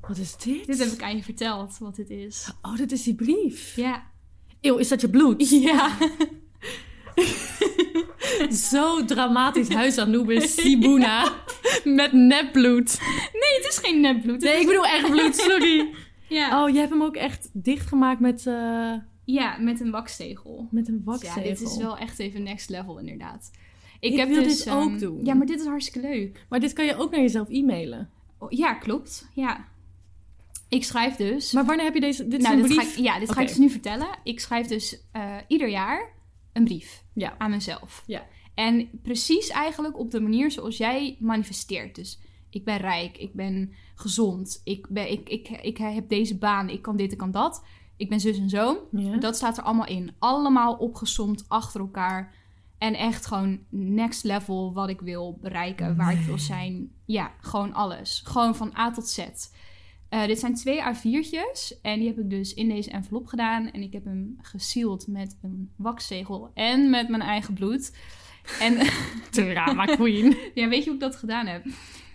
Wat 0.01 0.17
is 0.19 0.37
dit? 0.37 0.67
Dit 0.67 0.79
heb 0.79 0.89
ik 0.89 1.03
aan 1.03 1.17
je 1.17 1.23
verteld, 1.23 1.79
wat 1.79 1.95
dit 1.97 2.11
is. 2.11 2.53
Oh, 2.63 2.77
dit 2.77 2.93
is 2.93 3.03
die 3.03 3.15
brief. 3.15 3.77
Ja. 3.77 4.11
Eeuw, 4.61 4.77
is 4.77 4.89
dat 4.89 5.01
je 5.01 5.11
bloed? 5.11 5.49
Ja. 5.51 5.97
Zo 8.71 9.05
dramatisch 9.05 9.69
huis 9.69 9.99
Anubis, 9.99 10.55
Sibuna. 10.61 11.33
Met 11.85 12.13
nepbloed. 12.13 13.01
Nee, 13.33 13.57
het 13.63 13.67
is 13.69 13.79
geen 13.83 14.01
nepbloed. 14.01 14.41
Nee, 14.41 14.61
ik 14.61 14.67
bedoel 14.67 14.87
echt 14.87 15.11
bloed, 15.11 15.37
sorry. 15.37 15.89
Ja. 16.29 16.63
Oh, 16.63 16.71
je 16.71 16.79
hebt 16.79 16.91
hem 16.91 17.03
ook 17.03 17.17
echt 17.17 17.51
dichtgemaakt 17.53 18.21
met, 18.21 18.47
eh, 18.47 18.93
ja, 19.25 19.57
met 19.59 19.81
een 19.81 19.91
wakstegel. 19.91 20.69
met 20.71 20.89
een 20.89 20.95
Dus 20.95 21.05
wakzegel. 21.05 21.43
Ja, 21.43 21.49
dit 21.49 21.61
is 21.61 21.77
wel 21.77 21.99
echt 21.99 22.19
even 22.19 22.43
next 22.43 22.71
level 22.71 22.99
inderdaad. 22.99 23.51
Ik, 24.01 24.13
Ik 24.13 24.19
heb 24.19 24.29
wil 24.29 24.43
dus, 24.43 24.65
dit 24.65 24.73
ook 24.73 24.89
ehm, 24.89 24.99
doen. 24.99 25.25
Ja, 25.25 25.35
maar 25.35 25.47
dit 25.47 25.61
is 25.61 25.67
hartstikke 25.67 26.09
leuk. 26.09 26.45
Maar 26.49 26.61
dit 26.61 26.73
kan 26.73 26.85
je 26.85 26.97
ook 26.97 27.11
naar 27.11 27.21
jezelf 27.21 27.49
e-mailen. 27.49 28.11
Oh, 28.39 28.51
Ja, 28.51 28.75
klopt. 28.75 29.29
Ja. 29.35 29.65
Ik 30.69 30.85
schrijf 30.85 31.17
dus... 31.17 31.53
Maar 31.53 31.65
wanneer 31.65 31.85
heb 31.85 31.95
je 31.95 32.01
deze... 32.01 32.29
Dit 32.29 32.41
is 32.41 32.47
nou, 32.47 32.57
een 32.57 32.63
dit 32.63 32.73
ga 32.73 32.81
brief? 32.81 32.97
ik, 32.97 33.05
ja, 33.05 33.19
dit 33.19 33.33
ga 33.33 33.41
ik 33.41 33.49
dus 33.49 33.57
nu 33.59 33.71
vertellen. 33.71 34.09
Ik 34.25 34.41
schrijf 34.41 34.67
dus 34.67 34.99
eh, 35.13 35.37
ieder 35.49 35.69
jaar 35.69 36.09
een 36.53 36.65
brief 36.65 37.05
Ja. 37.13 37.35
aan 37.39 37.51
mezelf. 37.51 38.03
Ja. 38.07 38.27
En 38.55 38.89
precies 39.03 39.49
eigenlijk 39.49 39.99
op 39.99 40.11
de 40.11 40.21
manier 40.21 40.51
zoals 40.51 40.77
jij 40.77 41.17
manifesteert. 41.21 41.95
Dus 41.95 42.21
ik 42.51 42.65
ben 42.65 42.77
rijk, 42.77 43.19
ik 43.19 43.35
ben 43.35 43.73
gezond, 43.95 44.61
ik, 44.65 44.87
ben, 44.89 45.11
ik, 45.11 45.29
ik, 45.29 45.49
ik 45.49 45.77
heb 45.79 46.09
deze 46.09 46.39
baan, 46.39 46.69
ik 46.69 46.83
kan 46.83 46.97
dit, 46.97 47.13
ik 47.13 47.19
kan 47.19 47.31
dat. 47.31 47.65
Ik 47.97 48.09
ben 48.09 48.21
zus 48.21 48.39
en 48.39 48.49
zo. 48.49 48.89
Ja. 48.91 49.17
Dat 49.17 49.37
staat 49.37 49.59
er 49.59 49.65
allemaal 49.65 49.87
in. 49.87 50.15
Allemaal 50.19 50.75
opgesomd 50.75 51.45
achter 51.49 51.81
elkaar. 51.81 52.35
En 52.79 52.95
echt 52.95 53.27
gewoon 53.27 53.61
next 53.69 54.25
level 54.25 54.73
wat 54.73 54.89
ik 54.89 55.01
wil 55.01 55.39
bereiken, 55.41 55.97
waar 55.97 56.13
ik 56.13 56.27
wil 56.27 56.39
zijn. 56.39 56.93
Ja, 57.05 57.33
gewoon 57.41 57.73
alles. 57.73 58.23
Gewoon 58.25 58.57
van 58.57 58.77
A 58.77 58.91
tot 58.91 59.09
Z. 59.09 59.19
Eh, 60.13 60.27
dit 60.27 60.39
zijn 60.39 60.55
twee 60.55 60.81
A4'tjes 60.81 61.81
en 61.83 61.99
die 61.99 62.09
heb 62.09 62.19
ik 62.19 62.31
dus 62.31 62.55
in 62.55 62.69
deze 62.69 62.91
envelop 62.91 63.27
gedaan. 63.27 63.71
En 63.71 63.83
ik 63.83 63.93
heb 63.93 64.05
hem 64.05 64.39
gesealed 64.43 65.07
met 65.07 65.39
een 65.43 65.71
wakzegel 65.77 66.51
en 66.55 66.91
met 66.91 67.09
mijn 67.09 67.23
eigen 67.23 67.55
bloed. 67.55 67.97
En 68.61 68.87
Drama 69.31 69.85
queen. 69.85 70.37
ja, 70.55 70.69
weet 70.69 70.79
je 70.79 70.85
hoe 70.85 70.95
ik 70.95 71.01
dat 71.01 71.17
gedaan 71.17 71.47
heb? 71.47 71.65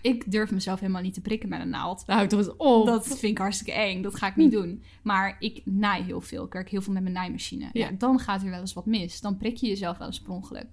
Ik 0.02 0.30
durf 0.30 0.50
mezelf 0.50 0.80
helemaal 0.80 1.02
niet 1.02 1.14
te 1.14 1.20
prikken 1.20 1.48
met 1.48 1.60
een 1.60 1.68
naald. 1.68 2.06
Nou, 2.06 2.26
toch 2.26 2.38
eens 2.38 2.56
op. 2.56 2.86
Dat 2.86 3.06
vind 3.06 3.22
ik 3.22 3.38
hartstikke 3.38 3.72
eng. 3.72 4.02
Dat 4.02 4.14
ga 4.14 4.26
ik 4.26 4.36
niet 4.36 4.52
doen. 4.52 4.82
Maar 5.02 5.36
ik 5.38 5.60
naai 5.64 6.02
heel 6.02 6.20
veel. 6.20 6.44
Ik 6.44 6.52
werk 6.52 6.68
heel 6.68 6.82
veel 6.82 6.92
met 6.92 7.02
mijn 7.02 7.14
naaimachine. 7.14 7.68
Ja. 7.72 7.88
Ja. 7.88 7.90
dan 7.98 8.18
gaat 8.18 8.42
er 8.42 8.50
wel 8.50 8.60
eens 8.60 8.72
wat 8.72 8.86
mis. 8.86 9.20
Dan 9.20 9.36
prik 9.36 9.56
je 9.56 9.68
jezelf 9.68 9.98
wel 9.98 10.06
eens 10.06 10.20
per 10.20 10.32
ongeluk. 10.32 10.66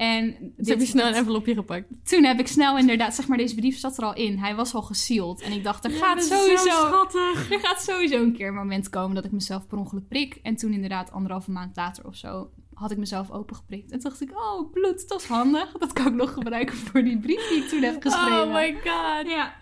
En 0.00 0.26
Dus 0.40 0.50
dit- 0.56 0.68
heb 0.68 0.78
je 0.78 0.86
snel 0.86 1.06
een 1.08 1.14
envelopje 1.14 1.54
gepakt. 1.54 1.86
toen 2.04 2.24
heb 2.24 2.38
ik 2.38 2.46
snel 2.46 2.78
inderdaad, 2.78 3.14
zeg 3.14 3.28
maar, 3.28 3.38
deze 3.38 3.54
brief 3.54 3.78
zat 3.78 3.98
er 3.98 4.04
al 4.04 4.14
in. 4.14 4.38
Hij 4.38 4.54
was 4.54 4.74
al 4.74 4.82
gesealed. 4.82 5.40
En 5.40 5.52
ik 5.52 5.64
dacht, 5.64 5.84
er 5.84 5.90
gaat 5.90 6.22
sowieso... 6.24 7.06
Er 7.54 7.60
gaat 7.60 7.82
sowieso 7.82 8.22
een 8.22 8.32
keer 8.32 8.48
een 8.48 8.54
moment 8.54 8.88
komen 8.88 9.14
dat 9.14 9.24
ik 9.24 9.32
mezelf 9.32 9.66
per 9.66 9.78
ongeluk 9.78 10.08
prik. 10.08 10.34
En 10.42 10.56
toen 10.56 10.72
inderdaad, 10.72 11.12
anderhalve 11.12 11.50
maand 11.50 11.76
later 11.76 12.06
of 12.06 12.14
zo, 12.16 12.50
had 12.74 12.90
ik 12.90 12.98
mezelf 12.98 13.30
opengeprikt. 13.30 13.90
En 13.90 13.98
toen 13.98 14.10
dacht 14.10 14.20
ik, 14.22 14.30
oh, 14.30 14.72
bloed, 14.72 15.08
dat 15.08 15.20
is 15.20 15.26
handig. 15.26 15.72
Dat 15.72 15.92
kan 15.92 16.06
ik 16.06 16.14
nog 16.14 16.32
gebruiken 16.32 16.76
voor 16.86 17.02
die 17.04 17.18
brief 17.18 17.48
die 17.48 17.62
ik 17.62 17.68
toen 17.68 17.82
heb 17.82 18.02
geschreven. 18.02 18.42
Oh 18.42 18.52
my 18.54 18.72
god. 18.72 19.26
Ja. 19.30 19.54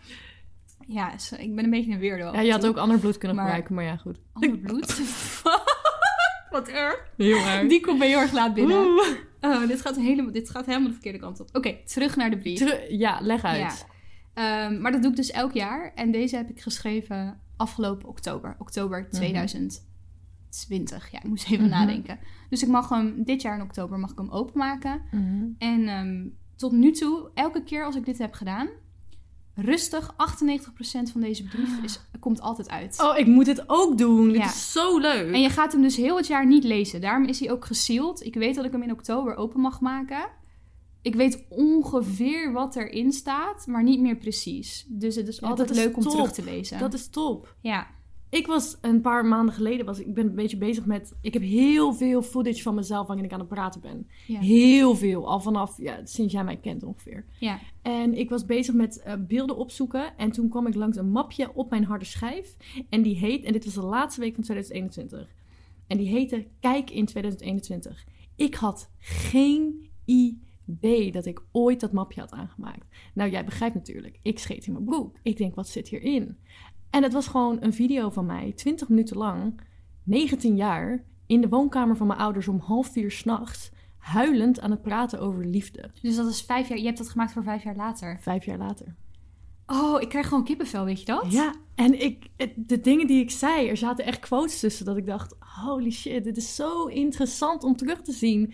Ja, 0.86 1.12
ik 1.38 1.54
ben 1.54 1.64
een 1.64 1.70
beetje 1.70 1.92
een 1.92 1.98
weirdo. 1.98 2.32
Ja, 2.32 2.40
je 2.40 2.52
had 2.52 2.66
ook 2.66 2.76
ander 2.76 2.98
bloed 2.98 3.18
kunnen 3.18 3.36
Maar- 3.36 3.44
gebruiken, 3.44 3.74
maar 3.74 3.84
ja, 3.84 3.96
goed. 3.96 4.18
Ander 4.32 4.58
bloed? 4.58 4.86
Wat 6.50 6.68
erg. 6.68 7.10
Heel 7.16 7.36
erg. 7.36 7.68
Die 7.68 7.80
komt 7.80 7.98
bij 7.98 8.08
heel 8.08 8.18
erg 8.20 8.32
laat 8.32 8.54
binnen. 8.54 8.86
Oh, 9.40 9.66
dit 9.66 9.80
gaat, 9.80 9.96
helemaal, 9.96 10.32
dit 10.32 10.50
gaat 10.50 10.66
helemaal 10.66 10.86
de 10.86 10.92
verkeerde 10.92 11.18
kant 11.18 11.40
op. 11.40 11.48
Oké, 11.52 11.76
terug 11.84 12.16
naar 12.16 12.30
de 12.30 12.38
brief. 12.38 12.58
Teru- 12.58 12.94
ja, 12.96 13.18
leg 13.20 13.44
uit. 13.44 13.58
Ja. 13.58 13.72
Ehm, 14.68 14.80
maar 14.80 14.92
dat 14.92 15.02
doe 15.02 15.10
ik 15.10 15.16
dus 15.16 15.30
elk 15.30 15.52
jaar. 15.52 15.92
En 15.94 16.10
deze 16.10 16.36
heb 16.36 16.48
ik 16.50 16.60
geschreven 16.60 17.40
afgelopen 17.56 18.08
oktober. 18.08 18.56
Oktober 18.58 19.08
2020. 19.10 21.10
Ja, 21.10 21.18
ik 21.18 21.24
moest 21.28 21.46
even 21.50 21.64
Mhm. 21.64 21.74
nadenken. 21.74 22.18
Dus 22.50 22.62
ik 22.62 22.68
mag 22.68 22.88
hem 22.88 23.22
dit 23.24 23.42
jaar 23.42 23.54
in 23.56 23.62
oktober 23.62 23.98
mag 23.98 24.10
ik 24.10 24.18
hem 24.18 24.30
openmaken. 24.30 25.02
Mhm. 25.10 25.44
En 25.58 25.88
ehm, 25.88 26.26
tot 26.56 26.72
nu 26.72 26.90
toe, 26.92 27.30
elke 27.34 27.62
keer 27.62 27.84
als 27.84 27.96
ik 27.96 28.04
dit 28.04 28.18
heb 28.18 28.34
gedaan... 28.34 28.68
Rustig, 29.60 30.14
98% 30.16 30.16
van 31.12 31.20
deze 31.20 31.42
brief 31.42 31.82
is, 31.82 32.00
komt 32.20 32.40
altijd 32.40 32.68
uit. 32.70 33.00
Oh, 33.02 33.18
ik 33.18 33.26
moet 33.26 33.44
dit 33.44 33.62
ook 33.66 33.98
doen. 33.98 34.28
Dit 34.28 34.36
Ja. 34.36 34.44
is 34.46 34.72
zo 34.72 34.98
leuk. 34.98 35.32
En 35.34 35.40
je 35.40 35.50
gaat 35.50 35.72
hem 35.72 35.82
dus 35.82 35.96
heel 35.96 36.16
het 36.16 36.26
jaar 36.26 36.46
niet 36.46 36.64
lezen. 36.64 37.00
Daarom 37.00 37.24
is 37.24 37.40
hij 37.40 37.50
ook 37.50 37.64
gesealed. 37.64 38.24
Ik 38.24 38.34
weet 38.34 38.54
dat 38.54 38.64
ik 38.64 38.72
hem 38.72 38.82
in 38.82 38.92
oktober 38.92 39.36
open 39.36 39.60
mag 39.60 39.80
maken. 39.80 40.28
Ik 41.02 41.14
weet 41.14 41.44
ongeveer 41.48 42.52
wat 42.52 42.76
erin 42.76 43.12
staat, 43.12 43.66
maar 43.66 43.82
niet 43.82 44.00
meer 44.00 44.16
precies. 44.16 44.84
Dus 44.88 45.14
het 45.16 45.28
is 45.28 45.38
Ja, 45.38 45.48
altijd 45.48 45.74
leuk 45.74 45.96
om 45.96 46.02
top. 46.02 46.12
terug 46.12 46.32
te 46.32 46.44
lezen. 46.44 46.78
Dat 46.78 46.94
is 46.94 47.08
top. 47.08 47.54
Ja, 47.60 47.86
Ik 48.30 48.46
was 48.46 48.76
een 48.80 49.00
paar 49.00 49.26
maanden 49.26 49.54
geleden, 49.54 49.86
was, 49.86 49.98
ik 49.98 50.14
ben 50.14 50.26
een 50.26 50.34
beetje 50.34 50.56
bezig 50.56 50.86
met... 50.86 51.14
Ik 51.20 51.32
heb 51.32 51.42
heel 51.42 51.92
veel 51.92 52.22
footage 52.22 52.62
van 52.62 52.74
mezelf 52.74 53.06
waarin 53.06 53.24
ik 53.24 53.32
aan 53.32 53.38
het 53.38 53.48
praten 53.48 53.80
ben. 53.80 54.06
ja, 54.26 54.40
Heel 54.40 54.94
veel. 54.94 55.28
Al 55.28 55.40
vanaf, 55.40 55.76
ja, 55.78 56.00
sinds 56.04 56.32
jij 56.32 56.44
mij 56.44 56.56
kent 56.56 56.82
ongeveer. 56.82 57.24
ja. 57.38 57.58
En 57.82 58.14
ik 58.14 58.28
was 58.28 58.44
bezig 58.44 58.74
met 58.74 59.02
eh, 59.02 59.14
beelden 59.18 59.56
opzoeken. 59.56 60.16
En 60.16 60.30
toen 60.30 60.48
kwam 60.48 60.66
ik 60.66 60.74
langs 60.74 60.96
een 60.96 61.10
mapje 61.10 61.54
op 61.54 61.70
mijn 61.70 61.84
harde 61.84 62.04
schijf. 62.04 62.56
En 62.88 63.02
die 63.02 63.16
heet, 63.16 63.44
en 63.44 63.52
dit 63.52 63.64
was 63.64 63.74
de 63.74 63.82
laatste 63.82 64.20
week 64.20 64.34
van 64.34 64.42
2021. 64.44 65.34
En 65.86 65.96
die 65.96 66.08
heette 66.08 66.46
Kijk 66.60 66.90
in 66.90 67.06
2021. 67.06 68.06
Ik 68.36 68.54
had 68.54 68.90
geen 68.98 69.90
idee 70.04 71.12
dat 71.12 71.26
ik 71.26 71.42
ooit 71.52 71.80
dat 71.80 71.92
mapje 71.92 72.20
had 72.20 72.32
aangemaakt. 72.32 72.86
Nou, 73.14 73.30
jij 73.30 73.44
begrijpt 73.44 73.74
natuurlijk. 73.74 74.18
Ik 74.22 74.38
scheet 74.38 74.66
in 74.66 74.72
mijn 74.72 74.84
broek. 74.84 75.16
Ik 75.22 75.36
denk, 75.36 75.54
wat 75.54 75.68
zit 75.68 75.88
hierin? 75.88 76.36
En 76.90 77.02
het 77.02 77.12
was 77.12 77.26
gewoon 77.26 77.56
een 77.60 77.72
video 77.72 78.10
van 78.10 78.26
mij, 78.26 78.52
20 78.56 78.88
minuten 78.88 79.16
lang, 79.16 79.60
19 80.02 80.56
jaar, 80.56 81.04
in 81.26 81.40
de 81.40 81.48
woonkamer 81.48 81.96
van 81.96 82.06
mijn 82.06 82.18
ouders 82.18 82.48
om 82.48 82.58
half 82.58 82.92
vier 82.92 83.10
s'nachts, 83.10 83.70
huilend 83.98 84.60
aan 84.60 84.70
het 84.70 84.82
praten 84.82 85.20
over 85.20 85.46
liefde. 85.46 85.90
Dus 86.02 86.16
dat 86.16 86.26
is 86.26 86.42
vijf 86.42 86.68
jaar. 86.68 86.78
Je 86.78 86.84
hebt 86.84 86.98
dat 86.98 87.08
gemaakt 87.08 87.32
voor 87.32 87.42
vijf 87.42 87.62
jaar 87.62 87.76
later. 87.76 88.18
Vijf 88.20 88.44
jaar 88.44 88.58
later. 88.58 88.94
Oh, 89.66 90.00
ik 90.00 90.08
krijg 90.08 90.28
gewoon 90.28 90.44
kippenvel, 90.44 90.84
weet 90.84 90.98
je 90.98 91.04
dat? 91.04 91.32
Ja, 91.32 91.54
en 91.74 92.02
ik, 92.02 92.28
de 92.56 92.80
dingen 92.80 93.06
die 93.06 93.22
ik 93.22 93.30
zei, 93.30 93.68
er 93.68 93.76
zaten 93.76 94.04
echt 94.04 94.18
quotes 94.18 94.60
tussen 94.60 94.84
dat 94.84 94.96
ik 94.96 95.06
dacht, 95.06 95.36
holy 95.38 95.90
shit, 95.90 96.24
dit 96.24 96.36
is 96.36 96.54
zo 96.54 96.86
interessant 96.86 97.62
om 97.64 97.76
terug 97.76 98.02
te 98.02 98.12
zien 98.12 98.52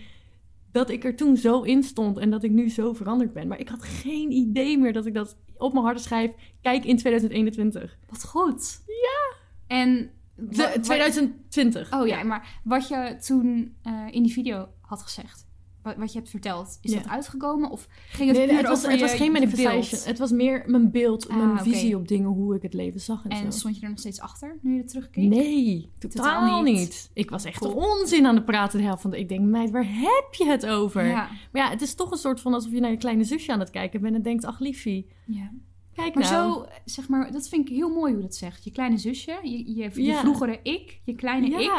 dat 0.73 0.90
ik 0.90 1.05
er 1.05 1.16
toen 1.16 1.37
zo 1.37 1.62
in 1.62 1.83
stond 1.83 2.18
en 2.18 2.31
dat 2.31 2.42
ik 2.42 2.51
nu 2.51 2.68
zo 2.68 2.92
veranderd 2.92 3.33
ben. 3.33 3.49
Maar 3.49 3.61
ik 3.61 3.68
had 3.68 3.83
geen 3.83 4.31
idee 4.31 4.79
meer 4.79 4.92
dat 4.92 5.07
ik 5.07 5.14
dat 5.14 5.37
op 5.57 5.73
mijn 5.73 5.85
harde 5.85 6.01
schijf, 6.01 6.33
kijk 6.61 6.85
in 6.85 6.97
2021. 6.97 7.97
Wat 8.09 8.25
goed. 8.25 8.81
Ja. 8.87 9.37
En... 9.67 10.11
De- 10.37 10.57
wa- 10.57 10.81
2020. 10.81 11.93
Oh 11.93 12.07
ja, 12.07 12.23
maar 12.23 12.61
wat 12.64 12.88
je 12.88 13.17
toen 13.27 13.77
eh, 13.83 14.07
in 14.11 14.23
die 14.23 14.33
video 14.33 14.69
had 14.81 15.03
gezegd, 15.03 15.47
wat, 15.85 15.97
wat 15.97 16.12
je 16.12 16.18
hebt 16.18 16.31
verteld, 16.31 16.79
is 16.83 16.92
Ja. 16.92 16.99
dat 16.99 17.09
uitgekomen? 17.09 17.70
Of 17.70 17.88
ging 18.09 18.29
het 18.29 18.38
Nee, 18.47 18.57
het, 18.57 18.66
was, 18.68 18.87
het 18.87 19.01
was 19.01 19.12
geen 19.14 19.33
manifestation. 19.33 20.01
Het 20.05 20.18
was 20.18 20.31
meer 20.31 20.62
mijn 20.66 20.90
beeld, 20.90 21.29
Ah, 21.29 21.37
mijn 21.37 21.59
visie 21.59 21.97
op 21.97 22.09
dingen, 22.09 22.29
hoe 22.29 22.55
ik 22.57 22.62
het 22.62 22.75
leven 22.75 23.01
zag 23.01 23.25
en, 23.25 23.31
En 23.31 23.53
zo. 23.53 23.59
stond 23.59 23.77
je 23.77 23.83
er 23.83 23.88
nog 23.88 23.99
steeds 23.99 24.20
achter, 24.20 24.59
nu 24.62 24.75
je 24.75 24.81
er 24.83 24.87
terugkeek? 24.88 25.25
Nee, 25.29 25.90
totaal, 25.99 26.25
Totaal 26.25 26.62
niet. 26.62 26.77
niet. 26.79 27.11
Ik 27.14 27.31
was 27.31 27.44
echt 27.44 27.59
Cool. 27.59 27.73
onzin 27.73 28.27
aan 28.27 28.35
het 28.35 28.44
praten 28.44 28.79
de 28.79 28.85
helft 28.85 29.03
van 29.03 29.11
de... 29.11 29.18
Ik 29.18 29.29
denk, 29.29 29.40
meid, 29.40 29.70
waar 29.70 29.87
heb 29.87 30.35
je 30.38 30.47
het 30.47 30.66
over? 30.66 31.05
Ja. 31.07 31.29
Maar 31.53 31.62
ja, 31.62 31.70
het 31.70 31.83
is 31.83 31.94
toch 31.94 32.11
een 32.11 32.18
soort 32.18 32.40
van 32.40 32.55
alsof 32.55 32.73
je 32.73 32.81
naar 32.81 32.90
je 32.90 32.97
kleine 32.97 33.25
zusje 33.25 33.53
aan 33.53 33.61
het 33.61 33.70
kijken 33.70 34.01
bent 34.01 34.14
en 34.14 34.23
denkt, 34.23 34.44
ach 34.44 34.59
liefie, 34.61 35.07
ja. 35.27 35.51
Kijk 35.94 36.14
Maar 36.14 36.30
nou. 36.33 36.52
zo, 36.52 36.66
zeg 36.85 37.09
maar, 37.09 37.33
dat 37.33 37.48
vind 37.48 37.68
ik 37.68 37.74
heel 37.76 37.88
mooi 37.88 38.12
hoe 38.12 38.22
dat 38.22 38.35
zegt. 38.35 38.64
Je 38.64 38.70
kleine 38.70 38.98
zusje, 38.98 39.38
je, 39.42 39.74
je, 39.74 39.90
je 39.94 40.02
Ja. 40.02 40.20
vroegere 40.20 40.61
ik, 40.62 41.00
je 41.04 41.14
kleine 41.14 41.46
ik, 41.46 41.70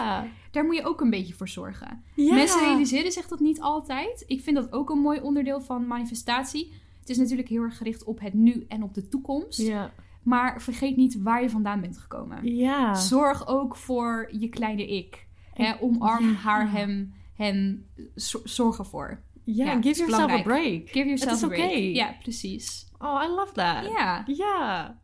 daar 0.52 0.66
moet 0.66 0.76
je 0.76 0.84
ook 0.86 1.02
een 1.02 1.10
beetje 1.10 1.34
voor 1.34 1.48
zorgen. 1.50 2.04
ja. 2.16 2.34
Mensen 2.34 2.60
realiseren 2.60 3.12
zich 3.12 3.28
dat 3.28 3.40
niet 3.40 3.62
altijd. 3.62 4.24
Ik 4.28 4.42
vind 4.42 4.56
dat 4.56 4.72
ook 4.74 4.90
een 4.90 5.00
mooi 5.00 5.20
onderdeel 5.20 5.62
van 5.62 5.88
manifestatie. 5.88 6.74
Het 7.00 7.10
is 7.10 7.18
natuurlijk 7.18 7.50
heel 7.50 7.62
erg 7.64 7.78
gericht 7.78 8.04
op 8.04 8.20
het 8.20 8.34
nu 8.34 8.66
en 8.68 8.84
op 8.84 8.94
de 8.94 9.08
toekomst. 9.08 9.60
Ja. 9.62 9.92
Maar 10.24 10.62
vergeet 10.62 10.96
niet 10.96 11.22
waar 11.22 11.42
je 11.42 11.50
vandaan 11.50 11.82
bent 11.82 11.98
gekomen. 11.98 12.56
Ja. 12.56 12.94
Zorg 12.94 13.48
ook 13.48 13.76
voor 13.76 14.30
je 14.40 14.50
kleine 14.50 14.88
ik. 14.88 15.28
Hè, 15.54 15.74
omarm 15.82 16.34
haar, 16.34 16.72
hem, 16.72 17.14
hen. 17.36 17.86
zo- 18.16 18.42
Zorg 18.44 18.78
ervoor. 18.78 19.22
Ja, 19.46 19.66
Ja, 19.66 19.82
give 19.82 19.98
yourself 20.00 20.32
a 20.32 20.42
break. 20.42 20.90
Give 20.90 21.06
yourself 21.06 21.42
Het 21.42 21.52
is 21.52 21.60
a 21.60 21.68
break. 21.68 21.96
Ja, 21.96 22.16
precies. 22.22 22.92
Oh, 22.98 23.24
I 23.24 23.28
love 23.28 23.54
that. 23.54 23.86
Ja. 23.86 24.24
Ja. 24.26 25.00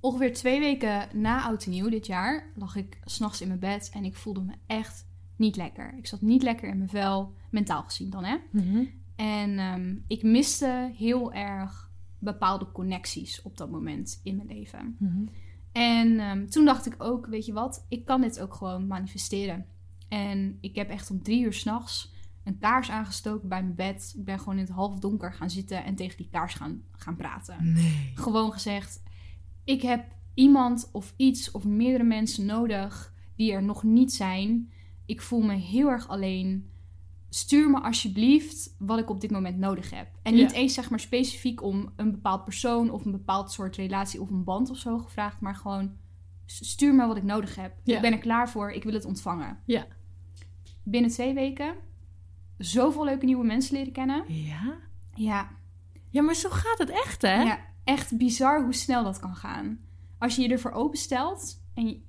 Ongeveer 0.00 0.32
twee 0.34 0.60
weken 0.60 1.08
na 1.12 1.44
Oud 1.44 1.64
en 1.64 1.70
Nieuw 1.70 1.88
dit 1.88 2.06
jaar 2.06 2.52
lag 2.54 2.76
ik 2.76 2.98
s'nachts 3.04 3.40
in 3.40 3.48
mijn 3.48 3.60
bed 3.60 3.90
en 3.94 4.04
ik 4.04 4.16
voelde 4.16 4.40
me 4.40 4.52
echt 4.66 5.08
niet 5.36 5.56
lekker. 5.56 5.94
Ik 5.98 6.06
zat 6.06 6.20
niet 6.20 6.42
lekker 6.42 6.68
in 6.68 6.76
mijn 6.76 6.88
vel, 6.88 7.32
mentaal 7.50 7.82
gezien 7.82 8.10
dan, 8.10 8.24
hè. 8.24 8.36
Mhm. 8.52 8.84
En 9.16 9.58
ehm, 9.58 9.96
ik 10.06 10.22
miste 10.22 10.90
heel 10.96 11.32
erg 11.32 11.90
bepaalde 12.18 12.72
connecties 12.72 13.42
op 13.42 13.56
dat 13.56 13.70
moment 13.70 14.20
in 14.22 14.36
mijn 14.36 14.48
leven. 14.48 14.96
Mhm. 14.98 15.24
En 15.72 16.18
ehm, 16.18 16.46
toen 16.46 16.64
dacht 16.64 16.86
ik 16.86 16.94
ook, 16.98 17.26
weet 17.26 17.46
je 17.46 17.52
wat, 17.52 17.86
ik 17.88 18.04
kan 18.04 18.20
dit 18.20 18.40
ook 18.40 18.54
gewoon 18.54 18.86
manifesteren. 18.86 19.66
En 20.08 20.58
ik 20.60 20.76
heb 20.76 20.90
echt 20.90 21.10
om 21.10 21.22
drie 21.22 21.44
uur 21.44 21.52
s'nachts 21.52 22.14
een 22.46 22.58
kaars 22.58 22.90
aangestoken 22.90 23.48
bij 23.48 23.62
mijn 23.62 23.74
bed. 23.74 24.14
Ik 24.16 24.24
ben 24.24 24.38
gewoon 24.38 24.54
in 24.54 24.64
het 24.64 24.72
half 24.72 24.98
donker 24.98 25.32
gaan 25.32 25.50
zitten 25.50 25.84
en 25.84 25.94
tegen 25.94 26.16
die 26.16 26.28
kaars 26.30 26.54
gaan, 26.54 26.82
gaan 26.92 27.16
praten. 27.16 27.72
Nee. 27.72 28.12
Gewoon 28.14 28.52
gezegd, 28.52 29.02
ik 29.64 29.82
heb 29.82 30.04
iemand 30.34 30.88
of 30.92 31.14
iets 31.16 31.50
of 31.50 31.64
meerdere 31.64 32.04
mensen 32.04 32.46
nodig 32.46 33.14
die 33.36 33.52
er 33.52 33.62
nog 33.62 33.82
niet 33.82 34.12
zijn. 34.12 34.70
Ik 35.06 35.22
voel 35.22 35.40
me 35.42 35.54
heel 35.54 35.88
erg 35.88 36.08
alleen. 36.08 36.70
Stuur 37.30 37.70
me 37.70 37.80
alsjeblieft 37.80 38.74
wat 38.78 38.98
ik 38.98 39.10
op 39.10 39.20
dit 39.20 39.30
moment 39.30 39.58
nodig 39.58 39.90
heb. 39.90 40.08
En 40.22 40.34
niet 40.34 40.50
Ja. 40.50 40.56
eens 40.56 40.74
zeg 40.74 40.90
maar 40.90 41.00
specifiek 41.00 41.62
om 41.62 41.92
een 41.96 42.10
bepaald 42.10 42.44
persoon 42.44 42.90
of 42.90 43.04
een 43.04 43.12
bepaald 43.12 43.52
soort 43.52 43.76
relatie 43.76 44.20
of 44.20 44.30
een 44.30 44.44
band 44.44 44.70
of 44.70 44.78
zo 44.78 44.98
gevraagd, 44.98 45.40
maar 45.40 45.54
gewoon 45.54 45.96
stuur 46.46 46.94
me 46.94 47.06
wat 47.06 47.16
ik 47.16 47.22
nodig 47.22 47.54
heb. 47.56 47.72
Ja. 47.82 47.94
Ik 47.96 48.00
ben 48.02 48.12
er 48.12 48.18
klaar 48.18 48.50
voor, 48.50 48.70
ik 48.70 48.84
wil 48.84 48.92
het 48.92 49.04
ontvangen. 49.04 49.58
Ja. 49.64 49.86
Binnen 50.82 51.10
twee 51.10 51.34
weken 51.34 51.74
zoveel 52.58 53.04
leuke 53.04 53.24
nieuwe 53.24 53.44
mensen 53.44 53.76
leren 53.76 53.92
kennen. 53.92 54.24
Ja? 54.28 54.74
Ja, 55.14 55.48
Ja, 56.10 56.22
maar 56.22 56.34
zo 56.34 56.48
gaat 56.50 56.78
het 56.78 56.90
echt, 56.90 57.22
hè? 57.22 57.42
ja, 57.42 57.58
echt 57.84 58.16
bizar 58.16 58.62
hoe 58.62 58.74
snel 58.74 59.04
dat 59.04 59.18
kan 59.20 59.34
gaan. 59.36 59.78
Als 60.18 60.36
je 60.36 60.42
je 60.42 60.48
ervoor 60.48 60.70
openstelt 60.72 61.62
en 61.74 61.86
je, 61.88 62.00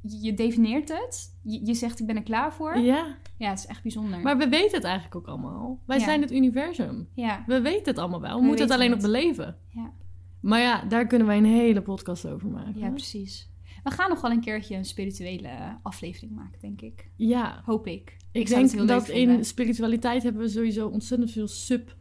je, 0.00 0.20
je 0.22 0.34
defineert 0.34 0.88
het, 0.88 1.36
je, 1.42 1.66
je 1.66 1.74
zegt 1.74 2.00
ik 2.00 2.06
ben 2.06 2.16
er 2.16 2.22
klaar 2.22 2.52
voor. 2.52 2.78
Ja, 2.78 3.16
Ja. 3.38 3.48
het 3.50 3.58
is 3.58 3.66
echt 3.66 3.82
bijzonder. 3.82 4.20
Maar 4.20 4.38
we 4.38 4.48
weten 4.48 4.76
het 4.76 4.84
eigenlijk 4.84 5.14
ook 5.16 5.26
allemaal. 5.26 5.80
Wij 5.86 5.98
Ja. 5.98 6.04
zijn 6.04 6.20
het 6.20 6.32
universum. 6.32 7.08
ja, 7.14 7.44
We 7.46 7.60
weten 7.60 7.84
het 7.84 7.98
allemaal 7.98 8.20
wel. 8.20 8.34
We 8.34 8.40
We 8.40 8.46
moeten 8.46 8.64
het 8.64 8.74
alleen 8.74 8.90
nog 8.90 9.00
beleven. 9.00 9.56
ja, 9.68 9.92
Maar 10.40 10.60
ja, 10.60 10.82
daar 10.84 11.06
kunnen 11.06 11.26
wij 11.26 11.36
een 11.36 11.44
hele 11.44 11.82
podcast 11.82 12.26
over 12.26 12.48
maken. 12.50 12.78
ja, 12.80 12.88
precies. 12.90 13.50
We 13.84 13.90
gaan 13.90 14.08
nog 14.08 14.20
wel 14.20 14.30
een 14.30 14.40
keertje 14.40 14.76
een 14.76 14.84
spirituele 14.84 15.78
aflevering 15.82 16.32
maken, 16.32 16.60
denk 16.60 16.80
ik. 16.80 17.10
Ja, 17.16 17.62
Hoop 17.64 17.86
ik. 17.86 18.16
ik, 18.32 18.48
denk 18.48 18.70
heel 18.70 18.86
dat 18.86 19.08
in 19.08 19.44
spiritualiteit 19.44 20.22
hebben 20.22 20.42
we 20.42 20.48
sowieso 20.48 20.88
ontzettend 20.88 21.30
veel 21.30 21.48
sub, 21.48 21.96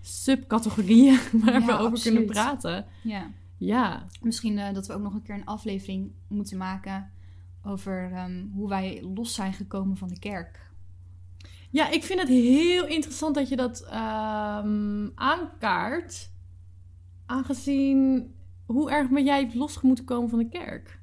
subcategorieën 0.00 1.18
waar 1.44 1.60
Ja, 1.60 1.66
we 1.66 1.72
over 1.72 2.00
kunnen 2.00 2.26
praten. 2.26 2.86
Ja. 3.02 3.30
Ja, 3.56 4.04
Misschien 4.22 4.58
eh, 4.58 4.74
dat 4.74 4.86
we 4.86 4.92
ook 4.92 5.02
nog 5.02 5.14
een 5.14 5.22
keer 5.22 5.34
een 5.34 5.44
aflevering 5.44 6.12
moeten 6.28 6.56
maken 6.56 7.10
over 7.62 8.12
ehm, 8.12 8.46
hoe 8.52 8.68
wij 8.68 9.02
los 9.14 9.34
zijn 9.34 9.52
gekomen 9.52 9.96
van 9.96 10.08
de 10.08 10.18
kerk. 10.18 10.70
Ja, 11.70 11.90
ik 11.90 12.02
vind 12.02 12.20
het 12.20 12.28
heel 12.28 12.86
interessant 12.86 13.34
dat 13.34 13.48
je 13.48 13.56
dat 13.56 13.80
ehm, 13.80 15.08
aankaart. 15.14 16.30
Aangezien 17.26 18.28
hoe 18.66 18.90
erg 18.90 19.08
ben 19.08 19.24
jij 19.24 19.50
los 19.54 19.80
moeten 19.80 20.04
komen 20.04 20.30
van 20.30 20.38
de 20.38 20.48
kerk? 20.48 21.02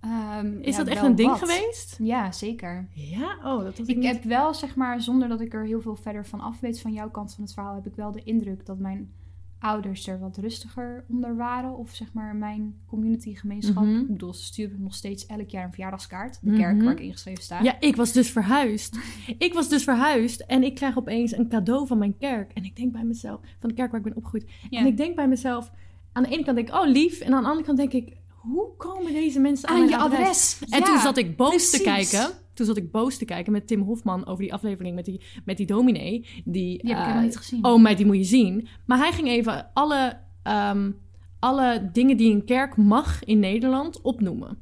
Ehm, 0.00 0.58
Is 0.60 0.76
ja, 0.76 0.84
dat 0.84 0.92
echt 0.92 1.02
een 1.02 1.14
ding 1.14 1.28
wat. 1.30 1.38
geweest? 1.38 1.96
Ja, 2.02 2.32
zeker. 2.32 2.88
Ja, 2.94 3.36
oh, 3.44 3.62
dat 3.64 3.78
ik, 3.78 3.86
Ik 3.86 3.96
niet. 3.96 4.06
heb 4.06 4.22
wel, 4.24 4.54
zeg 4.54 4.76
maar, 4.76 5.00
zonder 5.00 5.28
dat 5.28 5.40
ik 5.40 5.54
er 5.54 5.64
heel 5.66 5.80
veel 5.80 5.96
verder 5.96 6.26
van 6.26 6.40
af 6.40 6.60
weet 6.60 6.80
van 6.80 6.92
jouw 6.92 7.10
kant 7.10 7.34
van 7.34 7.44
het 7.44 7.52
verhaal, 7.52 7.74
heb 7.74 7.86
ik 7.86 7.94
wel 7.94 8.12
de 8.12 8.22
indruk 8.22 8.66
dat 8.66 8.78
mijn 8.78 9.10
ouders 9.58 10.06
er 10.06 10.18
wat 10.18 10.36
rustiger 10.36 11.04
onder 11.08 11.36
waren. 11.36 11.76
Of 11.76 11.90
zeg 11.94 12.12
maar 12.12 12.36
mijn 12.36 12.74
communitygemeenschap. 12.86 13.84
Mhm. 13.84 13.98
Ik 14.00 14.06
bedoel, 14.06 14.34
ze 14.34 14.44
sturen 14.44 14.82
nog 14.82 14.94
steeds 14.94 15.26
elk 15.26 15.48
jaar 15.48 15.64
een 15.64 15.72
verjaardagskaart. 15.72 16.38
De 16.42 16.50
Mhm. 16.50 16.58
kerk 16.60 16.82
waar 16.82 16.92
ik 16.92 17.00
ingeschreven 17.00 17.42
sta. 17.42 17.62
Ja, 17.62 17.76
ik 17.80 17.96
was 17.96 18.12
dus 18.12 18.30
verhuisd. 18.30 18.98
ik 19.38 19.54
was 19.54 19.68
dus 19.68 19.84
verhuisd 19.84 20.40
en 20.40 20.62
ik 20.62 20.74
krijg 20.74 20.98
opeens 20.98 21.32
een 21.36 21.48
cadeau 21.48 21.86
van 21.86 21.98
mijn 21.98 22.16
kerk. 22.16 22.52
En 22.52 22.64
ik 22.64 22.76
denk 22.76 22.92
bij 22.92 23.04
mezelf, 23.04 23.40
van 23.58 23.68
de 23.68 23.74
kerk 23.74 23.90
waar 23.90 24.00
ik 24.00 24.06
ben 24.06 24.16
opgegroeid. 24.16 24.50
Ja. 24.70 24.78
En 24.78 24.86
ik 24.86 24.96
denk 24.96 25.16
bij 25.16 25.28
mezelf, 25.28 25.70
aan 26.12 26.22
de 26.22 26.28
ene 26.28 26.44
kant 26.44 26.56
denk 26.56 26.68
ik, 26.68 26.74
oh 26.74 26.86
lief. 26.86 27.20
En 27.20 27.34
aan 27.34 27.42
de 27.42 27.48
andere 27.48 27.66
kant 27.66 27.78
denk 27.78 27.92
ik, 27.92 28.16
hoe 28.40 28.76
komen 28.76 29.12
deze 29.12 29.40
mensen 29.40 29.68
aan, 29.68 29.88
je 29.88 29.96
adres. 29.96 30.58
En 30.68 30.78
Ja, 30.78 30.84
toen 30.84 30.98
zat 30.98 31.16
ik 31.16 31.36
boos 31.36 31.70
te 31.70 31.82
kijken. 31.82 32.30
Toen 32.54 32.66
zat 32.66 32.76
ik 32.76 32.90
boos 32.90 33.16
te 33.16 33.24
kijken 33.24 33.52
met 33.52 33.66
Tim 33.66 33.82
Hofman 33.82 34.26
over 34.26 34.42
die 34.42 34.52
aflevering 34.52 34.94
met 34.94 35.04
die, 35.04 35.20
met 35.44 35.56
die 35.56 35.66
dominee. 35.66 36.26
Die, 36.44 36.82
Die 36.82 36.94
heb 36.94 37.06
ik 37.06 37.14
eh, 37.14 37.20
niet 37.20 37.36
gezien. 37.36 37.64
Oh, 37.64 37.82
maar 37.82 37.96
die 37.96 38.06
moet 38.06 38.16
je 38.16 38.24
zien. 38.24 38.68
Maar 38.86 38.98
hij 38.98 39.12
ging 39.12 39.28
even 39.28 39.70
alle, 39.74 40.20
ehm, 40.42 40.90
alle 41.38 41.88
dingen 41.92 42.16
die 42.16 42.32
een 42.32 42.44
kerk 42.44 42.76
mag 42.76 43.24
in 43.24 43.38
Nederland 43.38 44.00
opnoemen. 44.00 44.58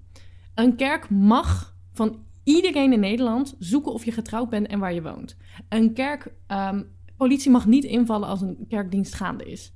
Een 0.54 0.76
kerk 0.76 1.10
mag 1.10 1.76
van 1.92 2.18
iedereen 2.44 2.92
in 2.92 3.00
Nederland 3.00 3.54
zoeken 3.58 3.92
of 3.92 4.04
je 4.04 4.12
getrouwd 4.12 4.48
bent 4.48 4.66
en 4.66 4.78
waar 4.78 4.94
je 4.94 5.02
woont. 5.02 5.36
Een 5.68 5.92
kerk, 5.94 6.34
ehm, 6.46 6.82
politie 7.16 7.50
mag 7.50 7.66
niet 7.66 7.84
invallen 7.84 8.28
als 8.28 8.40
een 8.40 8.64
kerkdienst 8.68 9.14
gaande 9.14 9.44
is. 9.44 9.72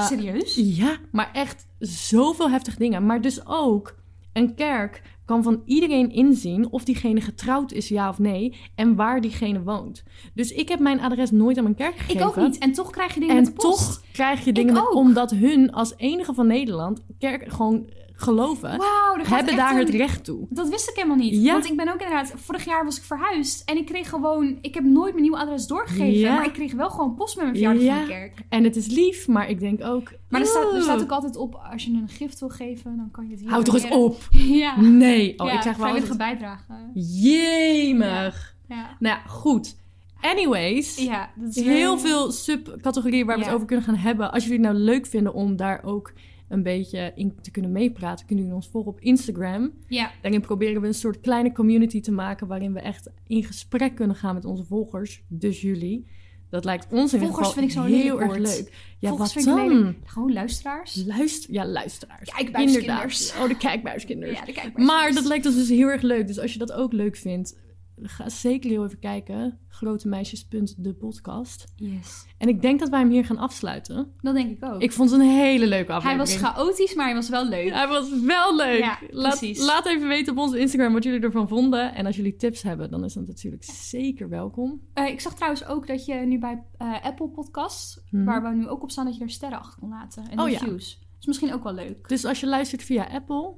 Eh, 0.00 0.06
Serieus? 0.06 0.54
ja, 0.54 0.96
maar 1.10 1.30
echt 1.32 1.66
zoveel 1.78 2.50
heftige 2.50 2.78
dingen. 2.78 3.06
Maar 3.06 3.20
dus 3.20 3.46
ook, 3.46 3.94
een 4.32 4.54
kerk 4.54 5.02
kan 5.24 5.42
van 5.42 5.62
iedereen 5.64 6.10
inzien 6.10 6.70
of 6.70 6.84
diegene 6.84 7.20
getrouwd 7.20 7.72
is, 7.72 7.88
ja 7.88 8.08
of 8.08 8.18
nee, 8.18 8.56
en 8.74 8.94
waar 8.94 9.20
diegene 9.20 9.62
woont. 9.62 10.02
Dus 10.34 10.52
ik 10.52 10.68
heb 10.68 10.78
mijn 10.78 11.00
adres 11.00 11.30
nooit 11.30 11.56
aan 11.56 11.62
mijn 11.62 11.74
kerk 11.74 11.96
gegeven. 11.96 12.20
Ik 12.20 12.26
ook 12.26 12.36
niet. 12.36 12.58
En 12.58 12.72
toch 12.72 12.90
krijg 12.90 13.14
je 13.14 13.20
dingen 13.20 13.36
met 13.36 13.46
En 13.46 13.52
de 13.54 13.60
post. 13.60 13.78
toch 13.78 14.02
krijg 14.12 14.44
je 14.44 14.52
dingen 14.52 14.74
met, 14.74 14.92
omdat 14.92 15.30
hun 15.30 15.72
als 15.72 15.94
enige 15.96 16.34
van 16.34 16.46
Nederland 16.46 17.00
kerk 17.18 17.52
gewoon 17.52 17.88
geloven, 18.24 18.80
hebben 19.22 19.56
daar 19.56 19.76
het 19.78 19.88
recht 19.88 20.24
toe. 20.24 20.46
Dat 20.50 20.68
wist 20.68 20.88
ik 20.88 20.94
helemaal 20.96 21.16
niet. 21.16 21.42
Ja. 21.42 21.52
Want 21.52 21.64
ik 21.64 21.76
ben 21.76 21.88
ook 21.88 22.00
inderdaad... 22.00 22.32
Vorig 22.36 22.64
jaar 22.64 22.84
was 22.84 22.96
ik 22.96 23.02
verhuisd. 23.02 23.68
En 23.68 23.76
ik 23.76 23.86
kreeg 23.86 24.08
gewoon... 24.08 24.58
Ik 24.60 24.74
heb 24.74 24.84
nooit 24.84 25.10
mijn 25.10 25.22
nieuwe 25.22 25.38
adres 25.38 25.66
doorgegeven. 25.66 26.18
Ja. 26.18 26.34
Maar 26.34 26.44
ik 26.46 26.52
kreeg 26.52 26.72
wel 26.72 26.90
gewoon 26.90 27.14
post 27.14 27.36
met 27.36 27.44
mijn 27.44 27.56
verjaardag 27.56 27.84
van 27.84 27.94
Ja. 27.94 28.00
de 28.00 28.08
kerk. 28.08 28.38
En 28.48 28.64
het 28.64 28.76
is 28.76 28.86
lief, 28.86 29.28
maar 29.28 29.48
ik 29.48 29.60
denk 29.60 29.84
ook. 29.84 30.12
Maar 30.28 30.40
er 30.40 30.46
staat, 30.46 30.74
er 30.74 30.82
staat 30.82 31.02
ook 31.02 31.10
altijd 31.10 31.36
op... 31.36 31.60
Als 31.72 31.84
je 31.84 31.90
een 31.90 32.08
gift 32.08 32.40
wil 32.40 32.48
geven, 32.48 32.96
dan 32.96 33.10
kan 33.10 33.24
je 33.24 33.30
het 33.30 33.40
hier 33.40 33.50
Hou 33.50 33.64
toch 33.64 33.74
eens 33.74 33.88
op. 33.88 34.28
Ja. 34.64 34.80
Nee. 34.80 35.38
Oh, 35.38 35.52
ik 35.52 35.60
krijg 35.60 35.64
wel 35.64 35.74
vrijwillige 35.74 36.12
altijd... 36.12 36.38
bijdrage. 36.38 36.62
Jemig. 36.94 38.54
Ja. 38.68 38.96
Nou 38.98 39.16
ja, 39.16 39.22
goed. 39.26 39.76
Anyways. 40.20 40.96
Ja, 40.98 41.30
dat 41.36 41.56
is 41.56 41.64
Heel 41.64 41.98
veel 41.98 42.32
subcategorieën 42.32 43.26
waar 43.26 43.34
we 43.36 43.40
Ja. 43.40 43.46
het 43.46 43.54
over 43.54 43.66
kunnen 43.66 43.84
gaan 43.84 43.96
hebben. 43.96 44.32
Als 44.32 44.44
jullie 44.44 44.58
het 44.58 44.68
nou 44.68 44.78
leuk 44.84 45.06
vinden 45.06 45.34
om 45.34 45.56
daar 45.56 45.82
ook 45.84 46.12
een 46.48 46.62
beetje 46.62 47.12
in 47.14 47.34
te 47.40 47.50
kunnen 47.50 47.72
meepraten, 47.72 48.26
kunnen 48.26 48.44
jullie 48.44 48.60
ons 48.60 48.70
volgen 48.70 48.92
op 48.92 49.00
Instagram. 49.00 49.72
Ja, 49.88 50.12
Daarin 50.22 50.40
proberen 50.40 50.80
we 50.80 50.86
een 50.86 50.94
soort 50.94 51.20
kleine 51.20 51.52
community 51.52 52.00
te 52.00 52.12
maken 52.12 52.46
waarin 52.46 52.72
we 52.72 52.80
echt 52.80 53.10
in 53.26 53.44
gesprek 53.44 53.94
kunnen 53.94 54.16
gaan 54.16 54.34
met 54.34 54.44
onze 54.44 54.64
volgers, 54.64 55.22
dus 55.28 55.60
jullie. 55.60 56.06
Dat 56.50 56.64
lijkt 56.64 56.86
ons 56.92 57.12
in 57.12 57.20
ieder 57.20 57.34
Volgers 57.34 57.54
vind 57.54 57.66
ik 57.66 57.72
zo'n 57.72 57.86
heel 57.86 58.20
erg 58.20 58.36
leuk. 58.36 58.94
Ja, 58.98 59.08
volgens 59.08 59.34
wat 59.34 59.44
dan? 59.44 59.94
Gewoon 60.04 60.32
luisteraars. 60.32 61.04
Luister, 61.06 61.52
ja, 61.52 61.66
luisteraars. 61.66 62.30
Kijkbuiskinders. 62.30 63.20
Inderdaad. 63.20 63.42
Oh, 63.42 63.48
de 63.48 63.56
kijkbuiskinders. 63.56 64.32
Ja, 64.38 64.44
de 64.44 64.52
kijkbuiskinders. 64.52 64.86
Maar 64.86 65.12
dat 65.12 65.24
lijkt 65.24 65.46
ons 65.46 65.54
dus 65.54 65.68
heel 65.68 65.88
erg 65.88 66.02
leuk. 66.02 66.26
Dus 66.26 66.38
als 66.38 66.52
je 66.52 66.58
dat 66.58 66.72
ook 66.72 66.92
leuk 66.92 67.16
vindt, 67.16 67.56
ga 68.02 68.28
zeker 68.28 68.70
heel 68.70 68.84
even 68.84 68.98
kijken. 68.98 69.58
Grotemeisjes.de 69.68 70.94
podcast. 70.94 71.72
Yes. 71.76 72.26
En 72.38 72.48
ik 72.48 72.62
denk 72.62 72.80
dat 72.80 72.88
wij 72.88 73.00
hem 73.00 73.10
hier 73.10 73.24
gaan 73.24 73.38
afsluiten. 73.38 74.12
Dat 74.20 74.34
denk 74.34 74.50
ik 74.56 74.64
ook. 74.64 74.80
Ik 74.82 74.92
vond 74.92 75.10
het 75.10 75.20
een 75.20 75.26
hele 75.26 75.66
leuke 75.66 75.86
Hij 75.92 76.00
aflevering. 76.00 76.40
was 76.40 76.50
chaotisch, 76.52 76.94
maar 76.94 77.04
hij 77.04 77.14
was 77.14 77.28
wel 77.28 77.48
leuk. 77.48 77.72
Hij 77.72 77.88
was 77.88 78.20
wel 78.20 78.56
leuk. 78.56 78.78
Ja, 78.78 78.98
laat, 79.10 79.38
precies. 79.38 79.64
laat 79.64 79.86
even 79.86 80.08
weten 80.08 80.32
op 80.32 80.38
onze 80.38 80.58
Instagram 80.58 80.92
wat 80.92 81.04
jullie 81.04 81.20
ervan 81.20 81.48
vonden. 81.48 81.94
En 81.94 82.06
als 82.06 82.16
jullie 82.16 82.36
tips 82.36 82.62
hebben, 82.62 82.90
dan 82.90 83.04
is 83.04 83.12
dat 83.14 83.26
natuurlijk 83.26 83.64
zeker 83.64 84.28
welkom. 84.28 84.80
Eh, 84.94 85.06
ik 85.08 85.20
zag 85.20 85.34
trouwens 85.34 85.64
ook 85.66 85.86
dat 85.86 86.04
je 86.04 86.14
nu 86.14 86.38
bij 86.38 86.62
eh, 86.78 87.02
Apple 87.04 87.28
Podcasts, 87.28 88.00
Mhm. 88.10 88.24
waar 88.24 88.42
we 88.42 88.48
nu 88.54 88.68
ook 88.68 88.82
op 88.82 88.90
staan, 88.90 89.04
dat 89.04 89.16
je 89.16 89.22
er 89.22 89.30
sterren 89.30 89.58
achter 89.58 89.80
kon 89.80 89.88
laten. 89.88 90.30
En 90.30 90.40
Oh 90.40 90.48
ja. 90.48 90.58
reviews. 90.58 90.98
Dat 90.98 91.18
is 91.20 91.26
misschien 91.26 91.52
ook 91.54 91.62
wel 91.62 91.74
leuk. 91.74 92.08
Dus 92.08 92.24
als 92.24 92.40
je 92.40 92.46
luistert 92.46 92.82
via 92.82 93.04
Apple, 93.12 93.52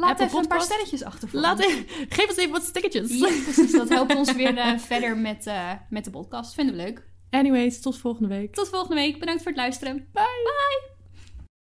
Laat 0.00 0.10
Apple 0.10 0.26
even 0.26 0.38
een 0.38 0.46
paar 0.46 0.62
sterretjes 0.62 1.04
achter 1.04 1.28
voor 1.28 1.40
laat 1.40 1.58
even, 1.58 1.86
geef 2.08 2.28
ons 2.28 2.36
even 2.36 2.52
wat 2.52 2.62
stickertjes. 2.62 3.18
Ja, 3.18 3.28
precies. 3.42 3.72
Dat 3.72 3.88
helpt 3.88 4.14
ons 4.14 4.32
weer 4.32 4.56
eh, 4.56 4.78
verder 4.92 5.16
met, 5.16 5.46
eh, 5.46 5.70
met 5.88 6.04
de 6.04 6.10
podcast. 6.10 6.54
Vinden 6.54 6.76
we 6.76 6.82
leuk. 6.82 7.08
Anyways, 7.30 7.80
tot 7.80 7.98
volgende 7.98 8.28
week. 8.28 8.54
Tot 8.54 8.68
volgende 8.68 8.94
week. 8.94 9.18
Bedankt 9.18 9.42
voor 9.42 9.50
het 9.50 9.60
luisteren. 9.60 9.94
Bye. 10.12 10.24
Bye. 10.44 10.99